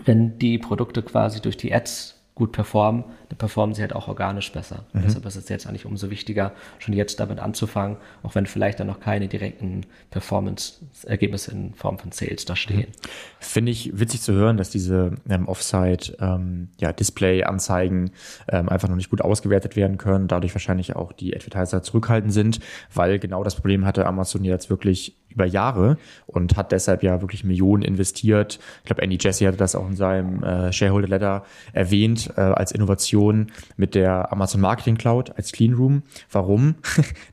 Wenn 0.04 0.38
die 0.38 0.58
Produkte 0.58 1.02
quasi 1.02 1.40
durch 1.40 1.56
die 1.56 1.74
Ads 1.74 2.17
gut 2.38 2.52
performen, 2.52 3.04
dann 3.28 3.36
performen 3.36 3.74
sie 3.74 3.82
halt 3.82 3.92
auch 3.94 4.08
organisch 4.08 4.52
besser. 4.52 4.84
Mhm. 4.92 5.02
Deshalb 5.04 5.26
ist 5.26 5.36
es 5.36 5.48
jetzt 5.48 5.66
eigentlich 5.66 5.84
umso 5.84 6.08
wichtiger, 6.10 6.52
schon 6.78 6.94
jetzt 6.94 7.20
damit 7.20 7.40
anzufangen, 7.40 7.98
auch 8.22 8.34
wenn 8.34 8.46
vielleicht 8.46 8.80
dann 8.80 8.86
noch 8.86 9.00
keine 9.00 9.28
direkten 9.28 9.82
Performance-Ergebnisse 10.10 11.50
in 11.50 11.74
Form 11.74 11.98
von 11.98 12.12
Sales 12.12 12.44
da 12.44 12.56
stehen. 12.56 12.88
Mhm. 12.88 13.08
Finde 13.40 13.72
ich 13.72 13.98
witzig 13.98 14.22
zu 14.22 14.32
hören, 14.32 14.56
dass 14.56 14.70
diese 14.70 15.16
ähm, 15.28 15.48
Offsite 15.48 16.16
ähm, 16.20 16.68
ja, 16.78 16.94
ähm, 18.50 18.68
einfach 18.68 18.88
noch 18.88 18.96
nicht 18.96 19.10
gut 19.10 19.20
ausgewertet 19.20 19.76
werden 19.76 19.98
können, 19.98 20.28
dadurch 20.28 20.54
wahrscheinlich 20.54 20.94
auch 20.96 21.12
die 21.12 21.34
Advertiser 21.34 21.82
zurückhaltend 21.82 22.32
sind, 22.32 22.60
weil 22.94 23.18
genau 23.18 23.42
das 23.42 23.56
Problem 23.56 23.84
hatte 23.84 24.06
Amazon 24.06 24.44
jetzt 24.44 24.70
wirklich 24.70 25.16
über 25.30 25.44
Jahre 25.44 25.98
und 26.26 26.56
hat 26.56 26.72
deshalb 26.72 27.02
ja 27.02 27.20
wirklich 27.20 27.44
Millionen 27.44 27.82
investiert. 27.82 28.58
Ich 28.78 28.86
glaube, 28.86 29.02
Andy 29.02 29.18
Jesse 29.20 29.46
hatte 29.46 29.56
das 29.56 29.74
auch 29.74 29.86
in 29.86 29.96
seinem 29.96 30.42
äh, 30.42 30.72
Shareholder 30.72 31.08
Letter 31.08 31.44
erwähnt, 31.72 32.27
äh, 32.36 32.40
als 32.40 32.72
Innovation 32.72 33.50
mit 33.76 33.94
der 33.94 34.32
Amazon 34.32 34.60
Marketing 34.60 34.96
Cloud 34.96 35.36
als 35.36 35.52
Clean 35.52 35.74
Room. 35.74 36.02
Warum? 36.30 36.76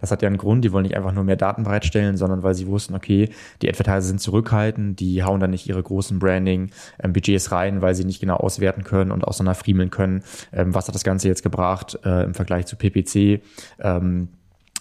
Das 0.01 0.11
hat 0.11 0.21
ja 0.21 0.27
einen 0.27 0.37
Grund. 0.37 0.63
Die 0.63 0.71
wollen 0.71 0.83
nicht 0.83 0.95
einfach 0.95 1.11
nur 1.11 1.23
mehr 1.23 1.35
Daten 1.35 1.63
bereitstellen, 1.63 2.17
sondern 2.17 2.43
weil 2.43 2.53
sie 2.53 2.67
wussten, 2.67 2.95
okay, 2.95 3.29
die 3.61 3.69
Advertiser 3.69 4.01
sind 4.01 4.21
zurückhaltend, 4.21 4.99
die 4.99 5.23
hauen 5.23 5.39
da 5.39 5.47
nicht 5.47 5.67
ihre 5.67 5.81
großen 5.81 6.19
Branding-Budgets 6.19 7.47
ähm, 7.47 7.53
rein, 7.53 7.81
weil 7.81 7.95
sie 7.95 8.05
nicht 8.05 8.19
genau 8.19 8.35
auswerten 8.35 8.83
können 8.83 9.11
und 9.11 9.23
auseinanderfriemeln 9.23 9.89
können, 9.89 10.23
ähm, 10.53 10.75
was 10.75 10.87
hat 10.87 10.95
das 10.95 11.03
Ganze 11.03 11.27
jetzt 11.27 11.43
gebracht 11.43 11.97
äh, 12.03 12.23
im 12.23 12.33
Vergleich 12.33 12.65
zu 12.67 12.75
PPC. 12.75 13.41
Ähm, 13.79 14.29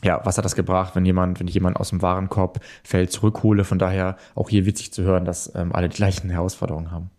ja, 0.04 0.20
was 0.24 0.36
hat 0.36 0.44
das 0.44 0.54
gebracht, 0.54 0.94
wenn 0.94 1.06
jemand, 1.06 1.40
wenn 1.40 1.48
ich 1.48 1.54
jemanden 1.54 1.78
aus 1.78 1.88
dem 1.88 2.02
Warenkorb 2.02 2.60
fällt, 2.82 3.10
zurückhole? 3.10 3.64
Von 3.64 3.78
daher 3.78 4.16
auch 4.34 4.50
hier 4.50 4.66
witzig 4.66 4.92
zu 4.92 5.02
hören, 5.02 5.24
dass 5.24 5.52
ähm, 5.54 5.74
alle 5.74 5.88
die 5.88 5.96
gleichen 5.96 6.28
Herausforderungen 6.28 6.90
haben. 6.90 7.10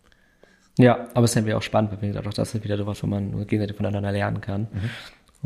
Ja, 0.77 1.07
aber 1.13 1.25
es 1.25 1.35
ist 1.35 1.47
ja 1.47 1.57
auch 1.57 1.61
spannend, 1.61 1.91
weil 1.91 2.01
wir 2.01 2.09
gesagt, 2.09 2.27
auch 2.27 2.33
das 2.33 2.53
ist 2.53 2.63
wieder 2.63 2.77
sowas, 2.77 3.01
wo 3.01 3.07
man 3.07 3.47
gegenseitig 3.47 3.77
voneinander 3.77 4.11
lernen 4.11 4.41
kann. 4.41 4.67
Mhm. 4.71 4.89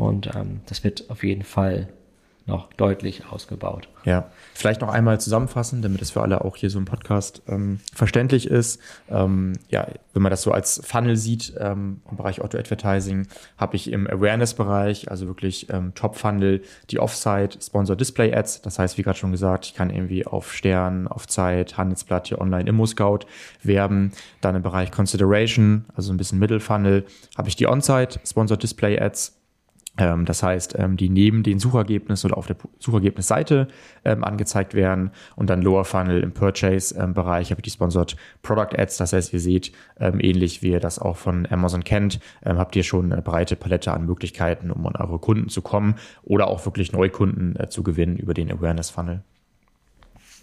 Und 0.03 0.29
ähm, 0.35 0.61
das 0.65 0.83
wird 0.83 1.09
auf 1.09 1.23
jeden 1.23 1.43
Fall 1.43 1.89
noch 2.49 2.73
deutlich 2.73 3.23
ausgebaut. 3.31 3.87
Ja, 4.05 4.29
vielleicht 4.53 4.81
noch 4.81 4.89
einmal 4.89 5.19
zusammenfassen, 5.19 5.81
damit 5.81 6.01
es 6.01 6.11
für 6.11 6.21
alle 6.21 6.43
auch 6.43 6.55
hier 6.55 6.69
so 6.69 6.79
im 6.79 6.85
Podcast 6.85 7.41
ähm, 7.47 7.79
verständlich 7.93 8.47
ist. 8.47 8.79
Ähm, 9.09 9.53
ja, 9.69 9.87
wenn 10.13 10.21
man 10.21 10.29
das 10.29 10.41
so 10.41 10.51
als 10.51 10.81
Funnel 10.85 11.17
sieht 11.17 11.53
ähm, 11.59 12.01
im 12.09 12.17
Bereich 12.17 12.41
Auto-Advertising, 12.41 13.27
habe 13.57 13.75
ich 13.75 13.91
im 13.91 14.07
Awareness-Bereich, 14.07 15.11
also 15.11 15.27
wirklich 15.27 15.69
ähm, 15.69 15.93
Top-Funnel, 15.95 16.61
die 16.89 16.99
Offsite 16.99 17.59
Sponsor 17.61 17.95
Display 17.95 18.33
Ads. 18.33 18.61
Das 18.61 18.79
heißt, 18.79 18.97
wie 18.97 19.03
gerade 19.03 19.17
schon 19.17 19.31
gesagt, 19.31 19.65
ich 19.65 19.73
kann 19.73 19.89
irgendwie 19.89 20.25
auf 20.25 20.53
Stern, 20.53 21.07
auf 21.07 21.27
Zeit, 21.27 21.77
Handelsblatt, 21.77 22.27
hier 22.27 22.41
online 22.41 22.69
Immo 22.69 22.85
Scout 22.85 23.19
werben. 23.63 24.11
Dann 24.41 24.55
im 24.55 24.61
Bereich 24.61 24.91
Consideration, 24.91 25.85
also 25.95 26.13
ein 26.13 26.17
bisschen 26.17 26.39
Middle-Funnel, 26.39 27.05
habe 27.37 27.49
ich 27.49 27.55
die 27.55 27.67
On-Site 27.67 28.19
Sponsor 28.25 28.57
Display 28.57 28.99
Ads 28.99 29.38
das 29.97 30.43
heißt, 30.43 30.75
ähm, 30.77 30.95
die 30.95 31.09
neben 31.09 31.43
den 31.43 31.59
Suchergebnissen 31.59 32.29
oder 32.29 32.37
auf 32.37 32.47
der 32.47 32.55
Suchergebnisseite 32.79 33.67
ähm, 34.05 34.23
angezeigt 34.23 34.73
werden 34.73 35.11
und 35.35 35.49
dann 35.49 35.61
Lower 35.61 35.83
Funnel 35.83 36.23
im 36.23 36.31
Purchase-Bereich 36.31 37.51
habe 37.51 37.59
ich 37.59 37.63
die 37.63 37.69
Sponsored 37.69 38.15
Product 38.41 38.77
Ads. 38.77 38.95
Das 38.95 39.11
heißt, 39.11 39.33
ihr 39.33 39.41
seht, 39.41 39.73
ähnlich 39.99 40.61
wie 40.61 40.71
ihr 40.71 40.79
das 40.79 40.99
auch 40.99 41.17
von 41.17 41.45
Amazon 41.51 41.83
kennt, 41.83 42.21
habt 42.45 42.77
ihr 42.77 42.83
schon 42.83 43.11
eine 43.11 43.21
breite 43.21 43.57
Palette 43.57 43.91
an 43.91 44.05
Möglichkeiten, 44.05 44.71
um 44.71 44.87
an 44.87 44.95
eure 44.95 45.19
Kunden 45.19 45.49
zu 45.49 45.61
kommen 45.61 45.95
oder 46.23 46.47
auch 46.47 46.65
wirklich 46.65 46.93
Neukunden 46.93 47.55
äh, 47.57 47.69
zu 47.69 47.83
gewinnen 47.83 48.17
über 48.17 48.33
den 48.33 48.51
Awareness 48.51 48.89
Funnel. 48.89 49.21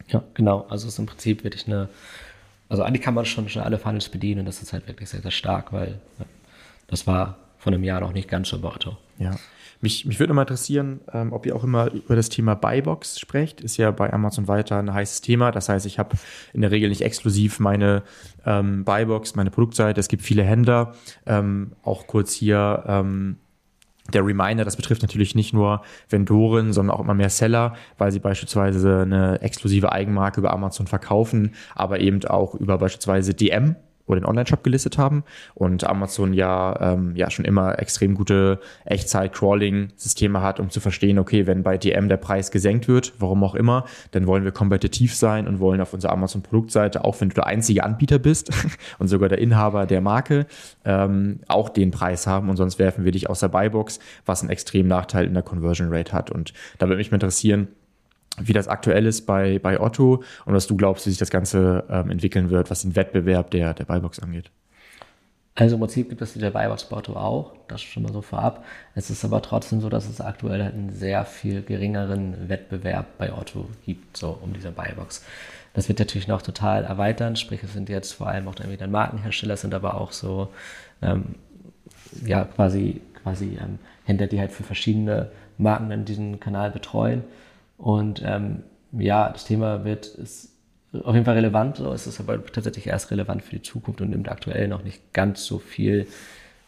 Ja, 0.09 0.23
genau. 0.35 0.67
Also 0.69 0.87
es 0.87 0.95
ist 0.95 0.99
im 0.99 1.07
Prinzip 1.07 1.45
wirklich 1.45 1.67
eine, 1.67 1.89
also 2.69 2.83
eigentlich 2.83 3.03
kann 3.03 3.15
man 3.15 3.25
schon, 3.25 3.49
schon 3.49 3.63
alle 3.63 3.79
Funnels 3.79 4.09
bedienen 4.09 4.45
das 4.45 4.63
ist 4.63 4.73
halt 4.73 4.87
wirklich 4.87 5.09
sehr, 5.09 5.23
sehr 5.23 5.31
stark, 5.31 5.73
weil 5.73 5.99
das 6.89 7.07
war 7.07 7.39
von 7.59 7.75
einem 7.75 7.85
Jahr 7.85 8.01
noch 8.01 8.13
nicht 8.13 8.29
ganz 8.29 8.49
so 8.49 8.59
Motto. 8.59 8.97
Ja. 9.19 9.37
Mich, 9.81 10.07
mich 10.07 10.19
würde 10.19 10.33
mal 10.33 10.43
interessieren, 10.43 11.01
ähm, 11.13 11.33
ob 11.33 11.45
ihr 11.45 11.55
auch 11.55 11.65
immer 11.65 11.93
über 11.93 12.17
das 12.17 12.29
Thema 12.29 12.55
Buybox 12.55 13.21
sprecht. 13.21 13.61
Ist 13.61 13.77
ja 13.77 13.91
bei 13.91 14.13
Amazon 14.13 14.49
weiter 14.49 14.79
ein 14.79 14.93
heißes 14.93 15.21
Thema. 15.21 15.53
Das 15.53 15.69
heißt, 15.69 15.85
ich 15.85 15.99
habe 15.99 16.17
in 16.55 16.63
der 16.63 16.71
Regel 16.71 16.89
nicht 16.89 17.03
exklusiv 17.03 17.61
meine 17.61 18.03
ähm, 18.47 18.85
Buybox, 18.85 19.35
meine 19.35 19.51
Produktseite. 19.51 20.01
Es 20.01 20.09
gibt 20.09 20.23
viele 20.23 20.45
Händler. 20.45 20.95
Ähm, 21.27 21.73
auch 21.83 22.07
kurz 22.07 22.33
hier 22.33 22.85
ähm, 22.87 23.37
der 24.13 24.25
Reminder, 24.25 24.65
das 24.65 24.77
betrifft 24.77 25.03
natürlich 25.03 25.35
nicht 25.35 25.53
nur 25.53 25.83
Vendoren, 26.09 26.73
sondern 26.73 26.97
auch 26.97 27.01
immer 27.01 27.15
mehr 27.15 27.31
Seller, 27.31 27.75
weil 27.99 28.13
sie 28.13 28.21
beispielsweise 28.21 29.01
eine 29.03 29.41
exklusive 29.41 29.93
Eigenmarke 29.93 30.41
über 30.41 30.53
Amazon 30.53 30.87
verkaufen, 30.87 31.55
aber 31.75 32.01
eben 32.01 32.25
auch 32.25 32.55
über 32.55 32.79
beispielsweise 32.79 33.35
DM 33.35 33.77
oder 34.07 34.21
den 34.21 34.27
Online-Shop 34.27 34.63
gelistet 34.63 34.99
haben 34.99 35.25
und 35.55 35.85
Amazon 35.85 36.33
ja, 36.33 36.79
ähm, 36.81 37.17
ja 37.17 37.31
schon 37.31 37.45
immer 37.45 37.79
extrem 37.79 38.15
gute 38.15 38.61
Echtzeit-Crawling-Systeme 38.85 40.41
hat, 40.43 40.61
um 40.61 40.71
zu 40.71 40.81
verstehen, 40.81 41.19
okay, 41.19 41.47
wenn 41.47 41.63
bei 41.63 41.77
DM 41.77 42.09
der 42.09 42.17
Preis 42.17 42.51
gesenkt 42.51 42.89
wird, 42.89 43.15
warum 43.19 43.43
auch 43.45 43.55
immer, 43.55 43.85
dann 44.13 44.27
wollen 44.27 44.45
wir 44.45 44.53
kompetitiv 44.53 45.15
sein 45.15 45.49
und 45.49 45.61
wollen 45.61 45.81
auf 45.81 45.93
unserer 45.93 46.13
Amazon-Produktseite, 46.13 47.05
auch 47.05 47.21
wenn 47.21 47.31
du 47.31 47.35
der 47.35 47.47
einzige 47.47 47.85
Anbieter 47.85 48.19
bist 48.19 48.51
und 48.99 49.09
sogar 49.09 49.29
der 49.29 49.39
Inhaber 49.39 49.87
der 49.87 50.01
Marke, 50.01 50.47
ähm, 50.85 51.41
auch 51.49 51.69
den 51.69 51.91
Preis 51.91 52.27
haben 52.27 52.49
und 52.49 52.57
sonst 52.57 52.79
werfen 52.79 53.05
wir 53.05 53.13
dich 53.13 53.29
aus 53.29 53.41
der 53.41 53.49
Buybox, 53.49 53.99
was 54.25 54.43
einen 54.43 54.51
extremen 54.51 54.89
Nachteil 54.89 55.27
in 55.27 55.35
der 55.35 55.43
Conversion 55.43 55.93
Rate 55.93 56.13
hat. 56.13 56.31
Und 56.31 56.53
da 56.79 56.87
würde 56.87 56.99
mich 56.99 57.11
mal 57.11 57.17
interessieren, 57.17 57.69
wie 58.41 58.53
das 58.53 58.69
aktuell 58.69 59.07
ist 59.07 59.27
bei, 59.27 59.59
bei 59.59 59.81
Otto 59.81 60.23
und 60.45 60.55
was 60.55 60.67
du 60.67 60.77
glaubst, 60.77 61.07
wie 61.07 61.11
sich 61.11 61.19
das 61.19 61.31
Ganze 61.31 61.85
ähm, 61.89 62.11
entwickeln 62.11 62.51
wird, 62.51 62.71
was 62.71 62.83
den 62.83 62.97
Wettbewerb 62.97 63.51
der, 63.51 63.75
der 63.75 63.85
Buybox 63.85 64.21
angeht. 64.21 64.51
Also 65.59 65.77
im 65.77 65.81
Prinzip 65.81 66.11
gibt 66.11 66.21
es 66.21 66.35
die 66.35 66.41
Buybox 66.41 66.85
bei 66.85 66.99
Otto 66.99 67.15
auch, 67.15 67.55
das 67.67 67.81
schon 67.81 68.03
mal 68.03 68.13
so 68.13 68.21
vorab. 68.21 68.63
Es 68.95 69.09
ist 69.09 69.25
aber 69.25 69.41
trotzdem 69.41 69.81
so, 69.81 69.89
dass 69.89 70.07
es 70.07 70.21
aktuell 70.21 70.63
halt 70.63 70.75
einen 70.75 70.93
sehr 70.93 71.25
viel 71.25 71.63
geringeren 71.63 72.51
Wettbewerb 72.51 73.07
bei 73.17 73.33
Otto 73.33 73.67
gibt, 73.87 74.19
so 74.19 74.39
um 74.43 74.53
diese 74.53 74.71
Buybox. 74.71 75.25
Das 75.73 75.89
wird 75.89 75.99
natürlich 75.99 76.29
noch 76.29 76.43
total 76.43 76.85
erweitern, 76.85 77.37
sprich 77.37 77.63
es 77.63 77.73
sind 77.73 77.89
jetzt 77.89 78.13
vor 78.13 78.29
allem 78.29 78.49
auch 78.49 78.55
dann 78.55 78.71
wieder 78.71 78.87
Markenhersteller, 78.87 79.57
sind 79.57 79.73
aber 79.73 79.99
auch 79.99 80.13
so, 80.13 80.49
ähm, 81.01 81.37
ja, 82.25 82.45
quasi, 82.45 83.01
quasi 83.23 83.59
ähm, 83.59 83.79
Händler, 84.05 84.27
die 84.27 84.41
halt 84.41 84.53
für 84.53 84.63
verschiedene 84.63 85.31
Marken 85.57 85.89
dann 85.89 86.05
diesen 86.05 86.39
Kanal 86.39 86.71
betreuen. 86.71 87.25
Und 87.77 88.23
ähm, 88.25 88.63
ja, 88.93 89.29
das 89.31 89.45
Thema 89.45 89.85
wird 89.85 90.07
ist 90.07 90.53
auf 91.05 91.15
jeden 91.15 91.27
Fall 91.27 91.35
relevant, 91.35 91.77
so 91.77 91.93
es 91.93 92.07
ist 92.07 92.21
aber 92.21 92.45
tatsächlich 92.47 92.87
erst 92.87 93.11
relevant 93.11 93.43
für 93.43 93.57
die 93.57 93.63
Zukunft 93.63 94.01
und 94.01 94.11
nimmt 94.11 94.31
aktuell 94.31 94.69
noch 94.69 94.83
nicht 94.83 95.13
ganz 95.13 95.45
so 95.45 95.59
viel 95.59 96.07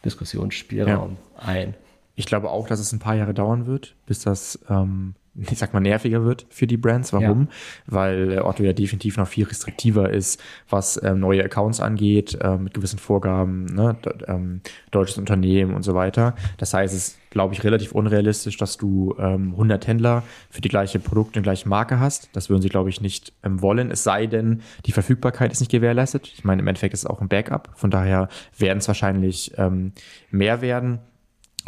Diskussionsspielraum 0.05 1.16
ja. 1.37 1.42
ein. 1.42 1.75
Ich 2.14 2.27
glaube 2.27 2.51
auch, 2.51 2.66
dass 2.66 2.81
es 2.81 2.92
ein 2.92 2.99
paar 2.99 3.14
Jahre 3.14 3.33
dauern 3.33 3.66
wird, 3.66 3.94
bis 4.07 4.21
das 4.21 4.59
ähm, 4.68 5.14
ich 5.35 5.59
sag 5.59 5.73
mal, 5.73 5.81
nerviger 5.81 6.25
wird 6.25 6.47
für 6.51 6.67
die 6.67 6.77
Brands. 6.77 7.12
Warum? 7.12 7.43
Ja. 7.43 7.49
Weil 7.87 8.41
Otto 8.43 8.62
ja 8.62 8.73
definitiv 8.73 9.17
noch 9.17 9.29
viel 9.29 9.45
restriktiver 9.45 10.11
ist, 10.11 10.41
was 10.69 11.01
ähm, 11.03 11.21
neue 11.21 11.45
Accounts 11.45 11.81
angeht, 11.81 12.38
äh, 12.41 12.57
mit 12.57 12.75
gewissen 12.75 12.99
Vorgaben, 12.99 13.67
ne? 13.67 13.97
ähm, 14.27 14.61
deutsches 14.91 15.19
Unternehmen 15.19 15.75
und 15.75 15.83
so 15.83 15.95
weiter. 15.95 16.35
Das 16.57 16.75
heißt, 16.75 16.95
es 16.95 17.09
ist, 17.09 17.19
glaube 17.31 17.55
ich, 17.55 17.62
relativ 17.62 17.93
unrealistisch, 17.93 18.57
dass 18.57 18.77
du 18.79 19.14
ähm, 19.19 19.53
100 19.53 19.87
Händler 19.87 20.23
für 20.51 20.61
die 20.61 20.69
gleiche 20.69 20.99
Produkte 20.99 21.38
und 21.38 21.43
gleiche 21.43 21.69
Marke 21.69 22.01
hast. 22.01 22.31
Das 22.33 22.51
würden 22.51 22.62
sie, 22.62 22.69
glaube 22.69 22.91
ich, 22.91 23.01
nicht 23.01 23.33
ähm, 23.43 23.62
wollen. 23.62 23.91
Es 23.91 24.03
sei 24.03 24.27
denn, 24.27 24.62
die 24.87 24.93
Verfügbarkeit 24.93 25.53
ist 25.53 25.61
nicht 25.61 25.71
gewährleistet. 25.71 26.33
Ich 26.35 26.45
meine, 26.45 26.62
im 26.62 26.69
Endeffekt 26.69 26.95
ist 26.95 27.01
es 27.01 27.07
auch 27.07 27.21
ein 27.21 27.29
Backup. 27.29 27.71
Von 27.75 27.91
daher 27.91 28.29
werden 28.57 28.79
es 28.79 28.88
wahrscheinlich 28.88 29.53
ähm, 29.57 29.93
mehr 30.31 30.61
werden. 30.61 31.01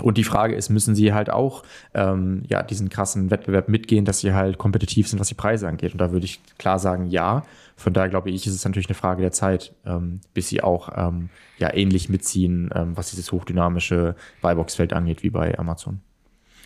Und 0.00 0.16
die 0.16 0.24
Frage 0.24 0.55
ist, 0.55 0.70
müssen 0.70 0.94
sie 0.94 1.12
halt 1.12 1.31
auch 1.31 1.62
ähm, 1.94 2.42
ja, 2.48 2.62
diesen 2.62 2.88
krassen 2.88 3.31
Wettbewerb 3.31 3.68
mitgehen, 3.68 4.05
dass 4.05 4.20
sie 4.20 4.33
halt 4.33 4.59
kompetitiv 4.59 5.09
sind, 5.09 5.18
was 5.18 5.29
die 5.29 5.35
Preise 5.35 5.68
angeht? 5.68 5.92
Und 5.92 5.98
da 5.98 6.11
würde 6.12 6.24
ich 6.24 6.40
klar 6.59 6.79
sagen, 6.79 7.07
ja. 7.07 7.44
Von 7.76 7.92
daher 7.92 8.11
glaube 8.11 8.31
ich, 8.31 8.46
ist 8.46 8.55
es 8.55 8.64
natürlich 8.64 8.88
eine 8.88 8.94
Frage 8.94 9.22
der 9.22 9.33
Zeit, 9.33 9.74
ähm, 9.87 10.20
bis 10.35 10.48
sie 10.48 10.62
auch 10.62 10.90
ähm, 10.96 11.31
ja, 11.59 11.72
ähnlich 11.72 12.09
mitziehen, 12.09 12.70
ähm, 12.74 12.96
was 12.96 13.11
dieses 13.11 13.33
hochdynamische 13.33 14.16
Buybox-Feld 14.42 14.92
angeht, 14.92 15.22
wie 15.22 15.31
bei 15.31 15.59
Amazon. 15.59 16.00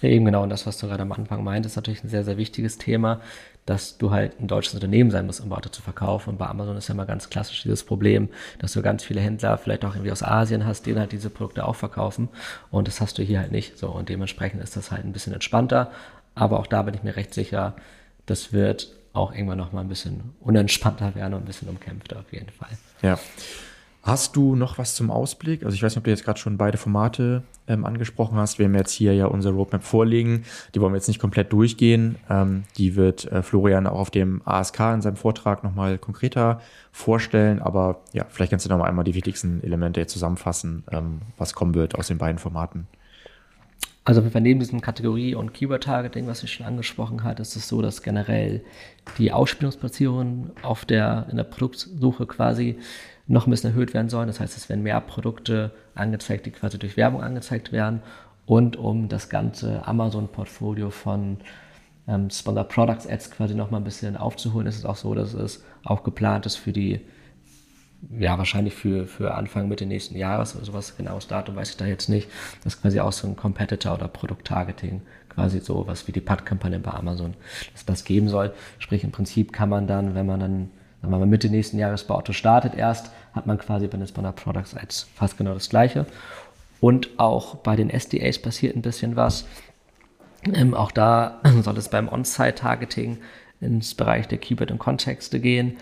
Ja, 0.01 0.09
eben 0.09 0.25
genau. 0.25 0.43
Und 0.43 0.51
das, 0.51 0.67
was 0.67 0.77
du 0.79 0.87
gerade 0.87 1.03
am 1.03 1.13
Anfang 1.13 1.43
meintest, 1.45 1.73
ist 1.73 1.77
natürlich 1.77 2.05
ein 2.05 2.09
sehr, 2.09 2.25
sehr 2.25 2.37
wichtiges 2.37 2.79
Thema 2.79 3.21
dass 3.67 3.97
du 3.97 4.11
halt 4.11 4.41
ein 4.41 4.47
deutsches 4.47 4.75
Unternehmen 4.75 5.11
sein 5.11 5.27
musst, 5.27 5.41
um 5.41 5.51
Warte 5.51 5.71
zu 5.71 5.81
verkaufen. 5.81 6.31
Und 6.31 6.39
bei 6.39 6.47
Amazon 6.47 6.77
ist 6.77 6.89
ja 6.89 6.95
immer 6.95 7.07
ganz 7.07 7.31
klassisch 7.31 7.63
dieses 7.63 7.83
Problem, 7.83 8.29
dass 8.59 8.73
du 8.73 8.83
ganz 8.83 9.03
viele 9.03 9.21
Händler 9.21 9.57
vielleicht 9.57 9.85
auch 9.85 9.95
irgendwie 9.95 10.13
aus 10.13 10.23
Asien 10.23 10.67
hast, 10.67 10.87
die 10.87 10.95
halt 10.95 11.13
diese 11.13 11.31
Produkte 11.31 11.67
auch 11.67 11.77
verkaufen. 11.77 12.29
Und 12.71 12.89
das 12.89 13.01
hast 13.01 13.19
du 13.19 13.23
hier 13.23 13.41
halt 13.41 13.53
nicht. 13.53 13.79
So, 13.79 13.89
und 13.89 14.09
dementsprechend 14.09 14.63
ist 14.63 14.77
das 14.77 14.91
halt 14.91 15.05
ein 15.05 15.13
bisschen 15.13 15.33
entspannter. 15.33 15.91
Aber 16.35 16.59
auch 16.61 16.67
da 16.67 16.83
bin 16.83 16.95
ich 16.95 17.03
mir 17.03 17.17
recht 17.17 17.33
sicher, 17.33 17.75
das 18.27 18.53
wird 18.53 18.91
auch 19.15 19.33
irgendwann 19.33 19.59
nochmal 19.59 19.85
ein 19.85 19.89
bisschen 19.89 20.35
unentspannter 20.41 21.15
werden 21.15 21.35
und 21.35 21.43
ein 21.43 21.47
bisschen 21.47 21.69
umkämpfter 21.69 22.19
auf 22.19 22.33
jeden 22.33 22.51
Fall. 22.51 22.71
Ja. 23.01 23.19
Hast 24.05 24.37
du 24.37 24.55
noch 24.55 24.77
was 24.77 24.95
zum 24.95 25.11
Ausblick? 25.11 25.65
Also 25.65 25.75
ich 25.75 25.83
weiß 25.83 25.93
nicht, 25.93 25.99
ob 25.99 26.05
du 26.05 26.11
jetzt 26.11 26.27
gerade 26.27 26.39
schon 26.39 26.59
beide 26.59 26.77
Formate 26.77 27.43
ähm, 27.67 27.87
angesprochen 27.87 28.37
hast. 28.37 28.59
Wir 28.59 28.67
haben 28.67 28.75
jetzt 28.75 28.93
hier 28.93 29.15
ja 29.15 29.25
unser 29.25 29.53
Roadmap 29.53 29.83
vorlegen. 29.83 30.45
Die 30.75 30.81
wollen 30.83 30.93
wir 30.93 30.99
jetzt 30.99 31.09
nicht 31.09 31.21
komplett 31.21 31.55
durchgehen. 31.55 32.17
Ähm, 32.29 32.65
die 32.77 32.97
wird 32.97 33.25
äh, 33.33 33.43
Florian 33.43 33.87
auch 33.87 33.99
auf 33.99 34.11
dem 34.11 34.43
ASK 34.45 34.79
in 34.93 35.01
seinem 35.01 35.17
Vortrag 35.17 35.65
nochmal 35.65 35.97
konkreter 35.97 36.61
vorstellen. 36.93 37.63
Aber 37.63 38.03
ja, 38.13 38.27
vielleicht 38.29 38.51
kannst 38.51 38.67
du 38.67 38.69
noch 38.69 38.77
mal 38.77 38.85
einmal 38.85 39.07
die 39.07 39.15
wichtigsten 39.15 39.65
Elemente 39.65 40.07
zusammenfassen, 40.07 40.85
ähm, 40.93 41.23
was 41.39 41.55
kommen 41.55 41.75
wird 41.75 41.95
aus 41.95 42.09
den 42.09 42.19
beiden 42.19 42.39
Formaten. 42.39 42.87
Also 44.07 44.21
neben 44.21 44.61
diesem 44.61 44.83
Kategorie- 44.83 45.35
und 45.35 45.55
Keyword-Targeting, 45.55 46.27
was 46.27 46.43
ich 46.43 46.53
schon 46.53 46.67
angesprochen 46.67 47.25
hatte, 47.25 47.41
ist 47.41 47.57
es 47.57 47.69
so, 47.69 47.81
dass 47.81 48.03
generell 48.03 48.63
die 49.17 49.33
Ausspielungsplatzierungen 49.33 50.51
auf 50.61 50.85
der, 50.85 51.27
in 51.31 51.39
der 51.39 51.45
Produktsuche 51.45 52.27
quasi 52.27 52.77
noch 53.27 53.47
ein 53.47 53.51
bisschen 53.51 53.71
erhöht 53.71 53.95
werden 53.95 54.09
sollen. 54.09 54.27
Das 54.27 54.41
heißt, 54.41 54.57
es 54.57 54.69
werden 54.69 54.83
mehr 54.83 55.01
Produkte 55.01 55.71
angezeigt, 55.95 56.47
die 56.47 56.51
quasi 56.51 56.79
durch 56.79 56.97
Werbung 56.97 57.23
angezeigt 57.23 57.73
werden. 57.73 58.03
Und 58.47 58.77
um 58.77 59.09
das 59.09 59.29
ganze 59.31 59.87
Amazon-Portfolio 59.87 60.91
von 60.91 61.39
ähm, 62.07 62.29
Sponsor 62.29 62.65
Products 62.65 63.07
Ads 63.07 63.31
quasi 63.31 63.55
noch 63.55 63.71
mal 63.71 63.79
ein 63.79 63.85
bisschen 63.85 64.17
aufzuholen, 64.17 64.67
ist 64.67 64.77
es 64.77 64.85
auch 64.85 64.97
so, 64.97 65.15
dass 65.15 65.33
es 65.33 65.65
auch 65.85 66.03
geplant 66.05 66.45
ist 66.45 66.57
für 66.57 66.73
die 66.73 67.01
ja, 68.19 68.37
wahrscheinlich 68.39 68.75
für, 68.75 69.07
für 69.07 69.35
Anfang 69.35 69.69
Mitte 69.69 69.87
nächsten 69.87 70.17
Jahres 70.17 70.55
oder 70.55 70.65
sowas, 70.65 70.97
genaues 70.97 71.27
Datum 71.27 71.57
weiß 71.57 71.71
ich 71.71 71.77
da 71.77 71.87
jetzt 71.87 72.09
nicht. 72.09 72.29
Das 72.63 72.75
ist 72.75 72.83
quasi 72.83 73.01
auch 73.01 73.13
so 73.13 73.27
ein 73.27 73.37
Competitor 73.37 73.95
oder 73.95 74.09
Produkttargeting, 74.09 75.03
quasi 75.29 75.61
so 75.61 75.87
was 75.87 76.07
wie 76.07 76.13
die 76.13 76.21
PAD-Kampagne 76.21 76.79
bei 76.79 76.93
Amazon, 76.93 77.35
dass 77.73 77.85
das 77.85 78.05
geben 78.05 78.29
soll. 78.29 78.53
Sprich, 78.79 79.05
im 79.05 79.13
Prinzip 79.13 79.53
kann 79.53 79.69
man 79.69 79.87
dann, 79.87 80.15
wenn 80.15 80.27
man 80.27 80.41
dann 80.41 80.71
wir 81.11 81.19
mal, 81.19 81.27
Mitte 81.27 81.49
nächsten 81.49 81.79
Jahres 81.79 82.05
bei 82.05 82.15
Otto 82.15 82.33
startet 82.33 82.75
erst, 82.75 83.11
hat 83.33 83.47
man 83.47 83.59
quasi 83.59 83.87
bei 83.87 83.99
den 83.99 84.07
Spanner 84.07 84.33
Products 84.33 84.75
als 84.77 85.07
fast 85.15 85.37
genau 85.37 85.55
das 85.55 85.69
gleiche. 85.69 86.07
Und 86.81 87.19
auch 87.19 87.57
bei 87.57 87.77
den 87.77 87.91
SDAs 87.91 88.39
passiert 88.39 88.77
ein 88.77 88.83
bisschen 88.83 89.17
was. 89.17 89.47
Ähm, 90.53 90.75
auch 90.75 90.93
da 90.93 91.41
soll 91.63 91.79
es 91.79 91.89
beim 91.89 92.09
On-Site-Targeting 92.09 93.19
ins 93.61 93.95
Bereich 93.95 94.29
der 94.29 94.39
Keyword 94.39 94.71
und 94.71 94.79
Kontexte 94.79 95.41
gehen. 95.41 95.79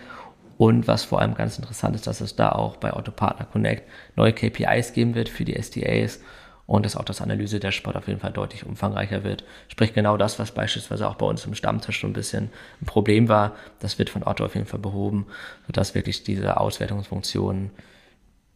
Und 0.57 0.87
was 0.87 1.03
vor 1.03 1.19
allem 1.19 1.33
ganz 1.33 1.57
interessant 1.57 1.95
ist, 1.95 2.07
dass 2.07 2.21
es 2.21 2.35
da 2.35 2.51
auch 2.51 2.77
bei 2.77 2.93
Auto 2.93 3.11
Partner 3.11 3.45
Connect 3.45 3.83
neue 4.15 4.33
KPIs 4.33 4.93
geben 4.93 5.15
wird 5.15 5.27
für 5.29 5.45
die 5.45 5.61
SDAs 5.61 6.19
und 6.73 6.87
dass 6.87 6.95
auch 6.95 7.05
das 7.05 7.21
Analyse-Dashboard 7.21 7.95
auf 7.95 8.07
jeden 8.07 8.19
Fall 8.19 8.31
deutlich 8.31 8.65
umfangreicher 8.65 9.23
wird. 9.23 9.43
Sprich 9.67 9.93
genau 9.93 10.17
das, 10.17 10.39
was 10.39 10.51
beispielsweise 10.51 11.07
auch 11.07 11.13
bei 11.13 11.25
uns 11.27 11.45
im 11.45 11.53
Stammtisch 11.53 12.01
so 12.01 12.07
ein 12.07 12.13
bisschen 12.13 12.49
ein 12.81 12.87
Problem 12.87 13.29
war, 13.29 13.55
das 13.77 13.99
wird 13.99 14.09
von 14.09 14.23
Otto 14.25 14.43
auf 14.43 14.55
jeden 14.55 14.65
Fall 14.65 14.79
behoben, 14.79 15.27
sodass 15.67 15.93
wirklich 15.93 16.23
diese 16.23 16.57
Auswertungsfunktionen 16.57 17.69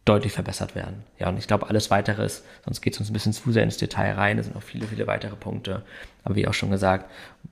deutlich 0.04 0.32
verbessert 0.32 0.74
werden. 0.74 1.04
Ja, 1.20 1.28
und 1.28 1.38
ich 1.38 1.46
glaube, 1.46 1.68
alles 1.68 1.92
weitere 1.92 2.24
ist, 2.24 2.44
sonst 2.64 2.80
geht 2.80 2.94
es 2.94 2.98
uns 2.98 3.08
ein 3.08 3.12
bisschen 3.12 3.32
zu 3.32 3.52
sehr 3.52 3.62
ins 3.62 3.76
Detail 3.76 4.14
rein, 4.14 4.36
es 4.40 4.46
sind 4.46 4.56
noch 4.56 4.64
viele, 4.64 4.88
viele 4.88 5.06
weitere 5.06 5.36
Punkte. 5.36 5.82
Aber 6.24 6.34
wie 6.34 6.48
auch 6.48 6.54
schon 6.54 6.72
gesagt, 6.72 7.08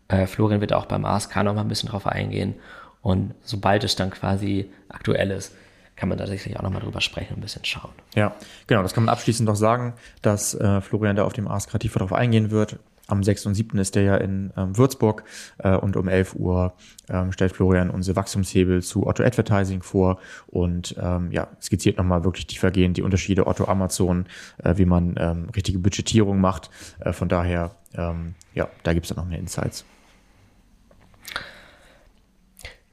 äh, 0.08 0.26
Florian 0.26 0.60
wird 0.60 0.72
auch 0.72 0.86
beim 0.86 1.04
ASK 1.04 1.36
noch 1.44 1.54
mal 1.54 1.60
ein 1.60 1.68
bisschen 1.68 1.90
drauf 1.90 2.08
eingehen 2.08 2.56
und 3.02 3.36
sobald 3.42 3.84
es 3.84 3.94
dann 3.94 4.10
quasi 4.10 4.68
aktuell 4.88 5.30
ist, 5.30 5.54
kann 5.96 6.08
man 6.08 6.18
da 6.18 6.26
sicherlich 6.26 6.58
auch 6.58 6.62
nochmal 6.62 6.82
drüber 6.82 7.00
sprechen 7.00 7.34
und 7.34 7.38
ein 7.38 7.42
bisschen 7.42 7.64
schauen. 7.64 7.90
Ja, 8.14 8.34
genau, 8.66 8.82
das 8.82 8.94
kann 8.94 9.04
man 9.04 9.12
abschließend 9.12 9.46
noch 9.46 9.56
sagen, 9.56 9.94
dass 10.22 10.54
äh, 10.54 10.80
Florian 10.80 11.16
da 11.16 11.24
auf 11.24 11.32
dem 11.32 11.48
AS 11.48 11.66
Kreativ 11.66 11.94
darauf 11.94 12.12
eingehen 12.12 12.50
wird. 12.50 12.78
Am 13.08 13.22
6. 13.22 13.46
und 13.46 13.54
7. 13.54 13.78
ist 13.78 13.94
der 13.94 14.02
ja 14.02 14.16
in 14.16 14.52
ähm, 14.56 14.76
Würzburg 14.76 15.22
äh, 15.58 15.76
und 15.76 15.96
um 15.96 16.08
11 16.08 16.34
Uhr 16.34 16.72
ähm, 17.08 17.30
stellt 17.30 17.52
Florian 17.52 17.88
unsere 17.88 18.16
Wachstumshebel 18.16 18.82
zu 18.82 19.06
Otto 19.06 19.22
Advertising 19.22 19.82
vor 19.82 20.18
und 20.48 20.96
ähm, 21.00 21.30
ja, 21.30 21.48
skizziert 21.62 21.98
nochmal 21.98 22.24
wirklich 22.24 22.48
tiefergehend 22.48 22.96
die 22.96 23.02
Unterschiede 23.02 23.46
Otto 23.46 23.66
Amazon, 23.66 24.26
äh, 24.62 24.76
wie 24.76 24.86
man 24.86 25.14
ähm, 25.18 25.48
richtige 25.54 25.78
Budgetierung 25.78 26.40
macht. 26.40 26.68
Äh, 26.98 27.12
von 27.12 27.28
daher, 27.28 27.76
ähm, 27.94 28.34
ja, 28.54 28.68
da 28.82 28.92
gibt 28.92 29.06
es 29.06 29.14
dann 29.14 29.22
noch 29.22 29.30
mehr 29.30 29.38
Insights. 29.38 29.84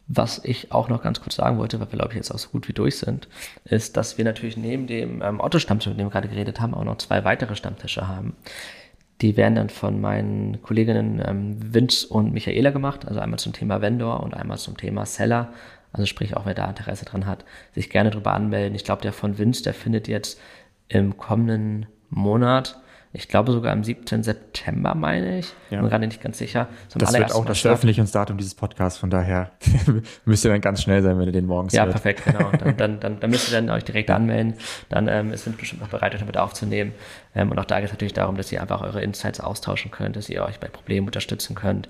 Was 0.08 0.44
ich 0.44 0.72
auch 0.72 0.90
noch 0.90 1.02
ganz 1.02 1.22
kurz 1.22 1.36
sagen 1.36 1.58
wollte, 1.58 1.80
weil 1.80 1.92
wir, 1.92 1.98
glaube 1.98 2.12
ich, 2.12 2.18
jetzt 2.18 2.32
auch 2.32 2.38
so 2.38 2.50
gut 2.50 2.68
wie 2.68 2.74
durch 2.74 2.98
sind, 2.98 3.30
ist, 3.64 3.96
dass 3.96 4.18
wir 4.18 4.26
natürlich 4.26 4.58
neben 4.58 4.86
dem 4.86 5.22
ähm, 5.22 5.40
Otto-Stammtisch, 5.40 5.88
mit 5.88 6.00
dem 6.00 6.08
wir 6.08 6.12
gerade 6.12 6.28
geredet 6.28 6.60
haben, 6.60 6.74
auch 6.74 6.84
noch 6.84 6.98
zwei 6.98 7.24
weitere 7.24 7.56
Stammtische 7.56 8.08
haben. 8.08 8.36
Die 9.22 9.38
werden 9.38 9.56
dann 9.56 9.70
von 9.70 10.02
meinen 10.02 10.62
Kolleginnen 10.62 11.22
ähm, 11.26 11.74
Vince 11.74 12.06
und 12.08 12.34
Michaela 12.34 12.72
gemacht, 12.72 13.08
also 13.08 13.22
einmal 13.22 13.40
zum 13.40 13.54
Thema 13.54 13.82
Vendor 13.82 14.22
und 14.22 14.34
einmal 14.34 14.58
zum 14.58 14.76
Thema 14.76 15.06
Seller. 15.06 15.54
Also 15.94 16.06
sprich, 16.06 16.36
auch 16.36 16.46
wer 16.46 16.56
da 16.56 16.68
Interesse 16.68 17.06
dran 17.06 17.26
hat, 17.26 17.46
sich 17.74 17.90
gerne 17.90 18.10
drüber 18.10 18.34
anmelden. 18.34 18.76
Ich 18.76 18.84
glaube, 18.84 19.04
der 19.04 19.14
von 19.14 19.38
Vince, 19.38 19.64
der 19.64 19.74
findet 19.74 20.10
jetzt 20.10 20.40
im 20.90 21.18
kommenden 21.18 21.86
Monat 22.10 22.82
ich 23.16 23.28
glaube 23.28 23.52
sogar 23.52 23.72
am 23.72 23.84
17. 23.84 24.24
September, 24.24 24.96
meine 24.96 25.38
ich. 25.38 25.54
Ja. 25.70 25.80
Bin 25.80 25.90
gerade 25.90 26.08
nicht 26.08 26.22
ganz 26.22 26.40
sicher. 26.40 26.68
Zum 26.88 27.00
das 27.00 27.14
wird 27.14 27.32
auch 27.32 27.46
das 27.46 27.60
Veröffentlichungsdatum 27.60 28.38
dieses 28.38 28.56
Podcasts, 28.56 28.98
von 28.98 29.12
daher 29.12 29.52
müsst 30.26 30.44
ihr 30.44 30.50
dann 30.52 30.62
ganz 30.62 30.82
schnell 30.82 31.04
sein, 31.04 31.20
wenn 31.20 31.28
ihr 31.28 31.32
den 31.32 31.46
morgens 31.46 31.74
Ja, 31.74 31.84
hört. 31.84 31.92
perfekt, 31.92 32.26
genau. 32.26 32.50
Dann, 32.58 32.76
dann, 32.76 33.00
dann, 33.00 33.20
dann 33.20 33.30
müsst 33.30 33.52
ihr 33.52 33.62
dann 33.62 33.70
euch 33.70 33.84
direkt 33.84 34.10
anmelden. 34.10 34.56
Dann 34.90 35.08
ähm, 35.08 35.32
ist 35.32 35.46
es 35.46 35.54
bestimmt 35.56 35.82
noch 35.84 35.90
bereit, 35.90 36.16
euch 36.16 36.22
damit 36.22 36.38
aufzunehmen. 36.38 36.94
Ähm, 37.36 37.52
und 37.52 37.60
auch 37.60 37.66
da 37.66 37.78
geht 37.80 37.86
es 37.86 37.92
natürlich 37.92 38.14
darum, 38.14 38.36
dass 38.36 38.52
ihr 38.52 38.62
einfach 38.62 38.82
eure 38.82 39.04
Insights 39.04 39.40
austauschen 39.40 39.92
könnt, 39.92 40.16
dass 40.16 40.28
ihr 40.28 40.44
euch 40.44 40.60
bei 40.60 40.68
Problemen 40.68 41.06
unterstützen 41.06 41.54
könnt. 41.54 41.90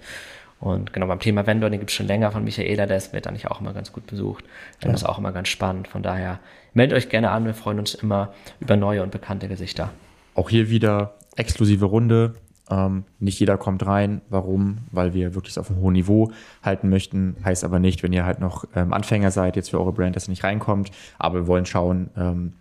Und 0.59 0.91
genau 0.91 1.07
beim 1.07 1.19
Thema 1.19 1.47
Vendor, 1.47 1.69
den 1.69 1.80
gibt 1.80 1.91
es 1.91 1.95
schon 1.95 2.07
länger 2.07 2.32
von 2.32 2.43
Michaela, 2.43 2.86
der 2.86 3.01
wird 3.13 3.28
eigentlich 3.28 3.47
auch 3.47 3.61
immer 3.61 3.74
ganz 3.74 3.93
gut 3.93 4.07
besucht. 4.07 4.43
Ja. 4.82 4.91
Das 4.91 5.01
ist 5.01 5.07
auch 5.07 5.19
immer 5.19 5.32
ganz 5.32 5.47
spannend. 5.47 5.88
Von 5.88 6.03
daher 6.03 6.39
meldet 6.74 6.97
euch 6.97 7.07
gerne 7.07 7.32
an, 7.32 7.45
wir 7.45 7.53
freuen 7.53 7.80
uns 7.80 7.93
immer 7.93 8.34
über 8.59 8.76
neue 8.76 9.03
und 9.03 9.11
bekannte 9.11 9.47
Gesichter. 9.47 9.91
Auch 10.36 10.49
hier 10.49 10.69
wieder 10.69 11.15
exklusive 11.36 11.86
Runde. 11.86 12.36
Ähm, 12.69 13.03
nicht 13.19 13.39
jeder 13.39 13.57
kommt 13.57 13.86
rein. 13.86 14.21
Warum? 14.29 14.79
Weil 14.91 15.13
wir 15.13 15.36
wirklich 15.36 15.57
auf 15.59 15.69
einem 15.69 15.79
hohen 15.81 15.93
Niveau 15.93 16.31
halten 16.61 16.89
möchten. 16.89 17.36
Heißt 17.43 17.63
aber 17.63 17.79
nicht, 17.79 18.03
wenn 18.03 18.13
ihr 18.13 18.25
halt 18.25 18.39
noch 18.39 18.65
ähm, 18.75 18.93
Anfänger 18.93 19.31
seid, 19.31 19.55
jetzt 19.55 19.69
für 19.69 19.79
eure 19.79 19.93
Brand, 19.93 20.15
dass 20.15 20.27
ihr 20.27 20.31
nicht 20.31 20.43
reinkommt. 20.43 20.91
Aber 21.19 21.41
wir 21.41 21.47
wollen 21.47 21.65
schauen, 21.65 22.09
ähm, 22.17 22.53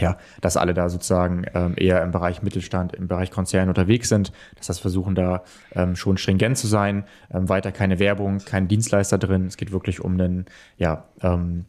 ja, 0.00 0.16
dass 0.40 0.56
alle 0.56 0.74
da 0.74 0.88
sozusagen 0.88 1.44
ähm, 1.54 1.74
eher 1.76 2.02
im 2.02 2.10
Bereich 2.10 2.42
Mittelstand, 2.42 2.94
im 2.94 3.06
Bereich 3.06 3.30
Konzern 3.30 3.68
unterwegs 3.68 4.08
sind. 4.08 4.32
Das 4.56 4.68
heißt, 4.68 4.80
versuchen 4.80 5.14
da 5.14 5.42
ähm, 5.74 5.94
schon 5.94 6.16
stringent 6.16 6.56
zu 6.56 6.66
sein. 6.66 7.04
Ähm, 7.32 7.48
weiter 7.48 7.70
keine 7.70 7.98
Werbung, 7.98 8.38
kein 8.38 8.68
Dienstleister 8.68 9.18
drin. 9.18 9.46
Es 9.46 9.56
geht 9.56 9.72
wirklich 9.72 10.00
um 10.00 10.14
einen 10.14 10.46
ja, 10.78 11.04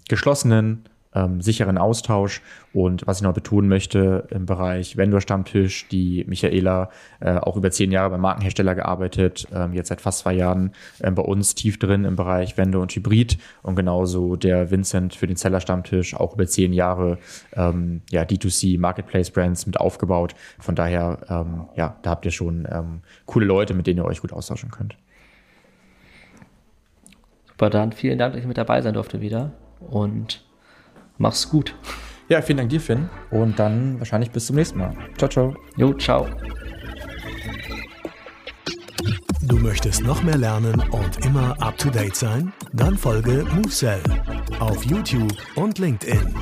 geschlossenen, 0.08 0.86
ähm, 1.14 1.42
sicheren 1.42 1.78
Austausch. 1.78 2.42
Und 2.72 3.08
was 3.08 3.18
ich 3.18 3.24
noch 3.24 3.34
betonen 3.34 3.68
möchte 3.68 4.28
im 4.30 4.46
Bereich 4.46 4.96
Vendor-Stammtisch, 4.96 5.88
die 5.88 6.24
Michaela 6.28 6.90
äh, 7.20 7.36
auch 7.36 7.58
über 7.58 7.72
zehn 7.72 7.92
Jahre 7.92 8.12
beim 8.12 8.22
Markenhersteller 8.22 8.76
gearbeitet, 8.76 9.48
ähm, 9.54 9.74
jetzt 9.74 9.90
seit 9.90 10.02
fast 10.02 10.20
zwei 10.20 10.34
Jahren 10.34 10.72
äh, 11.00 11.10
bei 11.10 11.24
uns 11.24 11.56
tief 11.56 11.80
drin 11.80 12.06
im 12.06 12.16
Bereich 12.16 12.58
Vendor 12.58 12.84
und 12.84 12.96
Hybrid 12.96 13.38
und 13.64 13.76
genauso 13.76 14.36
der 14.36 14.70
Vincent 14.70 15.16
für 15.16 15.26
den 15.26 15.36
Seller-Stammtisch 15.36 16.16
auch 16.16 16.36
über 16.36 16.46
zehn 16.46 16.74
Jahre 16.74 17.18
ähm, 17.54 18.02
ja, 18.12 18.22
D2C 18.22 18.80
Marketplace-Brands 18.80 19.66
mit 19.66 19.80
aufgebaut. 19.80 20.36
Von 20.60 20.76
daher, 20.76 21.20
ähm, 21.30 21.66
ja, 21.76 21.98
da 22.04 22.12
habt 22.12 22.26
ihr 22.26 22.32
schon 22.32 22.68
ähm, 22.72 23.02
coole 23.26 23.48
Leute, 23.48 23.74
mit 23.74 23.88
denen 23.88 24.00
ihr 24.00 24.06
euch 24.06 24.22
gut 24.22 24.32
austauschen 24.32 24.70
könnt. 24.70 24.96
Super, 27.48 27.72
dann 27.72 27.92
vielen 27.92 28.20
Dank, 28.20 28.34
dass 28.34 28.42
ich 28.42 28.48
mit 28.48 28.58
dabei 28.58 28.82
sein 28.82 28.94
durfte 28.94 29.22
wieder 29.22 29.52
und 29.80 30.46
Mach's 31.20 31.50
gut. 31.50 31.76
Ja, 32.30 32.42
vielen 32.42 32.58
Dank 32.58 32.70
dir, 32.70 32.80
Finn. 32.80 33.10
Und 33.30 33.60
dann 33.60 34.00
wahrscheinlich 34.00 34.32
bis 34.32 34.48
zum 34.48 34.56
nächsten 34.56 34.80
Mal. 34.80 34.96
Ciao, 35.18 35.30
ciao. 35.30 35.56
Jo, 35.76 35.94
ciao. 35.94 36.28
Du 39.44 39.58
möchtest 39.58 40.04
noch 40.04 40.24
mehr 40.24 40.38
lernen 40.38 40.82
und 40.92 41.26
immer 41.26 41.62
up 41.62 41.78
to 41.78 41.90
date 41.90 42.16
sein? 42.16 42.54
Dann 42.72 42.98
folge 42.98 43.46
MoveSell 43.54 44.02
auf 44.60 44.84
YouTube 44.86 45.36
und 45.56 45.78
LinkedIn. 45.78 46.34